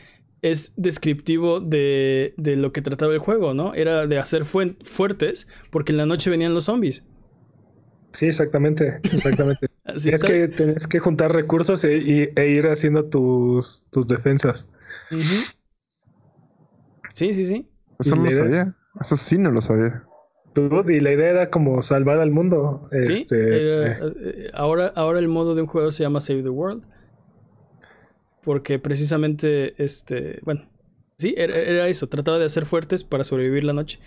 es 0.41 0.73
descriptivo 0.77 1.59
de, 1.59 2.33
de 2.37 2.55
lo 2.55 2.71
que 2.71 2.81
trataba 2.81 3.13
el 3.13 3.19
juego, 3.19 3.53
¿no? 3.53 3.73
Era 3.73 4.07
de 4.07 4.19
hacer 4.19 4.45
fuertes 4.45 5.47
porque 5.69 5.91
en 5.91 5.97
la 5.97 6.05
noche 6.05 6.29
venían 6.29 6.53
los 6.53 6.65
zombies. 6.65 7.05
Sí, 8.13 8.27
exactamente. 8.27 8.99
Exactamente. 9.03 9.67
Así 9.85 10.03
Tienes 10.03 10.23
que, 10.23 10.47
tienes 10.49 10.87
que 10.87 10.99
juntar 10.99 11.33
recursos 11.33 11.83
e, 11.83 11.97
y- 11.97 12.29
e 12.35 12.47
ir 12.49 12.67
haciendo 12.67 13.05
tus, 13.05 13.83
tus 13.91 14.07
defensas. 14.07 14.67
Sí, 17.13 17.33
sí, 17.33 17.45
sí. 17.45 17.67
Eso 17.99 18.15
no 18.15 18.23
lo 18.25 18.31
sabía. 18.31 18.75
Eso 18.99 19.17
sí 19.17 19.37
no 19.37 19.51
lo 19.51 19.61
sabía. 19.61 20.03
Y 20.87 20.99
la 20.99 21.11
idea 21.11 21.29
era 21.29 21.49
como 21.49 21.81
salvar 21.81 22.19
al 22.19 22.31
mundo. 22.31 22.89
Sí, 22.91 23.11
Este, 23.23 23.85
era- 23.85 23.97
eh, 24.23 24.49
ahora, 24.53 24.91
ahora 24.95 25.19
el 25.19 25.27
modo 25.27 25.55
de 25.55 25.61
un 25.61 25.67
juego 25.67 25.91
se 25.91 26.03
llama 26.03 26.21
Save 26.21 26.43
the 26.43 26.49
World. 26.49 26.83
Porque 28.41 28.79
precisamente, 28.79 29.81
este, 29.83 30.39
bueno, 30.43 30.69
sí, 31.17 31.33
era, 31.37 31.55
era 31.57 31.87
eso, 31.87 32.07
trataba 32.07 32.39
de 32.39 32.45
hacer 32.45 32.65
fuertes 32.65 33.03
para 33.03 33.23
sobrevivir 33.23 33.63
la 33.63 33.73
noche. 33.73 33.99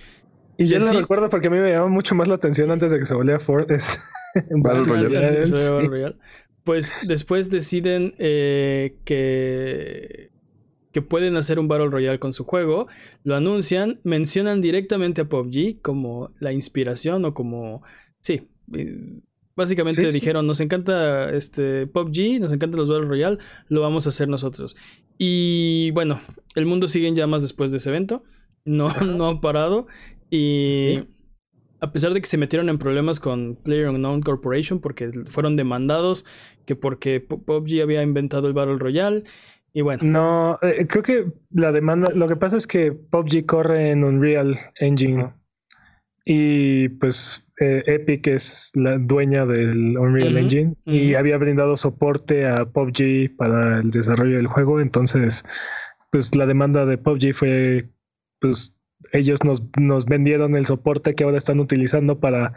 y 0.56 0.66
yo 0.66 0.80
sí. 0.80 0.96
recuerdo 0.96 1.28
porque 1.28 1.48
a 1.48 1.50
mí 1.50 1.58
me 1.58 1.70
llamaba 1.70 1.88
mucho 1.90 2.14
más 2.14 2.28
la 2.28 2.34
atención 2.34 2.70
antes 2.70 2.92
de 2.92 2.98
que 2.98 3.06
se 3.06 3.14
volviera 3.14 3.40
Ford. 3.40 3.70
es- 3.70 4.00
Battle 4.50 4.84
Royale. 4.84 5.44
Sí. 5.44 5.52
Pues 6.64 6.94
después 7.02 7.50
deciden 7.50 8.14
eh, 8.18 8.96
que, 9.04 10.30
que 10.92 11.02
pueden 11.02 11.36
hacer 11.36 11.58
un 11.58 11.68
Battle 11.68 11.88
Royale 11.88 12.18
con 12.18 12.32
su 12.32 12.44
juego, 12.44 12.86
lo 13.24 13.34
anuncian, 13.34 14.00
mencionan 14.04 14.60
directamente 14.60 15.22
a 15.22 15.28
PUBG 15.28 15.80
como 15.82 16.32
la 16.38 16.52
inspiración 16.52 17.24
o 17.24 17.34
como... 17.34 17.82
Sí, 18.20 18.48
básicamente 19.56 20.02
Sí, 20.02 20.06
sí. 20.08 20.12
dijeron, 20.12 20.46
nos 20.46 20.60
encanta 20.60 21.30
este 21.30 21.86
PUBG, 21.86 22.40
nos 22.40 22.52
encantan 22.52 22.80
los 22.80 22.88
Battle 22.88 23.06
Royale, 23.08 23.38
lo 23.68 23.80
vamos 23.80 24.06
a 24.06 24.10
hacer 24.10 24.28
nosotros. 24.28 24.76
Y 25.18 25.90
bueno, 25.92 26.20
el 26.54 26.66
mundo 26.66 26.88
sigue 26.88 27.08
en 27.08 27.16
llamas 27.16 27.42
después 27.42 27.70
de 27.70 27.76
ese 27.78 27.90
evento, 27.90 28.24
no, 28.64 28.88
no 29.04 29.28
ha 29.28 29.40
parado 29.40 29.86
y... 30.30 30.98
Sí. 31.02 31.08
A 31.80 31.90
pesar 31.90 32.14
de 32.14 32.20
que 32.20 32.28
se 32.28 32.38
metieron 32.38 32.68
en 32.68 32.78
problemas 32.78 33.18
con 33.18 33.56
PlayerUnknown 33.56 34.22
Corporation 34.22 34.78
porque 34.78 35.10
fueron 35.28 35.56
demandados, 35.56 36.24
que 36.64 36.76
porque 36.76 37.26
Pu- 37.26 37.44
PUBG 37.44 37.82
había 37.82 38.04
inventado 38.04 38.46
el 38.46 38.54
Battle 38.54 38.78
Royale. 38.78 39.24
Y 39.72 39.80
bueno, 39.80 40.00
No, 40.04 40.58
eh, 40.62 40.86
creo 40.86 41.02
que 41.02 41.32
la 41.50 41.72
demanda, 41.72 42.10
lo 42.14 42.28
que 42.28 42.36
pasa 42.36 42.56
es 42.56 42.68
que 42.68 42.92
PUBG 42.92 43.46
corre 43.46 43.90
en 43.90 44.04
Unreal 44.04 44.56
Engine 44.78 45.34
y 46.24 46.88
pues 46.90 47.44
eh, 47.62 47.82
Epic 47.86 48.26
es 48.26 48.70
la 48.74 48.98
dueña 48.98 49.46
del 49.46 49.96
Unreal 49.96 50.36
Engine 50.36 50.74
y 50.84 51.14
había 51.14 51.38
brindado 51.38 51.76
soporte 51.76 52.46
a 52.46 52.66
PUBG 52.66 53.36
para 53.36 53.80
el 53.80 53.90
desarrollo 53.90 54.36
del 54.36 54.46
juego, 54.46 54.80
entonces 54.80 55.44
pues 56.10 56.34
la 56.34 56.46
demanda 56.46 56.84
de 56.84 56.98
PUBG 56.98 57.34
fue 57.34 57.88
pues 58.40 58.76
ellos 59.12 59.44
nos, 59.44 59.62
nos 59.78 60.06
vendieron 60.06 60.56
el 60.56 60.66
soporte 60.66 61.14
que 61.14 61.24
ahora 61.24 61.38
están 61.38 61.60
utilizando 61.60 62.18
para 62.20 62.54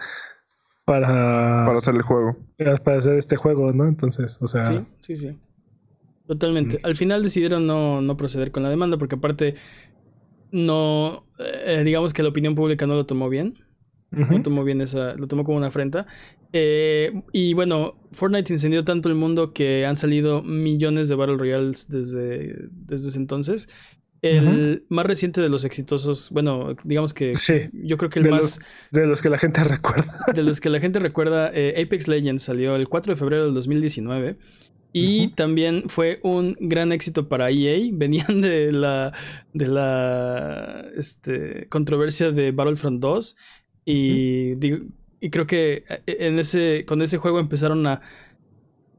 para, 0.86 1.66
Para 1.66 1.78
hacer 1.78 1.96
el 1.96 2.04
juego. 2.04 2.38
para 2.84 2.98
hacer 2.98 3.18
este 3.18 3.36
juego, 3.36 3.72
¿no? 3.74 3.88
Entonces, 3.88 4.38
o 4.42 4.46
sea, 4.46 4.64
sí, 4.66 4.80
sí, 5.00 5.16
sí. 5.16 5.32
Totalmente. 6.28 6.80
Al 6.84 6.96
final 6.96 7.24
decidieron 7.24 7.68
no, 7.68 8.02
no 8.02 8.18
proceder 8.18 8.52
con 8.52 8.64
la 8.64 8.70
demanda 8.70 8.98
porque 8.98 9.16
aparte 9.16 9.56
no, 10.52 11.26
eh, 11.40 11.82
digamos 11.84 12.14
que 12.14 12.24
la 12.24 12.30
opinión 12.30 12.56
pública 12.56 12.86
no 12.86 12.94
lo 12.96 13.06
tomó 13.06 13.30
bien. 13.30 13.56
No 14.16 14.42
tomó 14.42 14.64
bien 14.64 14.82
esa, 14.82 15.16
lo 15.16 15.28
tomó 15.28 15.44
como 15.44 15.58
una 15.58 15.68
afrenta. 15.68 16.08
Eh, 16.54 17.22
y 17.34 17.54
bueno, 17.54 17.96
Fortnite 18.12 18.54
incendió 18.54 18.84
tanto 18.84 19.10
el 19.10 19.16
mundo 19.16 19.54
que 19.54 19.86
han 19.86 19.98
salido 19.98 20.42
millones 20.42 21.08
de 21.08 21.16
Battle 21.16 21.38
Royales 21.38 21.88
desde, 21.90 22.56
desde 22.72 23.10
ese 23.10 23.18
entonces. 23.20 23.68
El 24.22 24.86
más 24.90 25.06
reciente 25.06 25.40
de 25.42 25.50
los 25.50 25.66
exitosos, 25.66 26.32
bueno, 26.32 26.76
digamos 26.84 27.14
que 27.14 27.36
Sí, 27.36 27.70
yo 27.74 27.98
creo 27.98 28.10
que 28.10 28.20
el 28.20 28.26
de 28.26 28.32
más 28.32 28.60
de 28.90 29.06
los 29.06 29.22
que 29.22 29.30
la 29.30 29.38
gente 29.38 29.64
recuerda. 29.64 30.26
de 30.34 30.44
los 30.44 30.60
que 30.60 30.70
la 30.70 30.80
gente 30.80 31.00
recuerda, 31.00 31.52
eh, 31.54 31.76
Apex 31.86 32.08
Legends 32.08 32.44
salió 32.44 32.76
el 32.76 32.88
4 32.88 33.14
de 33.14 33.20
febrero 33.20 33.46
del 33.46 33.54
2019. 33.54 34.38
Y 34.94 35.28
Ujú. 35.28 35.36
también 35.36 35.84
fue 35.90 36.20
un 36.24 36.56
gran 36.60 36.92
éxito 36.94 37.28
para 37.28 37.50
EA. 37.52 37.90
Venían 37.94 38.42
de 38.42 38.72
la, 38.72 39.12
de 39.54 39.68
la 39.68 40.86
este, 40.96 41.68
controversia 41.70 42.32
de 42.32 42.52
Battlefront 42.52 43.02
2. 43.02 43.36
Y, 43.86 44.56
digo- 44.56 44.80
y 45.20 45.30
creo 45.30 45.46
que 45.48 45.84
eh, 46.08 46.18
en 46.20 46.40
ese, 46.40 46.84
con 46.86 47.02
ese 47.02 47.18
juego 47.18 47.40
empezaron 47.40 47.86
a, 47.88 48.02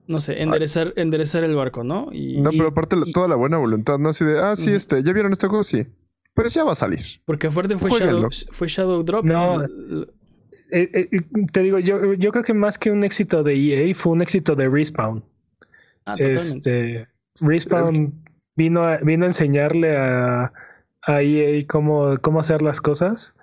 no 0.06 0.20
sé, 0.20 0.40
enderezar, 0.42 0.92
enderezar 0.96 1.42
el 1.44 1.54
barco, 1.56 1.82
¿no? 1.84 2.08
Y, 2.12 2.40
No, 2.40 2.50
pero 2.50 2.68
aparte 2.68 2.96
y- 3.04 3.12
toda 3.12 3.28
la 3.28 3.34
buena 3.36 3.56
voluntad, 3.58 3.98
¿no? 3.98 4.10
Así 4.10 4.24
de, 4.24 4.38
ah, 4.38 4.54
sí, 4.56 4.72
este, 4.72 5.02
¿ya 5.02 5.12
vieron 5.12 5.32
este 5.32 5.48
juego? 5.48 5.64
Sí. 5.64 5.84
Pues 6.34 6.52
ya 6.54 6.64
va 6.64 6.72
a 6.72 6.76
salir. 6.76 7.00
porque 7.24 7.50
fuerte 7.50 7.78
fue. 7.78 7.90
Shadow, 7.90 8.28
fue 8.50 8.68
Shadow 8.68 9.02
Drop. 9.02 9.24
No. 9.24 9.62
Eh, 9.64 9.68
eh, 10.92 11.08
te 11.52 11.60
digo, 11.60 11.78
yo, 11.78 12.14
yo 12.14 12.30
creo 12.32 12.42
que 12.44 12.52
más 12.54 12.76
que 12.76 12.90
un 12.90 13.04
éxito 13.04 13.42
de 13.44 13.54
EA 13.54 13.94
fue 13.94 14.12
un 14.12 14.20
éxito 14.22 14.54
de 14.56 14.68
Respawn. 14.68 15.24
Ah, 16.04 16.16
totalmente. 16.16 16.36
Este, 17.02 17.08
Respawn 17.40 18.12
vino, 18.56 18.82
a, 18.84 18.96
vino 18.98 19.24
a 19.24 19.28
enseñarle 19.28 19.96
a, 19.96 20.52
a 21.02 21.22
EA 21.22 21.64
cómo, 21.68 22.16
cómo 22.20 22.40
hacer 22.40 22.62
las 22.62 22.80
cosas. 22.80 23.35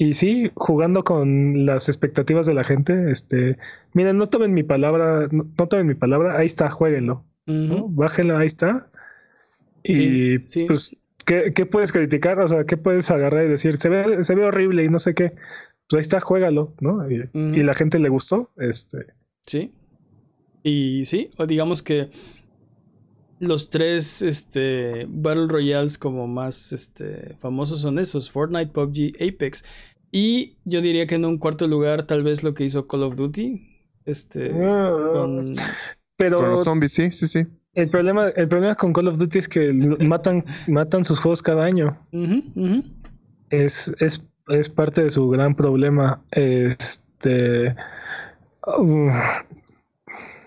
Y 0.00 0.12
sí, 0.12 0.50
jugando 0.54 1.02
con 1.02 1.66
las 1.66 1.88
expectativas 1.88 2.46
de 2.46 2.54
la 2.54 2.62
gente, 2.62 3.10
este, 3.10 3.58
miren, 3.94 4.16
no 4.16 4.28
tomen 4.28 4.54
mi 4.54 4.62
palabra, 4.62 5.26
no, 5.32 5.50
no 5.58 5.66
tomen 5.66 5.88
mi 5.88 5.94
palabra, 5.94 6.38
ahí 6.38 6.46
está, 6.46 6.70
jueguenlo, 6.70 7.24
¿no? 7.46 7.74
Ujú. 7.86 7.88
Bájenlo, 7.90 8.36
ahí 8.38 8.46
está. 8.46 8.86
Y 9.82 9.96
Sí, 9.96 10.38
sí. 10.46 10.64
pues, 10.68 10.96
¿qué, 11.24 11.52
qué 11.52 11.66
puedes 11.66 11.90
criticar? 11.90 12.38
O 12.38 12.46
sea, 12.46 12.64
¿qué 12.64 12.76
puedes 12.76 13.10
agarrar 13.10 13.46
y 13.46 13.48
decir? 13.48 13.76
Se 13.78 13.88
ve, 13.88 14.22
se 14.22 14.34
ve 14.36 14.44
horrible 14.44 14.84
y 14.84 14.88
no 14.88 15.00
sé 15.00 15.14
qué. 15.14 15.30
pues 15.88 15.94
ahí 15.96 16.00
está, 16.00 16.20
juégalo, 16.20 16.74
¿no? 16.80 17.10
Y, 17.10 17.28
y 17.32 17.62
la 17.64 17.74
gente 17.74 17.98
le 17.98 18.08
gustó. 18.08 18.50
Este, 18.56 18.98
Sí. 19.46 19.72
Y 20.62 21.06
sí, 21.06 21.30
o 21.38 21.46
digamos 21.46 21.82
que 21.82 22.10
los 23.40 23.70
tres 23.70 24.22
este, 24.22 25.06
Battle 25.08 25.46
Royales 25.48 25.98
como 25.98 26.26
más 26.26 26.72
este, 26.72 27.34
famosos 27.38 27.80
son 27.80 27.98
esos, 27.98 28.30
Fortnite, 28.30 28.72
PUBG, 28.72 29.14
Apex. 29.16 29.64
Y 30.10 30.56
yo 30.64 30.80
diría 30.80 31.06
que 31.06 31.16
en 31.16 31.24
un 31.24 31.38
cuarto 31.38 31.68
lugar 31.68 32.04
tal 32.04 32.22
vez 32.22 32.42
lo 32.42 32.54
que 32.54 32.64
hizo 32.64 32.86
Call 32.86 33.02
of 33.02 33.16
Duty. 33.16 33.62
Este, 34.04 34.50
con... 34.50 35.54
pero 36.16 36.38
Con 36.38 36.50
los 36.50 36.64
zombies, 36.64 36.92
sí, 36.92 37.12
sí, 37.12 37.26
sí. 37.26 37.46
el 37.74 37.90
problema, 37.90 38.28
el 38.28 38.48
problema 38.48 38.74
con 38.74 38.92
Call 38.92 39.08
of 39.08 39.18
Duty 39.18 39.38
es 39.38 39.48
que 39.48 39.72
matan, 39.72 40.44
matan 40.66 41.04
sus 41.04 41.20
juegos 41.20 41.42
cada 41.42 41.64
año. 41.64 41.98
Es, 43.50 43.92
es, 44.00 44.26
es 44.48 44.68
parte 44.70 45.04
de 45.04 45.10
su 45.10 45.28
gran 45.28 45.54
problema. 45.54 46.22
Este. 46.30 47.74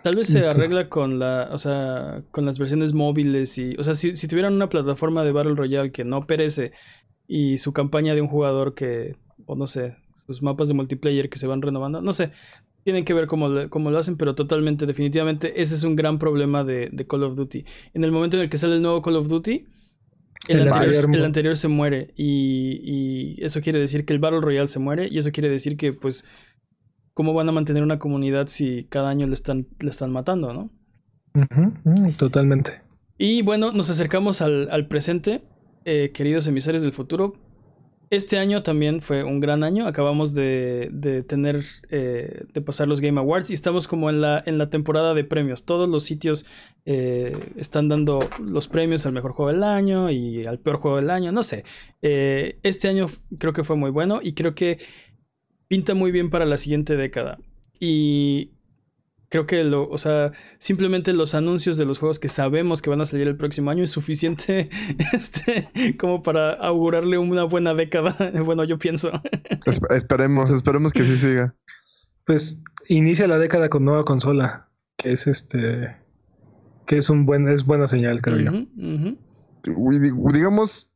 Tal 0.01 0.15
vez 0.15 0.29
se 0.29 0.45
arregla 0.47 0.89
con 0.89 1.19
la, 1.19 1.49
o 1.51 1.57
sea, 1.59 2.23
con 2.31 2.45
las 2.45 2.57
versiones 2.57 2.93
móviles 2.93 3.57
y, 3.59 3.75
o 3.77 3.83
sea, 3.83 3.93
si, 3.93 4.15
si 4.15 4.27
tuvieran 4.27 4.53
una 4.53 4.67
plataforma 4.69 5.23
de 5.23 5.31
Battle 5.31 5.53
Royale 5.55 5.91
que 5.91 6.03
no 6.03 6.25
perece 6.25 6.71
y 7.27 7.59
su 7.59 7.73
campaña 7.73 8.15
de 8.15 8.21
un 8.21 8.27
jugador 8.27 8.73
que, 8.75 9.15
o 9.45 9.55
no 9.55 9.67
sé, 9.67 9.97
sus 10.13 10.41
mapas 10.41 10.67
de 10.69 10.73
multiplayer 10.73 11.29
que 11.29 11.37
se 11.39 11.47
van 11.47 11.61
renovando, 11.61 12.01
no 12.01 12.13
sé, 12.13 12.31
tienen 12.83 13.05
que 13.05 13.13
ver 13.13 13.27
cómo, 13.27 13.47
lo- 13.49 13.69
cómo 13.69 13.91
lo 13.91 13.99
hacen, 13.99 14.17
pero 14.17 14.35
totalmente, 14.35 14.85
definitivamente, 14.87 15.61
ese 15.61 15.75
es 15.75 15.83
un 15.83 15.95
gran 15.95 16.19
problema 16.19 16.63
de, 16.63 16.89
de 16.91 17.07
Call 17.07 17.23
of 17.23 17.35
Duty. 17.35 17.65
En 17.93 18.03
el 18.03 18.11
momento 18.11 18.37
en 18.37 18.43
el 18.43 18.49
que 18.49 18.57
sale 18.57 18.75
el 18.75 18.81
nuevo 18.81 19.01
Call 19.03 19.17
of 19.17 19.27
Duty, 19.27 19.65
el, 20.47 20.59
El 20.61 20.67
anterior, 20.67 21.09
el 21.11 21.25
anterior 21.25 21.55
se 21.57 21.67
muere 21.67 22.13
y, 22.15 23.35
y 23.37 23.45
eso 23.45 23.61
quiere 23.61 23.79
decir 23.79 24.05
que 24.05 24.13
el 24.13 24.19
Battle 24.19 24.41
Royale 24.41 24.67
se 24.67 24.79
muere 24.79 25.07
y 25.09 25.17
eso 25.19 25.31
quiere 25.31 25.49
decir 25.49 25.77
que, 25.77 25.93
pues, 25.93 26.25
¿cómo 27.13 27.33
van 27.33 27.49
a 27.49 27.51
mantener 27.51 27.83
una 27.83 27.99
comunidad 27.99 28.47
si 28.47 28.85
cada 28.89 29.09
año 29.09 29.27
le 29.27 29.33
están, 29.33 29.67
le 29.79 29.89
están 29.89 30.11
matando, 30.11 30.53
no? 30.53 30.69
ujú, 31.35 32.11
totalmente. 32.17 32.81
Y 33.17 33.43
bueno, 33.43 33.71
nos 33.71 33.89
acercamos 33.89 34.41
al, 34.41 34.69
al 34.71 34.87
presente, 34.87 35.43
eh, 35.85 36.11
queridos 36.13 36.47
emisarios 36.47 36.81
del 36.81 36.91
futuro. 36.91 37.33
Este 38.09 38.37
año 38.39 38.61
también 38.61 39.01
fue 39.01 39.23
un 39.23 39.39
gran 39.39 39.63
año. 39.63 39.87
Acabamos 39.87 40.33
de, 40.33 40.89
de 40.91 41.23
tener, 41.23 41.63
eh, 41.89 42.43
de 42.53 42.61
pasar 42.61 42.89
los 42.89 42.99
Game 42.99 43.19
Awards 43.19 43.49
y 43.49 43.53
estamos 43.53 43.87
como 43.87 44.09
en 44.09 44.19
la, 44.19 44.43
en 44.45 44.57
la 44.57 44.69
temporada 44.69 45.13
de 45.13 45.23
premios. 45.23 45.63
Todos 45.65 45.87
los 45.87 46.03
sitios 46.03 46.45
eh, 46.85 47.53
están 47.55 47.87
dando 47.87 48.33
los 48.37 48.67
premios 48.67 49.05
al 49.05 49.13
mejor 49.13 49.31
juego 49.31 49.53
del 49.53 49.63
año 49.63 50.09
y 50.11 50.45
al 50.45 50.59
peor 50.59 50.77
juego 50.77 50.97
del 50.97 51.09
año. 51.09 51.31
No 51.31 51.41
sé. 51.43 51.63
Eh, 52.01 52.59
este 52.63 52.89
año 52.89 53.07
creo 53.39 53.53
que 53.53 53.63
fue 53.63 53.77
muy 53.77 53.91
bueno 53.91 54.19
y 54.21 54.33
creo 54.33 54.55
que 54.55 54.79
pinta 55.71 55.93
muy 55.93 56.11
bien 56.11 56.29
para 56.29 56.43
la 56.45 56.57
siguiente 56.57 56.97
década. 56.97 57.39
Y 57.79 58.51
creo 59.29 59.45
que 59.45 59.63
lo, 59.63 59.89
o 59.89 59.97
sea, 59.97 60.33
simplemente 60.59 61.13
los 61.13 61.33
anuncios 61.33 61.77
de 61.77 61.85
los 61.85 61.97
juegos 61.97 62.19
que 62.19 62.27
sabemos 62.27 62.81
que 62.81 62.89
van 62.89 62.99
a 62.99 63.05
salir 63.05 63.25
el 63.29 63.37
próximo 63.37 63.71
año 63.71 63.81
es 63.85 63.89
suficiente 63.91 64.69
este, 65.13 65.69
como 65.97 66.21
para 66.21 66.51
augurarle 66.55 67.17
una 67.17 67.45
buena 67.45 67.73
década. 67.73 68.17
Bueno, 68.43 68.65
yo 68.65 68.77
pienso. 68.77 69.13
Esp- 69.65 69.95
esperemos, 69.95 70.51
esperemos 70.51 70.91
que 70.91 71.05
sí 71.05 71.15
siga. 71.17 71.55
Pues 72.25 72.59
inicia 72.89 73.25
la 73.29 73.37
década 73.39 73.69
con 73.69 73.85
nueva 73.85 74.03
consola, 74.03 74.69
que 74.97 75.13
es 75.13 75.25
este. 75.25 75.95
Que 76.85 76.97
es 76.97 77.09
un 77.09 77.25
buen, 77.25 77.47
es 77.47 77.65
buena 77.65 77.87
señal, 77.87 78.21
creo 78.21 78.39
yo. 78.39 78.51
Digamos, 80.33 80.91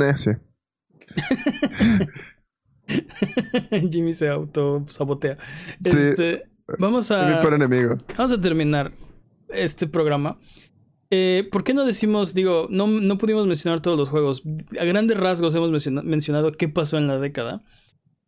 eh, 0.00 0.14
sí. 0.16 0.30
Jimmy 3.90 4.12
se 4.12 4.28
auto 4.28 4.84
sabotea. 4.88 5.36
Sí. 5.82 5.90
Este, 5.96 6.44
vamos 6.78 7.10
mi 7.10 7.16
a 7.16 7.42
enemigo. 7.42 7.96
vamos 8.16 8.32
a 8.32 8.40
terminar 8.40 8.92
este 9.48 9.86
programa. 9.86 10.38
Eh, 11.10 11.46
¿Por 11.52 11.62
qué 11.62 11.74
no 11.74 11.84
decimos, 11.84 12.32
digo, 12.34 12.68
no, 12.70 12.86
no 12.86 13.18
pudimos 13.18 13.46
mencionar 13.46 13.80
todos 13.80 13.98
los 13.98 14.08
juegos? 14.08 14.42
A 14.80 14.84
grandes 14.84 15.16
rasgos 15.18 15.54
hemos 15.54 15.70
menciona- 15.70 16.02
mencionado 16.02 16.52
qué 16.52 16.68
pasó 16.70 16.96
en 16.96 17.06
la 17.06 17.18
década. 17.18 17.62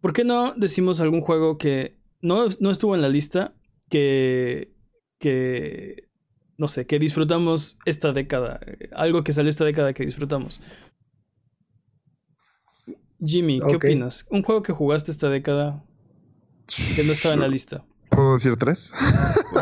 ¿Por 0.00 0.12
qué 0.12 0.22
no 0.24 0.52
decimos 0.54 1.00
algún 1.00 1.22
juego 1.22 1.56
que 1.56 1.96
no, 2.20 2.46
no 2.60 2.70
estuvo 2.70 2.94
en 2.94 3.00
la 3.00 3.08
lista, 3.08 3.54
que, 3.88 4.74
que, 5.18 6.08
no 6.58 6.68
sé, 6.68 6.86
que 6.86 6.98
disfrutamos 6.98 7.78
esta 7.86 8.12
década? 8.12 8.60
Algo 8.92 9.24
que 9.24 9.32
salió 9.32 9.48
esta 9.48 9.64
década 9.64 9.94
que 9.94 10.04
disfrutamos. 10.04 10.60
Jimmy, 13.24 13.60
¿qué 13.68 13.76
opinas? 13.76 14.26
Un 14.30 14.42
juego 14.42 14.62
que 14.62 14.72
jugaste 14.72 15.10
esta 15.10 15.28
década 15.28 15.82
que 16.96 17.02
no 17.04 17.12
estaba 17.12 17.34
en 17.34 17.40
la 17.40 17.48
lista. 17.56 17.84
¿Puedo 18.10 18.34
decir 18.34 18.56
tres? 18.56 18.92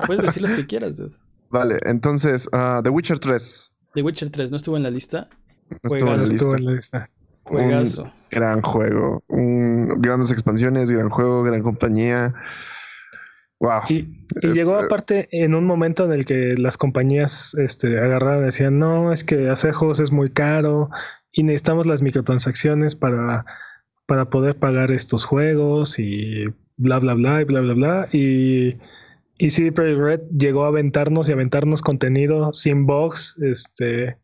Puedes 0.07 0.23
decir 0.23 0.43
los 0.43 0.53
que 0.53 0.67
quieras, 0.67 0.97
dude. 0.97 1.17
Vale, 1.51 1.79
entonces, 1.85 2.49
ah, 2.53 2.81
The 2.83 2.91
Witcher 2.91 3.19
3. 3.19 3.73
The 3.95 4.03
Witcher 4.03 4.31
3 4.31 4.51
no 4.51 4.57
estuvo 4.57 4.77
en 4.77 4.83
la 4.83 4.91
lista. 4.91 5.29
No 5.71 5.77
estuvo 5.85 6.11
en 6.11 6.17
la 6.17 6.19
Juegazo. 6.19 6.33
lista. 6.33 6.35
Estuvo 6.35 6.57
en 6.57 6.65
la 6.65 6.73
lista. 6.73 7.11
Juegazo. 7.45 8.13
Gran 8.31 8.63
juego. 8.63 9.23
Un- 9.29 10.01
grandes 10.01 10.31
expansiones, 10.31 10.91
gran 10.91 11.11
juego, 11.11 11.43
gran 11.43 11.63
compañía. 11.63 12.35
Wow. 13.61 13.83
Y, 13.91 13.95
y 13.95 14.27
Es, 14.43 14.55
llegó 14.55 14.81
eh, 14.81 14.85
aparte 14.87 15.29
en 15.31 15.55
un 15.55 15.67
momento 15.67 16.05
en 16.05 16.13
el 16.13 16.25
que 16.27 16.55
las 16.57 16.77
compañías 16.79 17.55
este, 17.55 17.99
agarraron 17.99 18.43
y 18.43 18.47
decían, 18.47 18.79
no, 18.79 19.13
es 19.13 19.23
que 19.23 19.49
hacer 19.51 19.73
juegos 19.73 20.01
es 20.01 20.11
muy 20.11 20.31
caro 20.31 20.91
y 21.33 21.43
necesitamos 21.43 21.87
las 21.87 22.03
microtransacciones 22.03 22.97
para, 22.97 23.45
para 24.07 24.29
poder 24.31 24.57
pagar 24.57 24.93
estos 24.93 25.25
juegos 25.25 25.99
y 25.99 26.45
bla, 26.77 26.99
bla, 26.99 27.15
bla, 27.15 27.41
y 27.41 27.45
bla, 27.45 27.61
bla, 27.61 27.75
bla. 27.75 28.09
Y, 28.13 28.77
y 29.39 29.51
CD 29.51 29.73
Projekt 29.73 29.99
Red 29.99 30.21
llegó 30.37 30.65
a 30.65 30.69
aventarnos 30.69 31.29
y 31.29 31.33
aventarnos 31.33 31.83
contenido 31.83 32.53
sin 32.53 32.87
box, 32.87 33.37
este. 33.43 34.19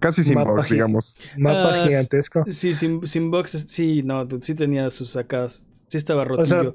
Casi 0.00 0.22
sin 0.22 0.36
mapa 0.36 0.52
box, 0.52 0.70
digamos. 0.70 1.18
mapa 1.36 1.72
Ah, 1.74 1.84
gigantesco. 1.84 2.44
Sí, 2.46 2.74
sin, 2.74 3.04
sin 3.06 3.30
boxes, 3.30 3.66
sí, 3.68 4.02
no, 4.04 4.26
sí 4.40 4.54
tenía 4.54 4.88
sus 4.90 5.10
sacas, 5.10 5.66
sí 5.88 5.98
estaba 5.98 6.24
rotillo. 6.24 6.46
sea, 6.46 6.72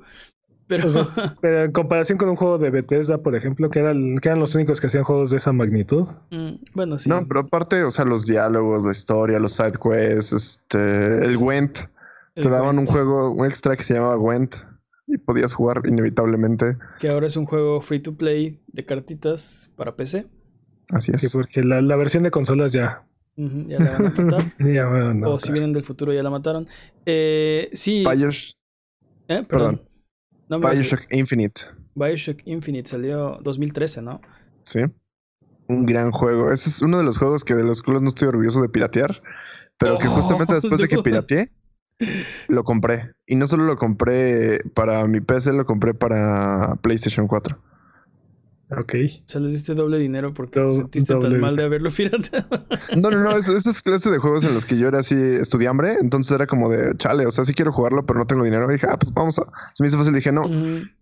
pero 1.41 1.63
en 1.65 1.71
comparación 1.71 2.17
con 2.17 2.29
un 2.29 2.35
juego 2.35 2.57
de 2.57 2.69
Bethesda, 2.69 3.17
por 3.19 3.35
ejemplo, 3.35 3.69
que, 3.69 3.79
eran, 3.79 4.17
que 4.19 4.29
eran 4.29 4.39
los 4.39 4.55
únicos 4.55 4.79
que 4.81 4.87
hacían 4.87 5.03
juegos 5.03 5.31
de 5.31 5.37
esa 5.37 5.51
magnitud. 5.51 6.07
mm, 6.31 6.51
bueno, 6.75 6.97
sí. 6.97 7.09
No, 7.09 7.25
pero 7.27 7.41
aparte, 7.41 7.83
o 7.83 7.91
sea, 7.91 8.05
los 8.05 8.25
diálogos, 8.25 8.83
la 8.83 8.91
historia, 8.91 9.39
los 9.39 9.53
side 9.53 9.73
quests, 9.81 10.33
este, 10.33 11.25
el 11.25 11.31
Sí. 11.33 11.43
Gwent. 11.43 11.77
el 12.35 12.43
Te 12.43 12.49
daban 12.49 12.75
Gwent, 12.75 12.89
un 12.89 12.93
juego, 12.93 13.31
un 13.31 13.45
extra 13.45 13.75
que 13.75 13.83
se 13.83 13.93
llamaba 13.93 14.15
Gwent 14.15 14.55
y 15.07 15.17
podías 15.17 15.53
jugar 15.53 15.81
inevitablemente. 15.85 16.77
Que 16.99 17.09
ahora 17.09 17.27
es 17.27 17.35
un 17.37 17.45
juego 17.45 17.81
free 17.81 17.99
to 17.99 18.15
play 18.15 18.61
de 18.67 18.85
cartitas 18.85 19.71
para 19.75 19.95
PC. 19.95 20.27
Así 20.91 21.11
Sí, 21.17 21.27
es. 21.27 21.33
porque 21.33 21.63
la, 21.63 21.81
la 21.81 21.95
versión 21.95 22.23
de 22.23 22.31
consolas 22.31 22.71
ya. 22.73 23.03
Ya 23.35 23.79
la 23.79 23.91
van 23.91 24.05
a 24.05 24.09
matar. 24.21 24.53
ya 24.59 24.87
bueno, 24.87 25.13
no, 25.15 25.29
o 25.31 25.39
si 25.39 25.51
vienen 25.51 25.73
del 25.73 25.83
futuro 25.83 26.13
ya 26.13 26.21
la 26.23 26.29
mataron. 26.29 26.67
Eh, 27.05 27.69
sí. 27.73 28.03
Bioshock, 28.07 28.55
¿eh? 29.27 29.43
Perdón. 29.43 29.45
perdón. 29.47 29.81
No 30.49 30.59
me 30.59 30.69
Bioshock 30.69 31.05
Infinite. 31.11 31.61
Bioshock 31.95 32.41
Infinite 32.45 32.89
salió 32.89 33.39
2013, 33.41 34.01
¿no? 34.01 34.21
Sí. 34.63 34.81
Un 35.67 35.85
gran 35.85 36.11
juego. 36.11 36.51
Ese 36.51 36.69
es 36.69 36.81
uno 36.81 36.97
de 36.97 37.03
los 37.03 37.17
juegos 37.17 37.43
que 37.43 37.55
de 37.55 37.63
los 37.63 37.81
cuales 37.81 38.01
no 38.01 38.09
estoy 38.09 38.27
orgulloso 38.27 38.61
de 38.61 38.69
piratear. 38.69 39.21
Pero 39.77 39.97
que 39.97 40.07
Oh, 40.07 40.11
justamente 40.11 40.53
después 40.55 40.81
de 40.81 40.87
que 40.87 41.01
pirateé, 41.01 41.51
lo 42.47 42.63
compré. 42.63 43.13
Y 43.25 43.35
no 43.35 43.47
solo 43.47 43.63
lo 43.63 43.77
compré 43.77 44.59
para 44.73 45.05
mi 45.07 45.21
PC, 45.21 45.53
lo 45.53 45.65
compré 45.65 45.93
para 45.93 46.75
PlayStation 46.81 47.27
4. 47.27 47.57
Ok. 48.79 48.93
O 49.19 49.23
sea, 49.27 49.41
les 49.41 49.51
diste 49.51 49.73
doble 49.75 49.97
dinero 49.99 50.33
porque 50.33 50.59
te 50.59 50.65
Do- 50.65 50.71
sentiste 50.71 51.15
tan 51.15 51.39
mal 51.39 51.55
de 51.55 51.63
haberlo 51.63 51.91
pirateado. 51.91 52.47
No, 53.01 53.09
no, 53.09 53.19
no, 53.23 53.37
es- 53.37 53.49
esas 53.49 53.81
clases 53.81 54.11
de 54.11 54.17
juegos 54.19 54.43
en 54.45 54.53
los 54.53 54.65
que 54.65 54.77
yo 54.77 54.87
era 54.87 54.99
así 54.99 55.15
estudiambre, 55.15 55.97
entonces 55.99 56.31
era 56.33 56.45
como 56.47 56.69
de 56.69 56.95
chale, 56.97 57.25
o 57.25 57.31
sea, 57.31 57.43
sí 57.45 57.53
quiero 57.53 57.71
jugarlo, 57.71 58.05
pero 58.05 58.19
no 58.19 58.25
tengo 58.27 58.43
dinero. 58.43 58.69
Y 58.69 58.73
dije, 58.73 58.87
ah, 58.89 58.97
pues 58.99 59.13
vamos 59.13 59.39
a. 59.39 59.43
Se 59.73 59.83
me 59.83 59.87
hizo 59.87 59.97
fácil, 59.97 60.13
dije, 60.13 60.31
no, 60.31 60.45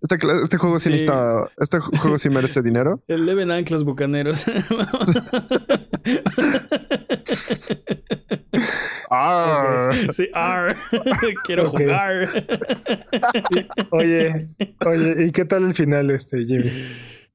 este, 0.02 0.18
este 0.44 0.58
juego 0.58 0.80
sí, 0.80 0.86
Sí. 0.86 0.90
necesita, 0.92 1.50
este 1.58 1.80
juego 1.80 2.18
sí 2.18 2.30
merece 2.30 2.62
dinero. 2.64 3.02
El 3.08 3.26
Leven 3.26 3.52
Anclas 3.52 3.84
Bucaneros. 3.84 4.46
Ah, 9.10 9.90
sí, 10.12 10.28
ar. 10.34 10.78
Quiero 11.46 11.70
jugar. 11.70 12.28
Oye, 13.92 14.48
oye, 14.86 15.26
¿y 15.28 15.32
qué 15.32 15.44
tal 15.46 15.66
el 15.66 15.74
final, 15.74 16.12
este, 16.12 16.46
Jimmy? 16.46 16.72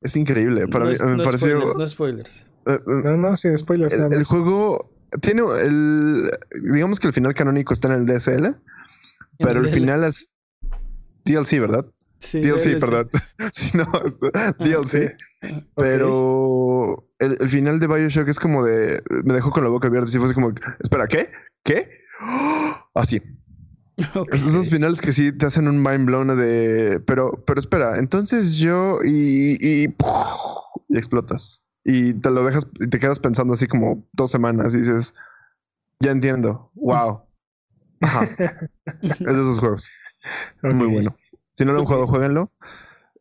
Es 0.02 0.16
increíble. 0.16 0.68
Para 0.68 0.84
no, 0.86 0.90
mí 0.90 0.96
me 1.04 1.16
no 1.16 1.22
pareció. 1.24 1.58
spoilers, 1.60 1.76
no 1.76 1.86
spoilers. 1.86 2.46
eh, 2.66 2.74
eh, 2.74 2.80
No, 3.04 3.16
no, 3.16 3.36
sin 3.36 3.56
spoilers. 3.56 3.92
el, 3.94 4.12
el 4.12 4.24
juego 4.24 4.90
tiene 5.20 5.42
el. 5.62 6.30
Digamos 6.72 7.00
que 7.00 7.06
el 7.08 7.12
final 7.12 7.34
canónico 7.34 7.72
está 7.74 7.88
en 7.92 7.94
el 7.94 8.06
DSL, 8.06 8.56
pero 9.38 9.60
el 9.60 9.68
final 9.68 10.04
es 10.04 10.28
DLC, 11.24 11.60
¿verdad? 11.60 11.86
Sí, 12.18 12.40
DLC, 12.40 12.70
DLC. 12.70 12.80
perdón. 12.80 13.10
Si 13.52 13.76
no, 13.76 13.84
es 14.04 14.18
DLC. 14.58 15.16
Ok. 15.44 15.64
Pero 15.76 17.08
el, 17.18 17.36
el 17.40 17.48
final 17.48 17.78
de 17.78 17.86
Bioshock 17.86 18.28
es 18.28 18.40
como 18.40 18.64
de. 18.64 19.02
Me 19.24 19.34
dejó 19.34 19.50
con 19.50 19.62
la 19.64 19.70
boca 19.70 19.88
abierta. 19.88 20.08
Así 20.08 20.16
fue 20.18 20.26
así 20.26 20.34
como, 20.34 20.52
espera, 20.80 21.06
¿qué? 21.06 21.30
¿Qué? 21.64 21.88
¡Oh! 22.20 22.74
Así. 22.94 23.20
Esos 24.32 24.70
finales 24.70 25.00
que 25.00 25.12
sí 25.12 25.32
te 25.32 25.46
hacen 25.46 25.68
un 25.68 25.82
mind 25.82 26.06
blown 26.06 26.36
de. 26.36 27.00
Pero, 27.06 27.42
pero 27.46 27.60
espera, 27.60 27.98
entonces 27.98 28.58
yo 28.58 28.98
y, 29.04 29.56
y, 29.60 29.94
y 30.88 30.96
explotas. 30.96 31.64
Y 31.84 32.14
te 32.14 32.30
lo 32.30 32.44
dejas 32.44 32.70
y 32.80 32.88
te 32.88 32.98
quedas 32.98 33.20
pensando 33.20 33.54
así 33.54 33.66
como 33.66 34.06
dos 34.12 34.30
semanas 34.30 34.74
y 34.74 34.78
dices, 34.78 35.14
ya 36.00 36.10
entiendo. 36.10 36.70
Wow. 36.74 37.22
Ajá. 38.00 38.28
es 39.02 39.18
de 39.18 39.32
esos 39.32 39.60
juegos. 39.60 39.90
Muy 40.62 40.88
bueno. 40.88 41.16
Si 41.52 41.64
no 41.64 41.72
lo 41.72 41.80
han 41.80 41.84
jugado, 41.86 42.06
jueguenlo. 42.06 42.50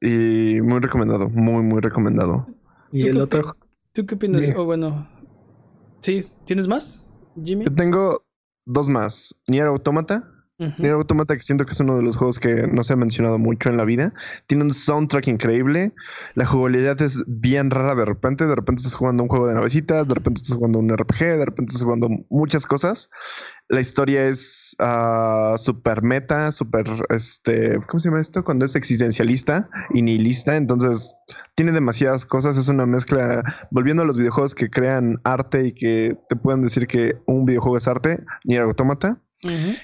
Y 0.01 0.59
muy 0.61 0.80
recomendado, 0.80 1.30
muy, 1.30 1.63
muy 1.63 1.80
recomendado. 1.80 2.47
Y 2.91 3.01
¿Tú 3.01 3.07
el 3.07 3.21
otro, 3.21 3.55
¿Tú 3.93 4.05
qué 4.05 4.15
opinas? 4.15 4.41
Bien. 4.41 4.57
Oh, 4.57 4.65
bueno. 4.65 5.07
Sí, 6.01 6.26
¿tienes 6.43 6.67
más, 6.67 7.21
Jimmy? 7.41 7.63
Yo 7.63 7.73
tengo 7.73 8.26
dos 8.65 8.89
más. 8.89 9.34
Nier 9.47 9.67
Automata. 9.67 10.34
Nier 10.57 10.93
Automata 10.93 11.35
que 11.35 11.41
siento 11.41 11.65
que 11.65 11.73
es 11.73 11.79
uno 11.81 11.97
de 11.97 12.01
los 12.01 12.15
juegos 12.15 12.39
que 12.39 12.67
no 12.67 12.81
se 12.81 12.93
ha 12.93 12.95
mencionado 12.95 13.37
mucho 13.37 13.69
en 13.69 13.75
la 13.75 13.83
vida. 13.83 14.13
Tiene 14.47 14.63
un 14.63 14.71
soundtrack 14.71 15.27
increíble. 15.27 15.93
La 16.35 16.45
jugabilidad 16.45 17.01
es 17.01 17.23
bien 17.27 17.71
rara 17.71 17.93
de 17.93 18.05
repente. 18.05 18.45
De 18.45 18.55
repente 18.55 18.79
estás 18.81 18.93
jugando 18.93 19.23
un 19.23 19.29
juego 19.29 19.47
de 19.47 19.53
navecitas, 19.53 20.07
de 20.07 20.15
repente 20.15 20.41
estás 20.41 20.55
jugando 20.55 20.79
un 20.79 20.95
RPG, 20.95 21.19
de 21.19 21.45
repente 21.45 21.71
estás 21.71 21.83
jugando 21.83 22.07
muchas 22.29 22.65
cosas. 22.65 23.09
La 23.67 23.81
historia 23.81 24.25
es 24.27 24.75
ah, 24.79 25.55
súper 25.57 26.01
meta, 26.03 26.51
súper, 26.53 26.85
este, 27.09 27.79
¿cómo 27.87 27.99
se 27.99 28.09
llama 28.09 28.21
esto? 28.21 28.43
Cuando 28.43 28.63
es 28.63 28.77
existencialista 28.77 29.69
y 29.93 30.03
nihilista. 30.03 30.55
Entonces 30.55 31.15
tiene 31.55 31.73
demasiadas 31.73 32.25
cosas. 32.25 32.55
Es 32.57 32.69
una 32.69 32.85
mezcla, 32.85 33.43
volviendo 33.71 34.03
a 34.03 34.05
los 34.05 34.17
videojuegos 34.17 34.55
que 34.55 34.69
crean 34.69 35.19
arte 35.25 35.67
y 35.67 35.73
que 35.73 36.17
te 36.29 36.37
puedan 36.37 36.61
decir 36.61 36.87
que 36.87 37.17
un 37.25 37.45
videojuego 37.45 37.75
es 37.75 37.89
arte, 37.89 38.23
Nier 38.45 38.61
Automata. 38.61 39.19
Ujú. 39.43 39.75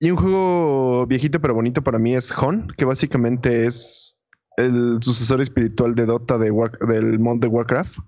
Y 0.00 0.10
un 0.10 0.16
juego 0.16 1.06
viejito 1.06 1.40
pero 1.40 1.54
bonito 1.54 1.82
para 1.82 1.98
mí 1.98 2.14
es 2.14 2.32
Hon, 2.36 2.68
que 2.76 2.86
básicamente 2.86 3.66
es 3.66 4.16
el 4.56 4.98
sucesor 5.02 5.40
espiritual 5.42 5.94
de 5.94 6.06
Dota 6.06 6.38
de 6.38 6.50
War- 6.50 6.78
del 6.86 7.18
mod 7.18 7.38
de 7.38 7.48
Warcraft. 7.48 7.98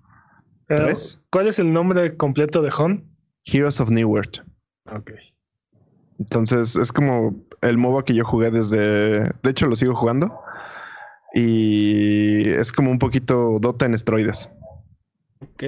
¿cuál 1.31 1.49
es 1.49 1.59
el 1.59 1.71
nombre 1.71 2.17
completo 2.17 2.63
de 2.63 2.71
Hon? 2.77 3.05
Heroes 3.45 3.79
of 3.81 3.91
New 3.91 4.09
World. 4.09 4.43
Ok. 4.91 5.11
Entonces 6.19 6.77
es 6.77 6.91
como 6.93 7.45
el 7.61 7.77
MOBA 7.77 8.05
que 8.05 8.15
yo 8.15 8.25
jugué 8.25 8.51
desde, 8.51 8.79
de 9.25 9.51
hecho 9.51 9.67
lo 9.67 9.75
sigo 9.77 9.95
jugando 9.95 10.41
y 11.35 12.49
es 12.49 12.73
como 12.73 12.91
un 12.91 12.99
poquito 12.99 13.59
Dota 13.61 13.85
en 13.87 13.95
esteroides 13.95 14.51
Ok. 15.41 15.63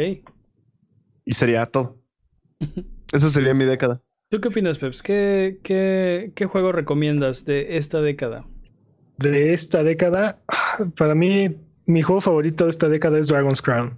y 1.27 1.33
sería 1.35 1.67
todo. 1.67 1.99
Esa 3.13 3.29
sería 3.29 3.53
mi 3.53 3.65
década. 3.65 4.01
¿Tú 4.35 4.41
qué 4.41 4.49
opinas, 4.49 4.79
Peps? 4.79 5.01
¿Qué, 5.01 5.61
qué, 5.63 6.33
qué 6.35 6.47
juego 6.47 6.73
recomiendas 6.73 7.45
de 7.45 7.77
esta 7.77 8.01
década? 8.01 8.45
De 9.19 9.53
esta 9.55 9.85
década, 9.85 10.43
para 10.99 11.15
mí, 11.15 11.55
mi 11.87 12.03
juego 12.03 12.21
favorito 12.21 12.65
de 12.65 12.71
esta 12.71 12.89
década 12.89 13.21
es 13.21 13.29
Dragon's 13.29 13.63
Crown. 13.63 13.97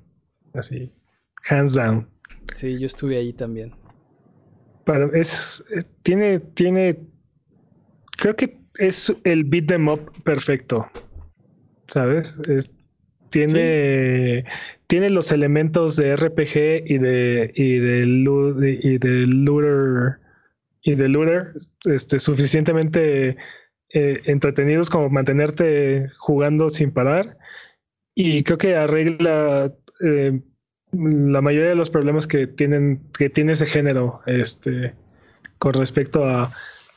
Así, 0.52 0.92
hands 1.48 1.72
down. 1.72 2.06
Sí, 2.54 2.78
yo 2.78 2.84
estuve 2.84 3.16
ahí 3.16 3.32
también. 3.32 3.72
Para, 4.84 5.06
es, 5.18 5.64
eh, 5.74 5.82
tiene, 6.02 6.40
tiene, 6.40 6.98
creo 8.18 8.36
que 8.36 8.58
es 8.74 9.16
el 9.24 9.42
beat 9.42 9.68
them 9.68 9.88
up 9.88 10.22
perfecto. 10.22 10.86
¿Sabes? 11.86 12.38
Es- 12.46 12.70
tiene, 13.30 14.44
tiene 14.86 15.08
los 15.08 15.32
elementos 15.32 15.96
de 15.96 16.14
RPG 16.14 16.84
y 16.90 16.98
de, 16.98 17.52
y 17.54 17.78
de, 17.78 18.78
y 18.82 18.98
de 18.98 19.26
looter, 19.26 20.25
y 20.86 20.94
de 20.94 21.08
looter, 21.08 21.52
este, 21.86 22.18
suficientemente 22.20 23.36
eh, 23.92 24.20
entretenidos 24.26 24.88
como 24.88 25.10
mantenerte 25.10 26.06
jugando 26.18 26.68
sin 26.70 26.92
parar. 26.92 27.36
Y 28.14 28.44
creo 28.44 28.56
que 28.56 28.76
arregla 28.76 29.72
eh, 30.00 30.40
la 30.92 31.40
mayoría 31.42 31.70
de 31.70 31.74
los 31.74 31.90
problemas 31.90 32.26
que 32.28 32.46
tienen, 32.46 33.00
que 33.18 33.28
tiene 33.30 33.52
ese 33.54 33.66
género, 33.66 34.20
este, 34.26 34.94
con 35.58 35.74
respecto 35.74 36.24
a, 36.24 36.52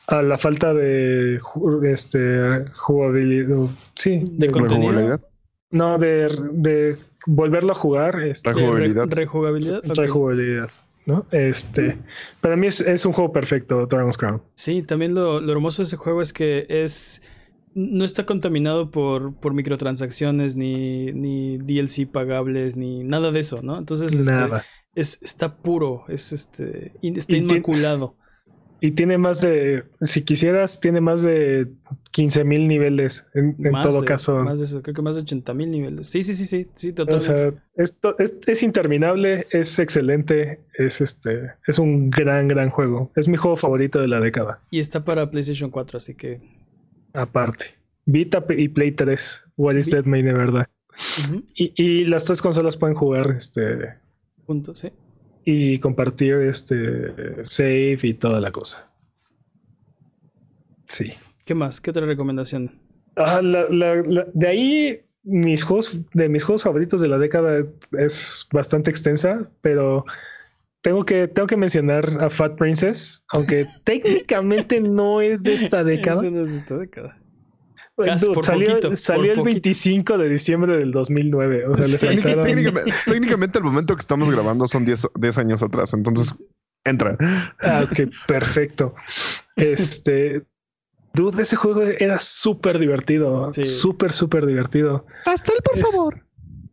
a 0.06 0.22
la 0.22 0.38
falta 0.38 0.72
de 0.72 1.40
este, 1.84 2.64
jugabilidad. 2.74 3.56
Sí, 3.96 4.20
De 4.30 4.46
de- 4.46 4.52
contenido. 4.52 4.92
Rejugabilidad. 4.92 5.28
no, 5.72 5.98
de, 5.98 6.28
de 6.52 6.96
volverlo 7.26 7.72
a 7.72 7.74
jugar. 7.74 8.20
Este, 8.22 8.50
¿De 8.50 8.54
re- 8.54 8.60
Rejugabilidad. 8.60 9.06
rejugabilidad? 9.10 9.78
Ok. 9.90 9.96
rejugabilidad, 9.96 10.70
¿no? 11.10 11.26
Este, 11.30 11.98
para 12.40 12.56
mí 12.56 12.66
es, 12.66 12.80
es 12.80 13.04
un 13.04 13.12
juego 13.12 13.32
perfecto, 13.32 13.86
Dragon's 13.86 14.16
Crown. 14.16 14.42
Sí, 14.54 14.82
también 14.82 15.14
lo, 15.14 15.40
lo 15.40 15.52
hermoso 15.52 15.82
de 15.82 15.86
ese 15.86 15.96
juego 15.96 16.22
es 16.22 16.32
que 16.32 16.66
es 16.68 17.22
no 17.74 18.04
está 18.04 18.26
contaminado 18.26 18.90
por, 18.90 19.34
por 19.34 19.54
microtransacciones 19.54 20.56
ni, 20.56 21.12
ni 21.12 21.58
DLC 21.58 22.10
pagables 22.10 22.76
ni 22.76 23.04
nada 23.04 23.30
de 23.30 23.40
eso, 23.40 23.62
¿no? 23.62 23.78
Entonces 23.78 24.12
este, 24.12 24.32
Nada. 24.32 24.64
es, 24.94 25.18
está 25.22 25.56
puro, 25.56 26.04
es 26.08 26.32
este 26.32 26.92
está 27.02 27.36
inmaculado. 27.36 28.16
Y 28.82 28.92
tiene 28.92 29.18
más 29.18 29.40
de, 29.42 29.84
si 30.00 30.22
quisieras, 30.22 30.80
tiene 30.80 31.00
más 31.00 31.22
de 31.22 31.68
15 32.12 32.44
mil 32.44 32.66
niveles 32.66 33.26
en, 33.34 33.54
todo 33.82 34.00
de- 34.00 34.06
caso. 34.06 34.36
Más 34.42 34.58
de 34.58 34.64
eso, 34.64 34.80
creo 34.82 34.94
que 34.94 35.02
más 35.02 35.16
de 35.16 35.22
80 35.22 35.52
mil 35.54 35.70
niveles. 35.70 36.08
Sí, 36.08 36.22
sí, 36.24 36.34
sí, 36.34 36.46
sí, 36.46 36.66
sí, 36.74 36.90
O 36.90 36.94
totalmente. 36.94 37.26
sea, 37.50 37.52
esto 37.76 38.18
es, 38.18 38.36
es 38.46 38.62
interminable, 38.62 39.46
es 39.50 39.78
excelente, 39.78 40.60
es 40.74 41.00
este, 41.00 41.52
es 41.66 41.78
un 41.78 42.10
gran, 42.10 42.48
gran 42.48 42.70
juego. 42.70 43.10
Es 43.16 43.28
mi 43.28 43.36
juego 43.36 43.56
favorito 43.56 44.00
de 44.00 44.08
la 44.08 44.18
década, 44.20 44.60
y 44.70 44.78
está 44.78 45.04
para 45.04 45.30
PlayStation 45.30 45.70
4, 45.70 45.98
así 45.98 46.14
que. 46.14 46.40
aparte. 47.12 47.66
Vita 48.06 48.44
y 48.56 48.68
Play 48.68 48.92
3, 48.92 49.44
What 49.56 49.76
is 49.76 49.90
Dead 49.90 50.04
May 50.04 50.22
Die. 50.22 50.32
ujú, 50.32 51.42
Y, 51.54 51.72
y 51.76 52.04
las 52.06 52.24
tres 52.24 52.40
consolas 52.42 52.76
pueden 52.76 52.96
jugar 52.96 53.30
este 53.36 53.94
punto, 54.46 54.74
sí. 54.74 54.90
Y 55.44 55.78
compartir 55.78 56.34
este 56.34 57.44
save 57.44 57.98
y 58.02 58.14
toda 58.14 58.40
la 58.40 58.50
cosa. 58.52 58.90
Sí. 60.86 61.12
¿Qué 61.44 61.54
más? 61.54 61.80
¿Qué 61.80 61.90
otra 61.90 62.06
recomendación? 62.06 62.70
Ah, 63.16 63.40
la- 63.42 63.68
la- 63.70 64.02
la- 64.06 64.26
de 64.32 64.46
ahí 64.46 65.00
mis 65.22 65.62
juegos, 65.64 66.00
de 66.14 66.28
mis 66.28 66.44
juegos 66.44 66.62
favoritos 66.62 67.00
de 67.00 67.08
la 67.08 67.18
década 67.18 67.64
es 67.98 68.46
bastante 68.52 68.90
extensa, 68.90 69.48
pero 69.60 70.04
tengo 70.82 71.04
que, 71.04 71.28
tengo 71.28 71.46
que 71.46 71.56
mencionar 71.56 72.04
a 72.22 72.30
Fat 72.30 72.56
Princess, 72.56 73.22
aunque 73.32 73.66
técnicamente 73.84 74.80
no 74.80 75.20
es 75.20 75.42
de 75.42 75.54
esta 75.54 75.84
década. 75.84 76.18
Ese 76.20 76.30
no 76.30 76.40
es 76.42 76.50
de 76.50 76.56
esta 76.56 76.78
década. 76.78 77.19
Dude, 78.04 78.10
Casi, 78.12 78.32
por 78.32 78.44
salió 78.44 78.68
poquito, 78.70 78.96
salió 78.96 79.20
por 79.22 79.30
el 79.30 79.38
poquito. 79.38 79.52
25 79.54 80.18
de 80.18 80.28
diciembre 80.28 80.76
del 80.76 80.90
2009. 80.92 81.66
O 81.66 81.76
sea, 81.76 81.86
le 81.86 81.98
Sí. 81.98 82.06
faltaron- 82.06 82.46
Técnicamente, 82.46 82.92
técnicamente 83.06 83.58
el 83.58 83.64
momento 83.64 83.94
que 83.96 84.00
estamos 84.00 84.30
grabando 84.30 84.66
son 84.68 84.84
10 84.84 85.08
10 85.16 85.38
años 85.38 85.62
atrás, 85.62 85.92
entonces 85.94 86.42
entra. 86.84 87.16
Ah, 87.60 87.84
ok, 87.90 88.10
perfecto. 88.26 88.94
Este. 89.56 90.42
Dude, 91.12 91.42
ese 91.42 91.56
juego 91.56 91.82
era 91.82 92.18
súper 92.20 92.78
divertido. 92.78 93.50
Sí. 93.52 93.64
Súper, 93.64 94.12
súper 94.12 94.46
divertido. 94.46 95.06
Pastel, 95.24 95.56
por 95.64 95.76
Es- 95.76 95.82
favor. 95.82 96.24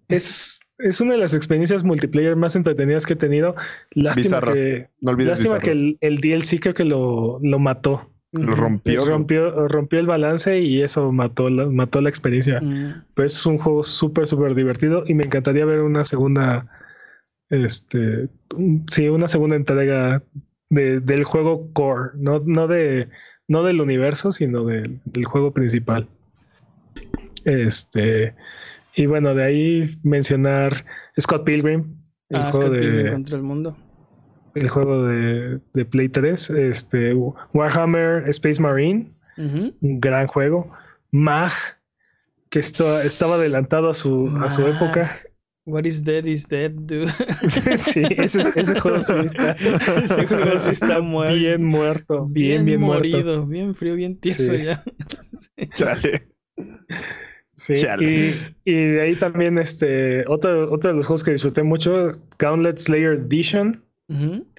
Es, 0.10 0.60
es 0.78 1.02
una 1.02 1.14
de 1.14 1.18
las 1.18 1.34
experiencias 1.34 1.84
multiplayer 1.84 2.36
más 2.38 2.56
entretenidas 2.56 3.06
que 3.06 3.14
he 3.14 3.18
tenido. 3.18 3.56
Lástima 3.92 4.24
Bizarras. 4.40 4.56
que, 4.60 4.90
No 5.02 5.12
olvides 5.12 5.32
lástima 5.32 5.60
que 5.60 5.72
bizarros. 5.72 5.98
el, 6.02 6.16
el 6.16 6.18
DLC 6.22 6.60
creo 6.62 6.74
que 6.76 6.86
lo, 6.86 7.40
lo 7.42 7.60
mató. 7.60 8.10
Lo 8.34 8.56
rompió. 8.56 9.06
Rompió, 9.06 9.68
rompió 9.68 10.00
el 10.00 10.06
balance 10.08 10.60
y 10.60 10.82
eso 10.82 11.12
mató 11.12 11.50
la, 11.50 11.66
mató 11.68 12.02
la 12.02 12.10
experiencia. 12.10 12.60
Mm, 12.62 13.04
Pero 13.14 13.26
es 13.26 13.46
un 13.46 13.58
juego 13.58 13.84
súper, 13.84 14.28
súper 14.28 14.54
divertido 14.54 15.04
y 15.08 15.14
me 15.14 15.24
encantaría 15.24 15.66
ver 15.66 15.82
una 15.82 16.04
segunda, 16.04 16.68
este, 17.50 18.30
sí, 18.92 19.08
una 19.08 19.28
segunda 19.28 19.56
entrega 19.56 20.22
de- 20.70 21.00
del 21.00 21.24
juego 21.24 21.72
core, 21.74 22.12
no, 22.16 22.40
no 22.46 22.68
de, 22.68 23.08
no 23.48 23.64
del 23.64 23.80
universo, 23.80 24.32
sino 24.34 24.66
del, 24.66 25.00
del 25.06 25.26
juego 25.26 25.52
principal. 25.54 26.08
Este, 27.46 28.36
y 28.96 29.06
bueno, 29.06 29.34
de 29.36 29.44
ahí 29.46 29.90
mencionar 30.04 30.74
Scott 31.20 31.46
Pilgrim, 31.46 31.96
el 32.30 32.42
Ah, 32.42 32.52
juego 32.52 32.68
Scott 32.68 32.78
Pilgrim 32.80 33.04
de, 33.06 33.12
contra 33.12 33.38
el 33.38 33.44
mundo. 33.44 33.78
El 34.58 34.70
juego 34.70 35.04
de, 35.08 35.60
de 35.74 35.86
Play 35.86 36.10
3, 36.10 36.50
este, 36.52 37.14
Warhammer 37.54 38.28
Space 38.30 38.62
Marine, 38.62 39.12
un 39.38 39.74
gran 40.00 40.28
juego. 40.28 40.72
Mag, 41.12 41.52
que 42.50 42.60
esto- 42.60 43.00
estaba 43.02 43.36
adelantado 43.36 43.90
a 43.90 43.94
su, 43.94 44.28
a 44.42 44.50
su 44.50 44.66
época. 44.68 45.10
What 45.66 45.84
is 45.84 46.02
dead 46.04 46.24
is 46.26 46.48
dead, 46.48 46.72
dude. 46.72 47.08
sí, 47.78 48.02
ese, 48.18 48.42
ese 48.56 48.80
juego 48.80 49.02
sí 49.02 49.14
está, 49.26 49.52
Ese 50.02 50.26
juego 50.26 50.58
sí 50.58 50.70
está 50.72 51.02
muerto. 51.02 51.36
bien 51.36 51.64
muerto, 51.66 52.26
bien, 52.26 52.64
bien, 52.66 52.80
muerto. 52.80 53.10
morido, 53.10 53.46
bien 53.46 53.76
frío, 53.76 53.96
bien 53.96 54.18
tieso 54.18 54.54
Sí. 54.54 54.64
ya. 54.64 54.84
Chale. 55.74 56.28
Sí, 57.56 57.74
Chale. 57.76 58.06
y, 58.66 58.72
y 58.72 58.74
de 58.76 59.02
ahí 59.02 59.16
también 59.16 59.58
este 59.58 60.24
otro, 60.28 60.72
otro 60.72 60.92
de 60.92 60.96
los 60.96 61.08
juegos 61.08 61.24
que 61.24 61.32
disfruté 61.32 61.64
mucho, 61.64 62.12
Gauntlet 62.40 62.78
Slayer 62.78 63.14
Edition, 63.14 63.84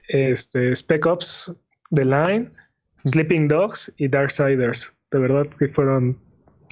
Este, 0.09 0.74
Spec 0.74 1.07
Ops 1.07 1.53
The 1.90 2.05
Line, 2.05 2.51
Sleeping 3.05 3.49
Dogs 3.49 3.92
y 3.96 4.09
Darksiders. 4.09 4.94
De 5.11 5.18
verdad 5.18 5.46
que 5.59 5.68
fueron. 5.68 6.18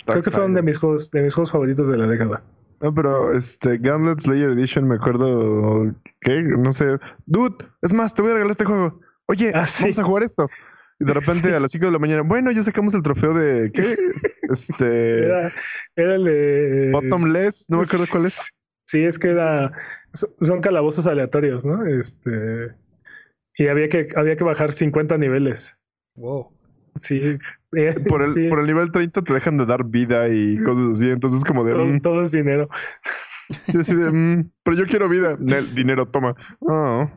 Creo 0.04 0.22
que 0.22 0.30
fueron 0.30 0.54
de 0.54 0.62
mis 0.62 0.78
juegos, 0.78 1.10
de 1.10 1.22
mis 1.22 1.34
juegos 1.34 1.50
favoritos 1.50 1.88
de 1.88 1.96
la 1.96 2.06
década. 2.06 2.42
No, 2.80 2.94
pero 2.94 3.32
este 3.32 3.78
Gauntlet 3.78 4.20
Slayer 4.20 4.50
Edition 4.50 4.86
me 4.86 4.96
acuerdo 4.96 5.94
que 6.20 6.42
no 6.42 6.70
sé, 6.72 6.98
dude, 7.24 7.56
es 7.80 7.94
más, 7.94 8.12
te 8.14 8.20
voy 8.20 8.32
a 8.32 8.34
regalar 8.34 8.50
este 8.50 8.66
juego. 8.66 9.00
Oye, 9.28 9.50
Ah, 9.54 9.64
sí. 9.66 9.84
vamos 9.84 9.98
a 9.98 10.04
jugar 10.04 10.22
esto. 10.24 10.48
Y 11.00 11.04
de 11.06 11.14
repente 11.14 11.54
a 11.54 11.60
las 11.60 11.72
5 11.72 11.86
de 11.86 11.92
la 11.92 11.98
mañana, 11.98 12.22
bueno, 12.22 12.50
ya 12.52 12.62
sacamos 12.62 12.92
el 12.94 13.02
trofeo 13.02 13.32
de 13.34 13.72
¿qué? 13.72 13.96
Este 14.50 15.24
Era, 15.24 15.52
era 15.96 16.14
el 16.16 16.24
de. 16.24 16.90
Bottomless, 16.92 17.66
no 17.70 17.78
me 17.78 17.84
acuerdo 17.84 18.04
cuál 18.10 18.26
es. 18.26 18.52
Sí, 18.86 19.04
es 19.04 19.18
que 19.18 19.30
era. 19.30 19.72
so- 20.14 20.34
Son 20.40 20.60
calabozos 20.60 21.06
aleatorios, 21.06 21.64
¿no? 21.66 21.84
Este. 21.86 22.72
Y 23.58 23.66
había 23.68 23.88
que, 23.88 24.06
había 24.14 24.36
que 24.36 24.44
bajar 24.44 24.72
50 24.72 25.18
niveles. 25.18 25.76
Wow. 26.14 26.52
Sí. 26.96 27.20
eh, 27.76 27.94
Por 28.08 28.22
el, 28.22 28.32
sí, 28.32 28.48
por 28.48 28.60
el 28.60 28.66
nivel 28.66 28.90
30 28.92 29.22
te 29.22 29.34
dejan 29.34 29.58
de 29.58 29.66
dar 29.66 29.84
vida 29.84 30.28
y 30.28 30.62
cosas 30.62 30.92
así. 30.92 31.10
Entonces, 31.10 31.44
como 31.44 31.64
de, 31.64 31.72
todo, 31.72 31.84
mm, 31.86 32.00
todo 32.00 32.22
es 32.22 32.30
dinero. 32.32 32.68
sí, 33.68 33.78
así 33.78 33.96
de, 33.96 34.10
mm, 34.12 34.50
pero 34.62 34.76
yo 34.76 34.86
quiero 34.86 35.08
vida. 35.08 35.36
Nel, 35.40 35.74
dinero, 35.74 36.06
toma. 36.06 36.34
Oh. 36.60 37.10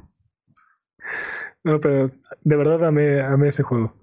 No, 1.64 1.80
pero 1.80 2.12
de 2.42 2.56
verdad 2.56 2.84
amé, 2.86 3.22
amé 3.22 3.50
ese 3.50 3.62
juego. 3.64 3.96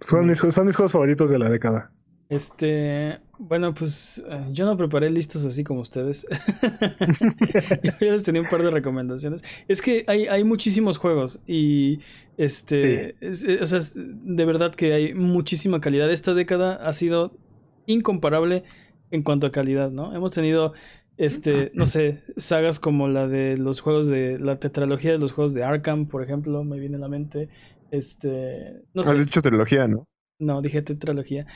Son 0.00 0.26
mis, 0.26 0.38
son 0.38 0.66
mis 0.66 0.76
juegos 0.76 0.92
favoritos 0.92 1.28
de 1.30 1.38
la 1.40 1.48
década. 1.48 1.90
Este, 2.28 3.20
bueno, 3.38 3.72
pues 3.72 4.22
eh, 4.28 4.46
yo 4.50 4.66
no 4.66 4.76
preparé 4.76 5.10
listas 5.10 5.44
así 5.44 5.62
como 5.62 5.80
ustedes. 5.82 6.26
yo 8.00 8.12
les 8.12 8.22
tenía 8.24 8.40
un 8.42 8.48
par 8.48 8.62
de 8.62 8.70
recomendaciones. 8.70 9.42
Es 9.68 9.80
que 9.80 10.04
hay, 10.08 10.26
hay 10.26 10.42
muchísimos 10.42 10.98
juegos 10.98 11.40
y 11.46 12.00
este, 12.36 13.16
es- 13.20 13.44
eh, 13.44 13.58
o 13.62 13.66
sea, 13.66 13.78
es- 13.78 13.94
de 13.96 14.44
verdad 14.44 14.74
que 14.74 14.92
hay 14.92 15.14
muchísima 15.14 15.80
calidad. 15.80 16.10
Esta 16.10 16.34
década 16.34 16.74
ha 16.74 16.92
sido 16.92 17.38
incomparable 17.86 18.64
en 19.10 19.22
cuanto 19.22 19.46
a 19.46 19.52
calidad, 19.52 19.92
¿no? 19.92 20.12
Hemos 20.14 20.32
tenido, 20.32 20.72
este, 21.16 21.70
no 21.74 21.86
sé, 21.86 22.24
sagas 22.36 22.80
como 22.80 23.06
la 23.06 23.28
de 23.28 23.56
los 23.56 23.80
juegos 23.80 24.08
de 24.08 24.40
la 24.40 24.58
tetralogía 24.58 25.12
de 25.12 25.18
los 25.18 25.30
juegos 25.32 25.54
de 25.54 25.62
Arkham, 25.62 26.08
por 26.08 26.24
ejemplo, 26.24 26.64
me 26.64 26.80
viene 26.80 26.96
a 26.96 27.00
la 27.00 27.08
mente. 27.08 27.48
Este, 27.92 28.82
no 28.94 29.04
sé, 29.04 29.12
Has 29.12 29.20
dicho 29.24 29.40
trilogía, 29.42 29.86
¿no? 29.86 30.08
no, 30.38 30.60
dije 30.60 30.82
tetralogía. 30.82 31.46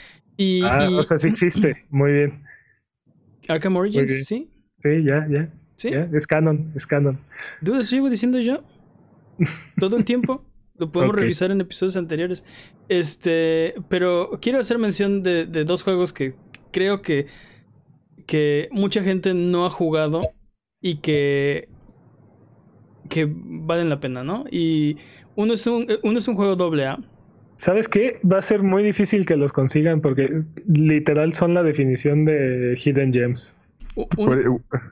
Y, 0.41 0.63
Ah, 0.65 0.89
y- 0.91 0.95
o 0.95 1.05
sea, 1.05 1.19
sí 1.19 1.29
existe. 1.29 1.85
Muy 1.91 2.13
bien. 2.13 2.43
Arkham 3.49 3.77
Origins, 3.77 4.07
bien. 4.11 4.25
sí. 4.25 4.51
Sí, 4.83 5.05
ya, 5.05 5.27
ya. 5.31 5.53
Sí. 5.77 5.91
ya. 5.91 6.09
Es 6.15 6.27
canon, 6.27 6.73
es 6.75 6.87
canon. 6.87 7.21
Dude, 7.61 7.81
eso 7.81 7.95
llevo 7.95 8.09
diciendo 8.09 8.39
yo. 8.41 8.63
Todo 9.79 9.99
el 9.99 10.05
tiempo. 10.05 10.45
Lo 10.77 10.91
podemos 10.91 11.15
revisar 11.15 11.51
en 11.51 11.61
episodios 11.61 11.97
anteriores. 11.97 12.43
Este, 12.89 13.75
pero 13.91 14.39
quiero 14.41 14.59
hacer 14.59 14.79
mención 14.79 15.23
de, 15.23 15.45
de 15.45 15.65
dos 15.65 15.83
juegos 15.83 16.15
que 16.15 16.35
creo 16.73 17.03
que, 17.03 17.27
que 18.27 18.69
mucha 18.73 19.03
gente 19.03 19.35
no 19.35 19.67
ha 19.67 19.71
jugado 19.71 20.23
y 20.81 20.97
que, 20.97 21.69
que 23.11 23.29
valen 23.31 23.91
la 23.91 24.01
pena, 24.01 24.25
¿no? 24.25 24.45
Y 24.51 24.97
uno 25.37 25.53
es 25.53 25.67
un, 25.67 25.87
uno 26.03 26.19
es 26.19 26.29
un 26.29 26.37
juego 26.37 26.57
doble 26.57 26.87
A. 26.87 26.99
¿Sabes 27.61 27.89
qué? 27.89 28.19
Va 28.25 28.39
a 28.39 28.43
ser 28.43 28.63
muy 28.63 28.83
difícil 28.83 29.27
que 29.27 29.37
los 29.37 29.53
consigan 29.53 30.01
porque 30.01 30.45
literal 30.67 31.35
son 31.35 31.53
la 31.53 31.63
definición 31.63 32.25
de 32.25 32.75
Hidden 32.83 33.13
Gems. 33.13 33.55
Un- 33.97 34.07
What, 34.17 34.39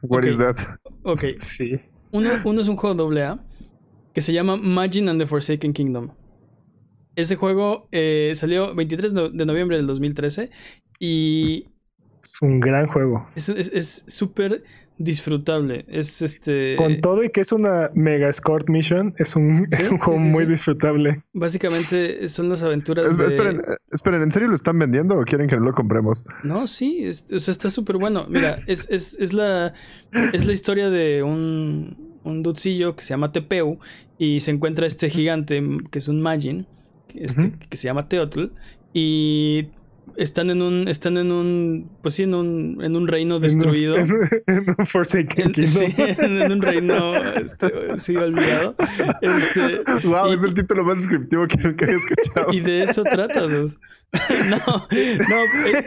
what 0.03 0.25
is 0.25 0.39
Ok. 0.39 0.41
that? 0.41 0.79
ok, 1.05 1.21
Sí. 1.39 1.81
Uno, 2.13 2.29
uno 2.45 2.61
es 2.61 2.69
un 2.69 2.77
juego 2.77 2.95
doble 2.95 3.23
A 3.23 3.39
que 4.13 4.21
se 4.21 4.35
llama 4.35 4.57
Magin 4.59 5.09
and 5.09 5.19
the 5.19 5.27
Forsaken 5.27 5.73
Kingdom. 5.73 6.11
Ese 7.17 7.37
juego 7.37 7.89
eh, 7.91 8.33
salió 8.35 8.75
23 8.75 9.15
no- 9.15 9.31
de 9.31 9.47
noviembre 9.47 9.79
del 9.79 9.87
2013 9.87 10.51
y 11.01 11.69
Es 12.23 12.37
un 12.43 12.61
gran 12.61 12.87
juego. 12.87 13.27
es 13.35 13.49
es- 13.49 13.73
es 13.73 14.05
súper 14.09 14.63
disfrutable. 14.99 15.85
Es 15.89 16.21
este. 16.23 16.75
Con 16.77 17.01
todo 17.01 17.25
y 17.25 17.31
que 17.31 17.41
es 17.41 17.53
una 17.53 17.89
mega 17.95 18.29
escort 18.29 18.69
mission, 18.69 19.15
es 19.19 19.37
un, 19.37 19.67
es 19.71 19.91
un 19.91 19.99
juego 19.99 20.19
sí, 20.19 20.27
sí, 20.27 20.31
muy 20.33 20.45
sí. 20.45 20.51
disfrutable. 20.51 21.23
Básicamente 21.33 22.29
son 22.29 22.49
las 22.49 22.63
aventuras 22.63 23.11
Es- 23.11 23.17
de. 23.17 23.27
esperen, 23.27 23.63
esperen, 23.91 24.23
¿en 24.23 24.33
serio 24.33 24.49
lo 24.49 24.55
están 24.55 24.79
vendiendo 24.79 25.19
o 25.19 25.25
quieren 25.25 25.49
que 25.49 25.57
no 25.57 25.65
lo 25.65 25.73
compremos? 25.73 26.25
No, 26.45 26.67
sí, 26.67 27.05
es- 27.05 27.25
o 27.33 27.39
sea, 27.39 27.53
está 27.53 27.71
súper 27.71 27.97
bueno. 27.97 28.27
Mira, 28.29 28.57
es, 28.67 28.89
es, 28.91 29.17
es, 29.19 29.33
la, 29.33 29.73
es 30.33 30.45
la 30.47 30.53
historia 30.53 30.91
de 30.91 31.23
un, 31.23 32.19
un 32.25 32.43
dudcillo 32.43 32.97
que 32.97 33.03
se 33.03 33.11
llama 33.11 33.33
Tepeu 33.33 33.79
y 34.19 34.41
se 34.41 34.51
encuentra 34.51 34.87
este 34.87 35.09
gigante 35.11 35.63
que 35.91 35.99
es 35.99 36.09
un 36.09 36.21
Magin, 36.21 36.67
que, 37.07 37.25
este, 37.25 37.53
que 37.71 37.77
se 37.77 37.85
llama 37.85 38.09
Teotl, 38.09 38.47
y 38.93 39.69
están 40.17 40.51
en 40.51 40.63
un, 40.63 40.89
están 40.89 41.17
en 41.19 41.31
un, 41.33 41.91
pues 42.03 42.15
sí, 42.15 42.23
en 42.25 42.35
un, 42.35 42.79
en 42.83 42.97
un 42.97 43.07
reino 43.09 43.39
destruido. 43.41 43.97
En, 43.97 44.13
un- 44.13 44.29
en 44.47 44.75
un 44.79 44.87
Forsaken 44.87 45.47
En, 45.47 45.53
Kingdom. 45.53 45.67
sí, 45.91 45.95
en 45.97 46.53
un 46.53 46.61
reino 46.63 47.17
este, 47.17 47.99
sí, 47.99 48.17
olvidado. 48.17 48.75
Este, 49.21 50.09
Wow, 50.09 50.31
y- 50.31 50.35
es 50.35 50.45
el 50.45 50.55
título 50.55 50.85
más 50.85 50.97
descriptivo 50.97 51.47
que 51.47 51.57
nunca 51.59 51.85
había 51.87 51.99
escuchado. 51.99 52.53
y 52.53 52.61
de 52.61 52.83
eso 52.85 53.03
trata, 53.05 53.43
dude. 53.43 53.75
No, 54.49 54.57
no, 54.89 55.45
eh, 55.67 55.85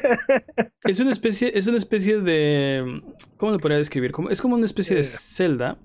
es 0.84 1.00
una 1.00 1.10
especie, 1.10 1.52
es 1.58 1.66
una 1.66 1.78
especie 1.78 2.22
de, 2.22 3.02
¿cómo 3.38 3.52
lo 3.54 3.58
podría 3.58 3.80
describir? 3.80 4.12
Como, 4.12 4.30
es 4.30 4.40
como 4.42 4.54
una 4.56 4.66
especie 4.66 4.96
de 4.96 5.02
Eh. 5.02 5.06
Zelda. 5.06 5.78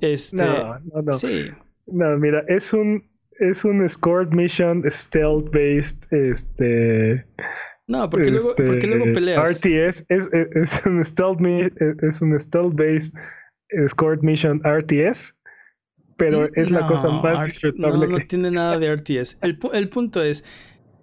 Este, 0.00 0.36
No, 0.36 0.78
no, 0.78 1.02
no. 1.02 1.12
sí, 1.12 1.46
No, 1.86 2.16
mira, 2.18 2.44
es 2.46 2.72
un 2.72 3.02
es 3.40 3.64
un 3.64 3.84
escort 3.84 4.32
mission 4.32 4.82
stealth 4.88 5.50
based 5.52 6.06
este 6.10 7.26
no, 7.88 8.10
porque 8.10 8.30
luego, 8.30 8.50
este, 8.50 8.64
porque 8.64 8.86
luego 8.88 9.12
peleas. 9.12 9.48
RTS 9.62 10.06
es, 10.08 10.28
es, 10.32 10.50
es 10.56 10.86
un 10.86 11.04
stealth 11.04 11.40
es 12.02 12.20
un 12.20 12.36
stealth 12.38 12.74
based 12.74 13.12
escort 13.68 14.22
mission 14.22 14.60
RTS, 14.64 15.36
pero 16.16 16.48
es 16.54 16.70
la 16.70 16.86
cosa 16.86 17.08
No, 17.08 17.22
más 17.22 17.44
disfrutable 17.46 18.06
No, 18.06 18.12
no 18.12 18.18
que 18.18 18.24
tiene 18.24 18.50
nada 18.50 18.78
de 18.80 18.92
RTS. 18.96 19.38
El, 19.40 19.58
el 19.72 19.88
punto 19.88 20.20
es, 20.22 20.44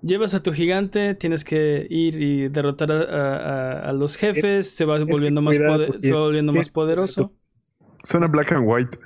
llevas 0.01 0.34
a 0.34 0.43
tu 0.43 0.51
gigante, 0.51 1.15
tienes 1.15 1.45
que 1.45 1.88
ir 1.89 2.21
y 2.21 2.49
derrotar 2.49 2.91
a, 2.91 3.01
a- 3.03 3.89
a- 3.89 3.93
los 3.93 4.17
jefes, 4.17 4.69
se 4.75 4.84
va 4.84 5.01
volviendo 5.05 5.41
más, 5.41 5.57
cuidar 5.57 5.71
a 5.71 5.77
pode- 5.77 5.88
tus 5.88 6.01
se 6.01 6.13
va 6.13 6.19
volviendo 6.19 6.51
más 6.51 6.69
poderoso. 6.71 7.29
Suena 8.03 8.27
black 8.27 8.51
and 8.51 8.65
white. 8.67 8.97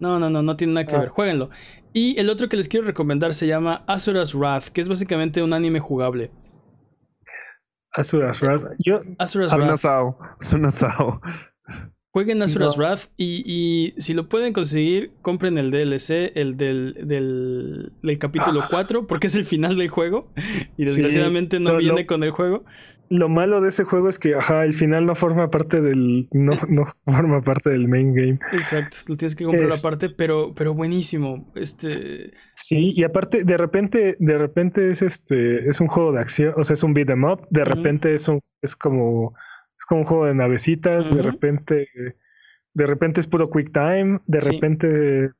No, 0.00 0.18
no, 0.18 0.30
no, 0.30 0.40
no 0.42 0.56
tiene 0.56 0.72
nada 0.72 0.86
que 0.86 0.96
Ah. 0.96 1.00
ver. 1.00 1.08
Jueguenlo. 1.10 1.50
Y 1.94 2.18
el 2.18 2.28
otro 2.28 2.48
que 2.48 2.56
les 2.56 2.68
quiero 2.68 2.84
recomendar 2.84 3.32
se 3.34 3.46
llama 3.46 3.84
Asura's 3.86 4.34
Wrath, 4.34 4.66
que 4.68 4.80
es 4.80 4.88
básicamente 4.88 5.42
un 5.42 5.52
anime 5.52 5.78
jugable. 5.80 6.30
Asuras 7.92 8.40
Wrath. 8.42 8.64
Yo 8.84 9.02
Asura's 9.18 9.52
Wrath. 9.54 9.68
Jueguen 12.10 12.42
Asura's 12.42 12.76
No. 12.76 12.82
Wrath 12.84 13.06
y, 13.16 13.42
y 13.46 14.00
si 14.00 14.12
lo 14.14 14.28
pueden 14.28 14.52
conseguir, 14.52 15.12
compren 15.22 15.56
el 15.58 15.70
DLC, 15.70 16.32
el 16.36 16.56
del, 16.56 16.94
del, 17.06 17.92
del 18.02 18.18
capítulo 18.18 18.62
4, 18.70 19.06
porque 19.06 19.28
es 19.28 19.36
el 19.36 19.44
final 19.44 19.76
del 19.76 19.88
juego. 19.88 20.32
Y 20.36 20.42
Sí, 20.42 20.84
desgraciadamente 20.86 21.58
no 21.60 21.72
no, 21.72 21.78
viene 21.78 22.02
no. 22.02 22.06
con 22.06 22.22
el 22.24 22.30
juego. 22.32 22.64
Lo 23.10 23.28
malo 23.28 23.60
de 23.60 23.68
ese 23.68 23.84
juego 23.84 24.08
es 24.08 24.18
que 24.18 24.34
ajá, 24.34 24.64
el 24.64 24.72
final 24.72 25.06
no 25.06 25.14
forma 25.14 25.50
parte 25.50 25.80
del 25.80 26.28
no, 26.32 26.52
no 26.68 26.86
forma 27.04 27.42
parte 27.42 27.70
del 27.70 27.88
main 27.88 28.12
game. 28.12 28.38
Exacto, 28.52 28.96
lo 29.08 29.16
tienes 29.16 29.34
que 29.36 29.44
comprar 29.44 29.70
Es- 29.70 29.84
aparte, 29.84 30.08
pero, 30.10 30.54
pero 30.54 30.74
buenísimo. 30.74 31.44
Este. 31.54 32.32
Sí, 32.56 32.92
y 32.94 33.04
aparte, 33.04 33.44
de 33.44 33.56
repente, 33.56 34.16
de 34.18 34.38
repente 34.38 34.90
es 34.90 35.02
este, 35.02 35.68
es 35.68 35.80
un 35.80 35.88
juego 35.88 36.12
de 36.12 36.20
acción, 36.20 36.54
o 36.56 36.64
sea, 36.64 36.74
es 36.74 36.82
un 36.82 36.94
beat 36.94 37.10
'em 37.10 37.24
up, 37.24 37.46
de 37.50 37.64
repente 37.64 38.14
es 38.14 38.28
un, 38.28 38.40
es 38.62 38.76
como, 38.76 39.34
es 39.78 39.84
como 39.86 40.00
un 40.02 40.06
juego 40.06 40.26
de 40.26 40.34
navecitas, 40.34 41.14
de 41.14 41.22
repente, 41.22 41.88
de 42.74 42.86
repente 42.86 43.20
es 43.20 43.26
puro 43.26 43.50
quick 43.50 43.72
time, 43.72 44.20
de 44.26 44.40
Sí. 44.40 44.52
repente, 44.52 45.30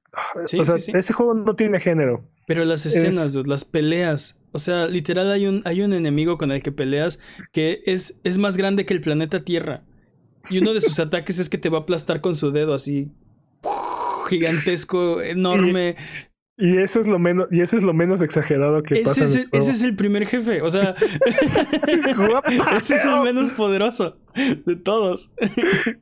Sí, 0.47 0.61
o 0.61 0.65
sea, 0.65 0.79
sí, 0.79 0.93
ese 0.95 1.13
juego 1.13 1.35
no 1.35 1.57
tiene 1.57 1.81
género. 1.81 2.25
Pero 2.47 2.65
las 2.65 2.87
escenas, 2.87 3.17
Es- 3.27 3.33
dude, 3.33 3.49
las 3.49 3.65
peleas. 3.65 4.39
O 4.53 4.61
sea, 4.61 4.87
literal 4.87 5.31
hay 5.33 5.47
un, 5.49 5.63
hay 5.65 5.81
un 5.83 5.93
enemigo 5.93 6.39
con 6.39 6.53
el 6.53 6.63
que 6.63 6.71
peleas 6.71 7.19
que 7.53 7.83
es, 7.87 8.21
es 8.23 8.39
más 8.39 8.57
grande 8.57 8.87
que 8.87 8.95
el 8.95 9.01
planeta 9.01 9.45
Tierra. 9.45 9.83
Y 10.51 10.59
uno 10.59 10.73
de 10.73 10.81
sus 10.81 10.99
ataques 11.01 11.39
es 11.41 11.49
que 11.49 11.59
te 11.59 11.69
va 11.69 11.79
a 11.79 11.81
aplastar 11.81 12.21
con 12.21 12.37
su 12.37 12.53
dedo 12.53 12.75
así. 12.75 13.11
Gigantesco, 14.29 15.21
enorme. 15.21 15.97
Y 16.57 16.77
eso 16.79 17.01
es 17.01 17.09
lo 17.09 17.19
menos, 17.19 17.49
y 17.51 17.63
eso 17.63 17.77
es 17.77 17.83
lo 17.83 17.93
menos 17.93 18.23
exagerado 18.23 18.81
que 18.83 18.95
Ese 18.95 19.05
pasa 19.05 19.25
es, 19.25 19.35
el, 19.35 19.49
ese 19.51 19.73
es 19.73 19.83
el 19.83 19.97
primer 19.97 20.25
jefe. 20.25 20.63
O 20.63 20.71
sea, 20.71 20.95
ese 22.77 22.95
es 22.95 23.05
el 23.05 23.21
menos 23.25 23.51
poderoso 23.51 24.17
de 24.35 24.77
todos. 24.77 25.33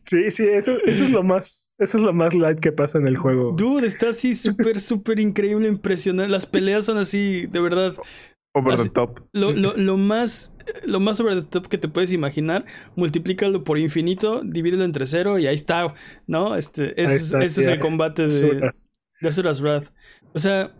Sí, 0.02 0.30
sí, 0.30 0.44
eso, 0.46 0.76
eso 0.84 1.04
es 1.04 1.10
lo 1.10 1.22
más, 1.22 1.74
eso 1.78 1.98
es 1.98 2.04
lo 2.04 2.12
más 2.12 2.34
light 2.34 2.60
que 2.60 2.70
pasa 2.72 2.98
en 2.98 3.06
el 3.06 3.16
juego. 3.16 3.52
Dude, 3.56 3.86
está 3.86 4.10
así 4.10 4.34
súper, 4.34 4.78
súper 4.80 5.20
increíble, 5.20 5.68
impresionante. 5.68 6.30
Las 6.30 6.44
peleas 6.44 6.84
son 6.84 6.98
así, 6.98 7.46
de 7.46 7.60
verdad. 7.60 7.94
Over 8.54 8.74
Así- 8.74 8.88
the 8.88 8.94
top. 8.94 9.20
Lo, 9.32 9.52
lo, 9.52 9.74
lo 9.74 9.96
más 9.96 10.54
lo 10.84 11.00
más 11.00 11.18
over 11.20 11.34
the 11.34 11.42
top 11.42 11.66
que 11.68 11.78
te 11.78 11.88
puedes 11.88 12.12
imaginar, 12.12 12.66
multiplícalo 12.96 13.64
por 13.64 13.78
infinito, 13.78 14.42
divídelo 14.44 14.84
entre 14.84 15.06
cero 15.06 15.38
y 15.38 15.46
ahí 15.46 15.54
está, 15.54 15.94
¿no? 16.26 16.56
Este, 16.56 17.02
ese, 17.02 17.14
es- 17.14 17.22
está, 17.24 17.42
ese 17.42 17.62
es 17.62 17.68
el 17.68 17.78
combate 17.80 18.26
de. 18.26 18.70
De 19.22 19.28
Asura's 19.28 19.60
Wrath. 19.62 19.88
O 20.34 20.38
sea, 20.38 20.74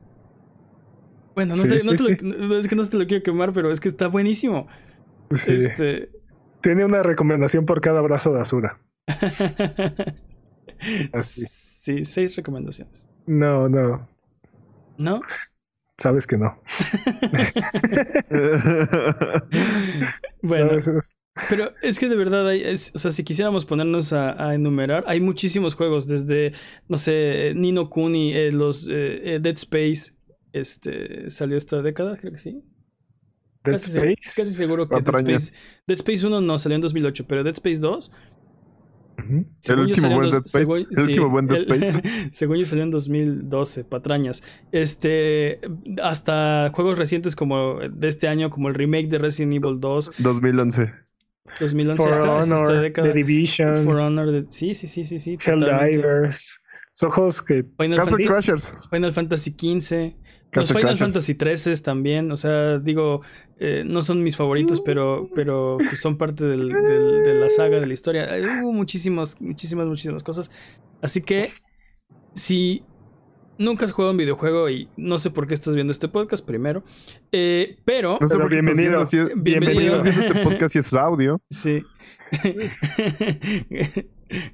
Bueno, 1.35 1.57
no, 1.57 1.63
Sí, 1.63 1.69
te- 1.69 1.81
sí, 1.81 1.87
no 1.89 1.93
te 1.95 2.03
sí. 2.03 2.17
lo- 2.21 2.49
no, 2.49 2.55
es 2.57 2.69
que 2.69 2.77
no 2.77 2.87
te 2.87 2.99
lo 2.99 3.07
quiero 3.07 3.23
quemar, 3.23 3.53
pero 3.55 3.71
es 3.71 3.81
que 3.81 3.89
está 3.89 4.09
buenísimo. 4.09 4.67
Sí. 5.31 5.53
Este. 5.55 6.11
Tiene 6.61 6.85
una 6.85 7.03
recomendación 7.03 7.65
por 7.65 7.81
cada 7.81 8.03
brazo 8.03 8.35
de 8.35 8.41
Asura. 8.41 8.79
Así. 11.13 11.43
Sí, 11.49 12.05
seis 12.05 12.37
recomendaciones. 12.37 13.09
No, 13.27 13.69
no. 13.69 14.07
¿No? 14.99 15.23
Sabes 15.99 16.27
que 16.27 16.37
no. 16.37 16.61
Bueno, 20.43 20.81
¿Sabes? 20.81 21.17
Pero 21.49 21.73
es 21.83 21.99
que 21.99 22.09
de 22.09 22.17
verdad, 22.17 22.47
hay, 22.49 22.61
es- 22.63 22.93
o 22.95 22.99
sea, 22.99 23.11
si 23.11 23.25
quisiéramos 23.25 23.65
ponernos 23.65 24.13
a, 24.13 24.49
a 24.49 24.55
enumerar, 24.55 25.05
hay 25.07 25.21
muchísimos 25.21 25.75
juegos, 25.75 26.07
desde, 26.07 26.53
no 26.89 26.97
sé, 26.99 27.53
Nino 27.57 27.89
Kuni, 27.91 28.33
eh, 28.35 28.53
los 28.53 28.87
eh, 28.89 29.35
eh, 29.35 29.39
Dead 29.41 29.55
Space, 29.57 30.13
este, 30.53 31.31
salió 31.31 31.57
esta 31.57 31.81
década, 31.83 32.17
creo 32.19 32.33
que 32.33 32.39
sí. 32.39 32.63
Dead 33.65 33.75
Casi 33.75 33.93
se- 33.93 33.99
Space. 33.99 34.43
Casi 34.43 34.55
seguro 34.55 34.89
que 34.89 34.97
Dead. 35.01 35.15
Space, 35.21 35.55
Dead 35.87 35.97
Space 35.99 36.27
1 36.27 36.41
no 36.41 36.59
salió 36.59 36.77
en 36.77 36.83
2008, 36.83 37.27
pero 37.27 37.45
Dead 37.45 37.55
Space 37.55 37.79
2 37.79 38.11
Ujú. 39.19 39.47
Según 39.61 39.87
yo 39.87 39.95
último 39.95 40.15
buen 40.17 40.31
Dead 40.31 40.41
Space. 40.45 40.65
según- 40.67 40.87
El 40.91 41.03
último 41.03 41.31
buen 41.31 41.47
Dead 41.47 41.63
el- 41.69 41.83
Space. 41.83 42.29
según 42.33 42.57
yo 42.59 42.65
salió 42.65 42.83
en 42.85 42.91
2012, 42.91 43.85
patrañas. 43.85 44.43
Este, 44.73 45.61
hasta 46.03 46.71
juegos 46.75 46.99
recientes 46.99 47.37
como 47.37 47.79
de 47.79 48.09
este 48.09 48.27
año, 48.27 48.51
como 48.51 48.69
el 48.69 48.75
remake 48.75 49.09
de 49.09 49.19
Resident 49.19 49.53
Evil 49.55 49.79
2, 49.81 50.13
2011. 50.19 50.93
2011, 51.61 52.03
For 52.03 52.13
esta, 52.13 52.39
es 52.39 52.47
esta 52.47 52.57
Honor, 52.61 52.81
década. 52.83 53.09
The 53.09 53.15
Division, 53.15 53.75
For 53.85 53.97
Honor, 53.97 54.31
de- 54.31 54.47
sí, 54.51 54.75
sí, 54.75 54.87
sí, 54.87 55.05
sí, 55.05 55.19
sí. 55.19 55.39
Helldivers. 55.45 56.61
Son 56.93 57.11
juegos 57.11 57.43
que 57.43 57.65
Final, 57.79 57.99
Castle 57.99 58.19
Fan- 58.19 58.27
Crashers. 58.27 58.89
Final 58.91 59.13
Fantasy 59.13 59.51
XV. 59.51 60.15
Los 60.55 60.69
Final 60.69 60.83
Crashers. 60.83 60.99
Fantasy 60.99 61.35
13 61.35 61.77
también, 61.79 62.31
o 62.31 62.37
sea, 62.37 62.79
digo, 62.79 63.23
eh, 63.59 63.85
no 63.87 64.03
son 64.03 64.23
mis 64.23 64.37
favoritos, 64.37 64.81
pero, 64.83 65.31
pero 65.35 65.79
pues, 65.79 65.99
son 65.99 66.19
parte 66.19 66.45
del- 66.45 66.69
del- 66.69 67.23
de 67.23 67.35
la 67.35 67.49
saga, 67.49 67.81
de 67.81 67.87
la 67.87 67.95
historia. 67.95 68.37
Eh, 68.37 68.61
hubo 68.63 68.73
muchísimas, 68.73 69.41
muchísimas, 69.41 69.87
muchísimas 69.87 70.23
cosas. 70.23 70.51
Así 71.01 71.23
que, 71.23 71.49
si 72.35 72.85
nunca 73.63 73.85
has 73.85 73.93
jugado 73.93 74.11
un 74.13 74.17
videojuego 74.19 74.69
y 74.71 74.89
no 74.97 75.19
sé 75.19 75.31
por 75.31 75.47
qué 75.47 75.55
estás 75.55 75.75
viendo 75.75 75.91
este 75.93 76.09
podcast 76.09 76.45
primero, 76.47 76.83
eh, 77.33 77.79
pero... 77.85 78.19
No 78.21 78.27
sé 78.27 78.35
Pero 78.35 78.45
por 78.45 78.51
qué 78.51 78.59
estás 78.59 78.77
bienvenido. 78.77 79.05
viendo, 79.05 79.07
si 79.07 79.19
es- 79.19 79.43
Bienvenido. 79.43 79.97
estás 79.97 80.03
viendo 80.05 80.21
este 80.23 80.41
podcast 80.45 80.75
y 80.77 80.79
es 80.79 80.93
audio. 80.95 81.41
Sí. 81.51 81.83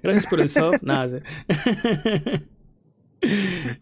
Gracias 0.02 0.26
por 0.26 0.40
el 0.40 0.50
sub. 0.50 0.78
Nada, 0.82 1.08
sí. 1.08 1.16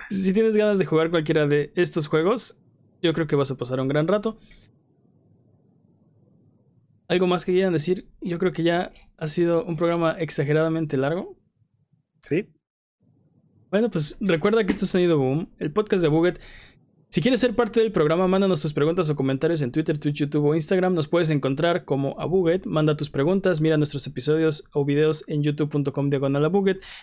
si 0.11 0.33
tienes 0.33 0.57
ganas 0.57 0.79
de 0.79 0.85
jugar 0.87 1.11
cualquiera 1.11 1.47
de 1.47 1.73
estos 1.75 2.07
juegos, 2.07 2.59
yo 3.03 3.13
creo 3.13 3.27
que 3.27 3.37
vas 3.37 3.51
a 3.51 3.57
pasar 3.57 3.81
un 3.81 3.89
gran 3.89 4.07
rato. 4.09 4.37
¿Algo 7.09 7.27
más 7.27 7.45
que 7.45 7.53
quieran 7.53 7.73
decir? 7.73 8.09
Yo 8.21 8.39
creo 8.39 8.53
que 8.53 8.63
ya 8.65 8.93
ha 9.17 9.27
sido 9.29 9.65
un 9.65 9.77
programa 9.77 10.13
exageradamente 10.19 10.97
largo. 10.97 11.37
sí. 12.23 12.49
Bueno, 13.71 13.91
pues 13.91 14.17
recuerda 14.21 14.65
que 14.65 14.73
esto 14.73 14.85
es 14.85 14.93
Sonido 14.93 15.19
Boom, 15.19 15.51
el 15.59 15.73
podcast 15.73 16.01
de 16.01 16.09
Buget. 16.09 16.41
Si 17.09 17.21
quieres 17.21 17.41
ser 17.41 17.57
parte 17.57 17.81
del 17.81 17.91
programa, 17.93 18.29
mándanos 18.29 18.63
tus 18.63 18.73
preguntas 18.73 19.11
o 19.11 19.17
comentarios 19.17 19.63
en 19.63 19.73
Twitter, 19.73 19.99
Twitch, 19.99 20.17
YouTube 20.17 20.45
o 20.45 20.55
Instagram. 20.55 20.95
Nos 20.95 21.09
puedes 21.09 21.31
encontrar 21.31 21.85
como 21.85 22.15
a 22.21 22.27
Buget. 22.27 22.65
Manda 22.67 22.97
tus 22.97 23.11
preguntas, 23.11 23.61
mira 23.61 23.77
nuestros 23.77 24.07
episodios 24.07 24.69
o 24.73 24.85
videos 24.85 25.25
en 25.27 25.43
youtube.com 25.43 26.11
diagonal. 26.11 26.53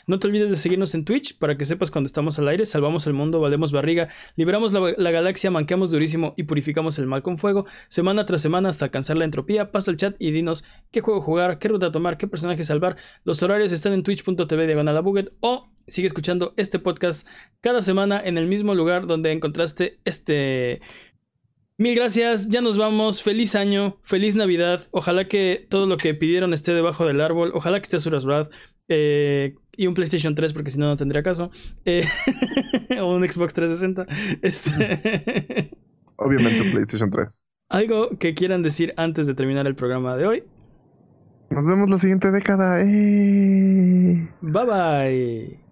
No 0.07 0.19
te 0.19 0.27
olvides 0.27 0.49
de 0.49 0.55
seguirnos 0.55 0.93
en 0.93 1.03
Twitch 1.03 1.37
para 1.37 1.57
que 1.57 1.65
sepas 1.65 1.91
cuando 1.91 2.05
estamos 2.05 2.39
al 2.39 2.47
aire. 2.47 2.65
Salvamos 2.65 3.07
el 3.07 3.13
mundo, 3.13 3.41
valemos 3.41 3.71
barriga, 3.71 4.07
liberamos 4.35 4.71
la, 4.71 4.93
la 4.97 5.11
galaxia, 5.11 5.51
manqueamos 5.51 5.91
durísimo 5.91 6.33
y 6.37 6.43
purificamos 6.43 6.97
el 6.99 7.07
mal 7.07 7.23
con 7.23 7.37
fuego. 7.37 7.65
Semana 7.89 8.25
tras 8.25 8.41
semana 8.41 8.69
hasta 8.69 8.85
alcanzar 8.85 9.17
la 9.17 9.25
entropía. 9.25 9.71
Pasa 9.71 9.91
el 9.91 9.97
chat 9.97 10.15
y 10.19 10.31
dinos 10.31 10.63
qué 10.91 11.01
juego 11.01 11.21
jugar, 11.21 11.59
qué 11.59 11.67
ruta 11.67 11.91
tomar, 11.91 12.17
qué 12.17 12.27
personaje 12.27 12.63
salvar. 12.63 12.97
Los 13.25 13.41
horarios 13.41 13.71
están 13.71 13.93
en 13.93 14.03
twitch.tv 14.03 14.65
diagonal 14.67 15.03
o 15.39 15.73
sigue 15.87 16.07
escuchando 16.07 16.53
este 16.57 16.79
podcast 16.79 17.27
cada 17.61 17.81
semana 17.81 18.21
en 18.23 18.37
el 18.37 18.47
mismo 18.47 18.75
lugar 18.75 19.07
donde 19.07 19.31
encontraste 19.31 19.99
este. 20.05 20.81
Mil 21.77 21.95
gracias, 21.95 22.49
ya 22.49 22.61
nos 22.61 22.77
vamos. 22.77 23.23
Feliz 23.23 23.55
año, 23.55 23.97
feliz 24.03 24.35
Navidad. 24.35 24.87
Ojalá 24.91 25.27
que 25.27 25.65
todo 25.69 25.85
lo 25.87 25.97
que 25.97 26.13
pidieron 26.13 26.53
esté 26.53 26.73
debajo 26.73 27.05
del 27.05 27.19
árbol. 27.19 27.51
Ojalá 27.55 27.79
que 27.79 27.83
esté 27.83 27.97
Asuras 27.97 28.25
Wrath. 28.25 28.51
eh, 28.89 29.55
y 29.75 29.87
un 29.87 29.95
PlayStation 29.95 30.35
3, 30.35 30.53
porque 30.53 30.69
si 30.69 30.77
no, 30.77 30.85
no 30.87 30.97
tendría 30.97 31.23
caso. 31.23 31.49
Eh, 31.85 32.05
o 33.01 33.15
un 33.15 33.27
Xbox 33.27 33.53
360. 33.53 34.05
Este. 34.43 35.71
Obviamente 36.17 36.71
PlayStation 36.71 37.09
3. 37.09 37.43
Algo 37.69 38.17
que 38.19 38.35
quieran 38.35 38.61
decir 38.61 38.93
antes 38.97 39.25
de 39.25 39.33
terminar 39.33 39.65
el 39.65 39.75
programa 39.75 40.15
de 40.15 40.27
hoy. 40.27 40.43
Nos 41.49 41.67
vemos 41.67 41.89
la 41.89 41.97
siguiente 41.97 42.31
década. 42.31 42.81
¡Eh! 42.81 44.27
Bye 44.41 44.65
bye. 44.65 45.62